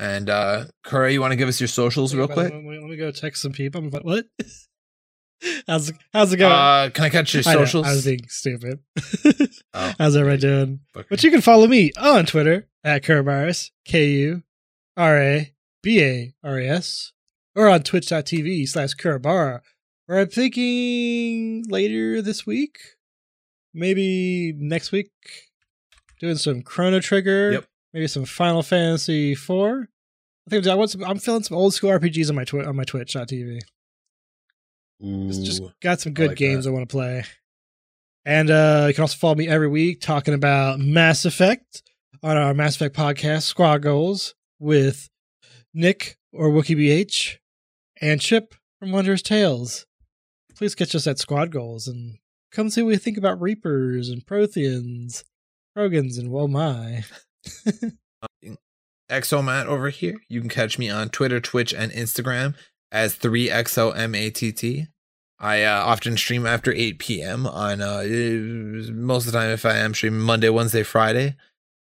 and 0.00 0.28
uh 0.30 0.64
Kura, 0.84 1.12
you 1.12 1.20
want 1.20 1.30
to 1.32 1.36
give 1.36 1.48
us 1.48 1.60
your 1.60 1.68
socials 1.68 2.14
real 2.14 2.26
quick 2.26 2.52
Let 2.52 2.62
me, 2.64 2.78
let 2.80 2.88
me 2.90 2.96
go 2.96 3.10
text 3.12 3.42
some 3.42 3.52
people. 3.52 3.80
I'm 3.82 3.90
like, 3.90 4.02
what? 4.04 4.24
how's, 5.68 5.90
it- 5.90 5.96
how's 6.12 6.32
it 6.32 6.36
going? 6.38 6.52
uh 6.52 6.90
can 6.92 7.04
i 7.04 7.08
catch 7.10 7.34
your 7.34 7.42
I 7.46 7.54
know, 7.54 7.60
socials 7.64 7.86
I 7.86 7.92
was 7.92 8.04
being 8.04 8.26
stupid. 8.28 8.80
Oh. 9.72 9.92
How's 10.00 10.16
everybody 10.16 10.40
doing? 10.40 10.80
Fuck 10.92 11.06
But 11.08 11.22
you 11.22 11.30
can 11.30 11.40
follow 11.40 11.68
me 11.68 11.92
on 11.96 12.26
Twitter 12.26 12.66
at 12.82 13.04
Kurabaras, 13.04 13.70
K 13.84 14.08
U 14.10 14.42
R 14.96 15.16
A 15.16 15.54
B 15.80 16.02
A 16.02 16.34
R 16.42 16.58
A 16.58 16.66
S, 16.68 17.12
or 17.54 17.68
on 17.68 17.84
twitch.tv 17.84 18.68
slash 18.68 18.94
Kurabara, 18.96 19.60
where 20.06 20.18
I'm 20.18 20.28
thinking 20.28 21.64
later 21.68 22.20
this 22.20 22.44
week, 22.46 22.78
maybe 23.72 24.52
next 24.56 24.90
week, 24.90 25.12
doing 26.18 26.34
some 26.36 26.62
Chrono 26.62 26.98
Trigger, 26.98 27.52
Yep. 27.52 27.64
Maybe 27.92 28.06
some 28.06 28.24
Final 28.24 28.62
Fantasy 28.62 29.34
Four. 29.34 29.88
I 30.46 30.50
think 30.50 30.66
I 30.66 30.74
want 30.74 30.90
some, 30.90 31.04
I'm 31.04 31.18
feeling 31.18 31.42
some 31.42 31.56
old 31.56 31.74
school 31.74 31.90
RPGs 31.90 32.28
on 32.30 32.36
my 32.36 32.44
twi- 32.44 32.64
on 32.64 32.76
my 32.76 32.84
Twitch.tv. 32.84 33.60
Just, 35.02 35.44
just 35.44 35.62
got 35.80 36.00
some 36.00 36.12
good 36.12 36.30
like 36.30 36.36
games 36.36 36.64
that. 36.64 36.70
I 36.70 36.72
want 36.74 36.88
to 36.88 36.92
play. 36.92 37.24
And 38.24 38.50
uh, 38.50 38.84
you 38.88 38.94
can 38.94 39.02
also 39.02 39.16
follow 39.16 39.34
me 39.34 39.48
every 39.48 39.68
week 39.68 40.00
talking 40.00 40.34
about 40.34 40.78
Mass 40.78 41.24
Effect 41.24 41.82
on 42.22 42.36
our 42.36 42.52
Mass 42.52 42.76
Effect 42.76 42.94
podcast, 42.94 43.42
Squad 43.42 43.78
Goals, 43.82 44.34
with 44.58 45.08
Nick 45.72 46.18
or 46.32 46.50
WookieBH 46.50 47.38
and 48.00 48.20
Chip 48.20 48.54
from 48.78 48.92
Wondrous 48.92 49.22
Tales. 49.22 49.86
Please 50.54 50.74
catch 50.74 50.94
us 50.94 51.06
at 51.06 51.18
Squad 51.18 51.50
Goals 51.50 51.88
and 51.88 52.18
come 52.52 52.68
see 52.68 52.82
what 52.82 52.88
we 52.88 52.96
think 52.98 53.16
about 53.16 53.40
Reapers 53.40 54.10
and 54.10 54.26
Protheans, 54.26 55.24
Krogans, 55.76 56.18
and 56.18 56.30
whoa 56.30 56.46
my. 56.48 57.04
exomatt 59.10 59.66
over 59.66 59.88
here. 59.88 60.20
You 60.28 60.40
can 60.40 60.48
catch 60.50 60.78
me 60.78 60.88
on 60.88 61.08
twitter 61.08 61.40
twitch 61.40 61.74
and 61.74 61.90
instagram 61.92 62.54
as 62.92 63.16
3xomatt 63.16 64.88
i 65.38 65.62
uh, 65.62 65.84
often 65.84 66.16
stream 66.16 66.46
after 66.46 66.72
8 66.72 66.98
p.m 66.98 67.46
on 67.46 67.80
uh 67.80 68.02
most 68.92 69.26
of 69.26 69.32
the 69.32 69.38
time 69.38 69.50
if 69.50 69.64
i 69.64 69.76
am 69.76 69.94
streaming 69.94 70.20
monday 70.20 70.48
wednesday 70.48 70.82
friday. 70.82 71.36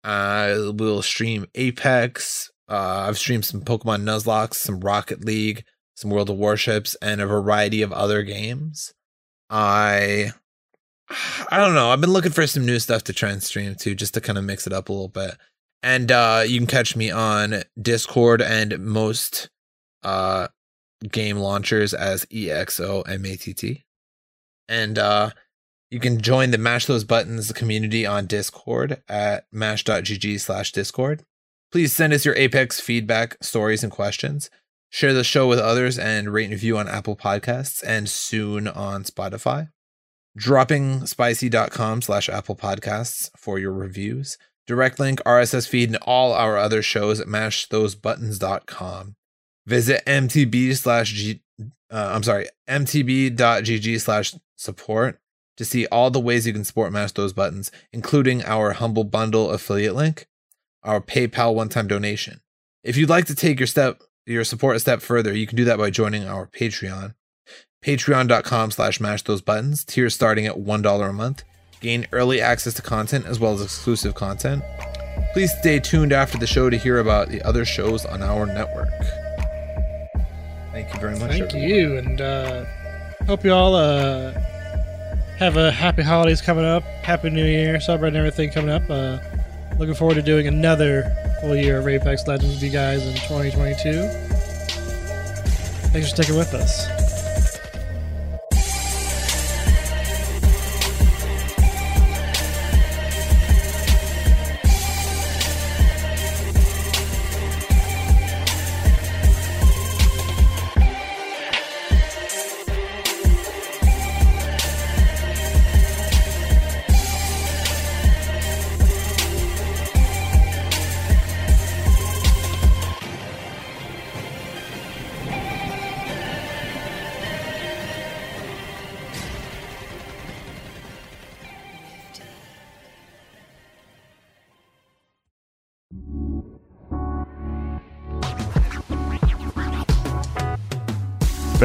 Uh 0.04 0.72
we'll 0.74 1.02
stream 1.02 1.45
apex. 1.56 2.52
Uh 2.68 3.06
i've 3.08 3.18
streamed 3.18 3.45
some 3.45 3.62
pokemon 3.62 4.04
nuzlocke 4.04 4.54
some 4.54 4.80
rocket 4.80 5.24
league 5.24 5.64
some 6.02 6.10
world 6.10 6.30
of 6.30 6.38
warships 6.38 6.95
and 7.02 7.22
a 7.22 7.28
variety 7.28 7.82
of 7.82 7.93
other 7.93 8.24
games. 8.24 8.93
I 9.49 10.32
i 11.49 11.57
don't 11.57 11.76
know. 11.76 11.89
I've 11.89 12.01
been 12.01 12.14
looking 12.14 12.32
for 12.32 12.45
some 12.47 12.66
new 12.66 12.80
stuff 12.80 13.03
to 13.05 13.14
try 13.14 13.30
and 13.30 13.41
stream 13.41 13.76
too 13.76 13.95
just 13.95 14.14
to 14.16 14.22
kind 14.22 14.38
of 14.38 14.43
mix 14.43 14.68
it 14.68 14.74
up 14.74 14.89
a 14.89 14.93
little 14.93 15.07
bit. 15.07 15.38
And 15.84 16.12
uh 16.12 16.43
you 16.45 16.59
can 16.59 16.68
catch 16.68 16.95
me 16.95 17.12
on 17.12 17.64
discord 17.82 18.41
and 18.41 18.80
most 18.80 19.49
uh 20.03 20.47
game 21.12 21.38
launchers 21.38 21.93
as 21.93 22.26
exomatt 22.26 23.84
and 24.70 24.99
uh 24.99 25.32
you 25.89 25.99
can 25.99 26.22
join 26.22 26.51
the 26.51 26.57
mash 26.57 26.86
those 26.86 27.03
buttons 27.03 27.51
community 27.51 28.05
on 28.05 28.26
discord 28.26 29.01
at 29.09 29.45
mash.gg 29.51 30.39
slash 30.39 30.72
discord. 30.72 31.24
Please 31.72 31.93
send 31.93 32.14
us 32.14 32.26
your 32.26 32.36
apex 32.36 32.80
feedback 32.80 33.36
stories 33.41 33.84
and 33.84 33.91
questions. 33.91 34.49
Share 34.89 35.14
the 35.14 35.24
show 35.24 35.47
with 35.47 35.59
others 35.59 35.99
and 35.99 36.34
rate 36.34 36.45
and 36.45 36.53
review 36.53 36.78
on 36.78 36.88
Apple 36.88 37.16
Podcasts 37.16 37.84
and 37.86 38.09
soon 38.09 38.68
on 38.68 39.03
Spotify. 39.03 39.70
Droppingspicy.com 40.38 42.02
slash 42.02 42.30
Apple 42.30 42.56
Podcasts 42.56 43.30
for 43.36 43.60
your 43.60 43.74
reviews. 43.74 44.38
Direct 44.68 45.00
link, 45.00 45.20
RSS 45.26 45.68
feed, 45.68 45.90
and 45.90 45.98
all 46.04 46.34
our 46.34 46.58
other 46.58 46.82
shows 46.82 47.20
at 47.20 47.28
mashthosebuttons.com. 47.28 49.16
Visit 49.66 50.04
mtb 50.06 50.76
slash 50.76 51.36
uh, 51.92 52.12
I'm 52.14 52.24
sorry, 52.24 52.48
mtb.gg 52.70 54.02
slash 54.02 54.34
support 54.56 55.20
to 55.58 55.66
see 55.66 55.86
all 55.88 56.10
the 56.10 56.20
ways 56.20 56.48
you 56.48 56.54
can 56.54 56.64
support 56.64 56.92
Mash 56.92 57.12
Those 57.12 57.34
Buttons, 57.34 57.72
including 57.92 58.44
our 58.46 58.74
Humble 58.74 59.04
Bundle 59.04 59.52
affiliate 59.52 59.96
link, 59.96 60.28
our 60.84 61.02
PayPal 61.02 61.54
one-time 61.54 61.88
donation. 61.88 62.42
If 62.84 62.98
you'd 62.98 63.10
like 63.10 63.26
to 63.26 63.36
take 63.36 63.60
your 63.60 63.68
step 63.68 64.02
your 64.26 64.44
support 64.44 64.76
a 64.76 64.80
step 64.80 65.02
further, 65.02 65.34
you 65.36 65.48
can 65.48 65.58
do 65.58 65.66
that 65.66 65.78
by 65.78 65.90
joining 65.90 66.28
our 66.28 66.48
Patreon. 66.48 67.16
Patreon.com 67.84 68.72
slash 68.72 68.99
mash 68.99 69.24
those 69.24 69.41
buttons, 69.41 69.84
tiers 69.84 70.14
starting 70.14 70.45
at 70.45 70.56
$1 70.56 71.10
a 71.10 71.14
month. 71.14 71.43
Gain 71.80 72.06
early 72.12 72.39
access 72.39 72.76
to 72.76 72.82
content 72.84 73.26
as 73.26 73.39
well 73.39 73.54
as 73.54 73.62
exclusive 73.62 74.14
content. 74.14 74.64
Please 75.34 75.52
stay 75.60 75.80
tuned 75.80 76.14
after 76.14 76.38
the 76.38 76.45
show 76.45 76.70
to 76.70 76.78
hear 76.78 76.99
about 76.99 77.30
the 77.30 77.41
other 77.41 77.66
shows 77.66 78.06
on 78.06 78.22
our 78.22 78.45
network. 78.45 78.89
Thank 80.72 80.93
you 80.93 80.99
very 80.99 81.18
much. 81.18 81.32
Thank 81.32 81.43
everyone. 81.56 81.70
you, 81.70 81.97
and 81.97 82.22
uh, 82.22 82.66
hope 83.26 83.43
you 83.43 83.52
all 83.52 83.76
uh, 83.76 84.32
have 85.38 85.58
a 85.58 85.72
happy 85.72 86.04
holidays 86.04 86.41
coming 86.41 86.66
up. 86.66 86.84
Happy 86.84 87.30
New 87.32 87.45
Year, 87.45 87.80
celebrating 87.80 88.18
everything 88.18 88.52
coming 88.52 88.70
up. 88.70 88.88
Uh, 88.89 89.18
looking 89.80 89.95
forward 89.95 90.16
to 90.16 90.22
doing 90.22 90.47
another 90.47 91.12
full 91.41 91.56
year 91.56 91.80
of 91.80 91.88
Apex 91.88 92.28
Legends 92.28 92.54
with 92.56 92.64
you 92.64 92.70
guys 92.70 93.06
in 93.06 93.16
2022. 93.16 94.08
Thanks 95.91 96.10
for 96.10 96.16
sticking 96.16 96.38
with 96.38 96.54
us. 96.54 97.11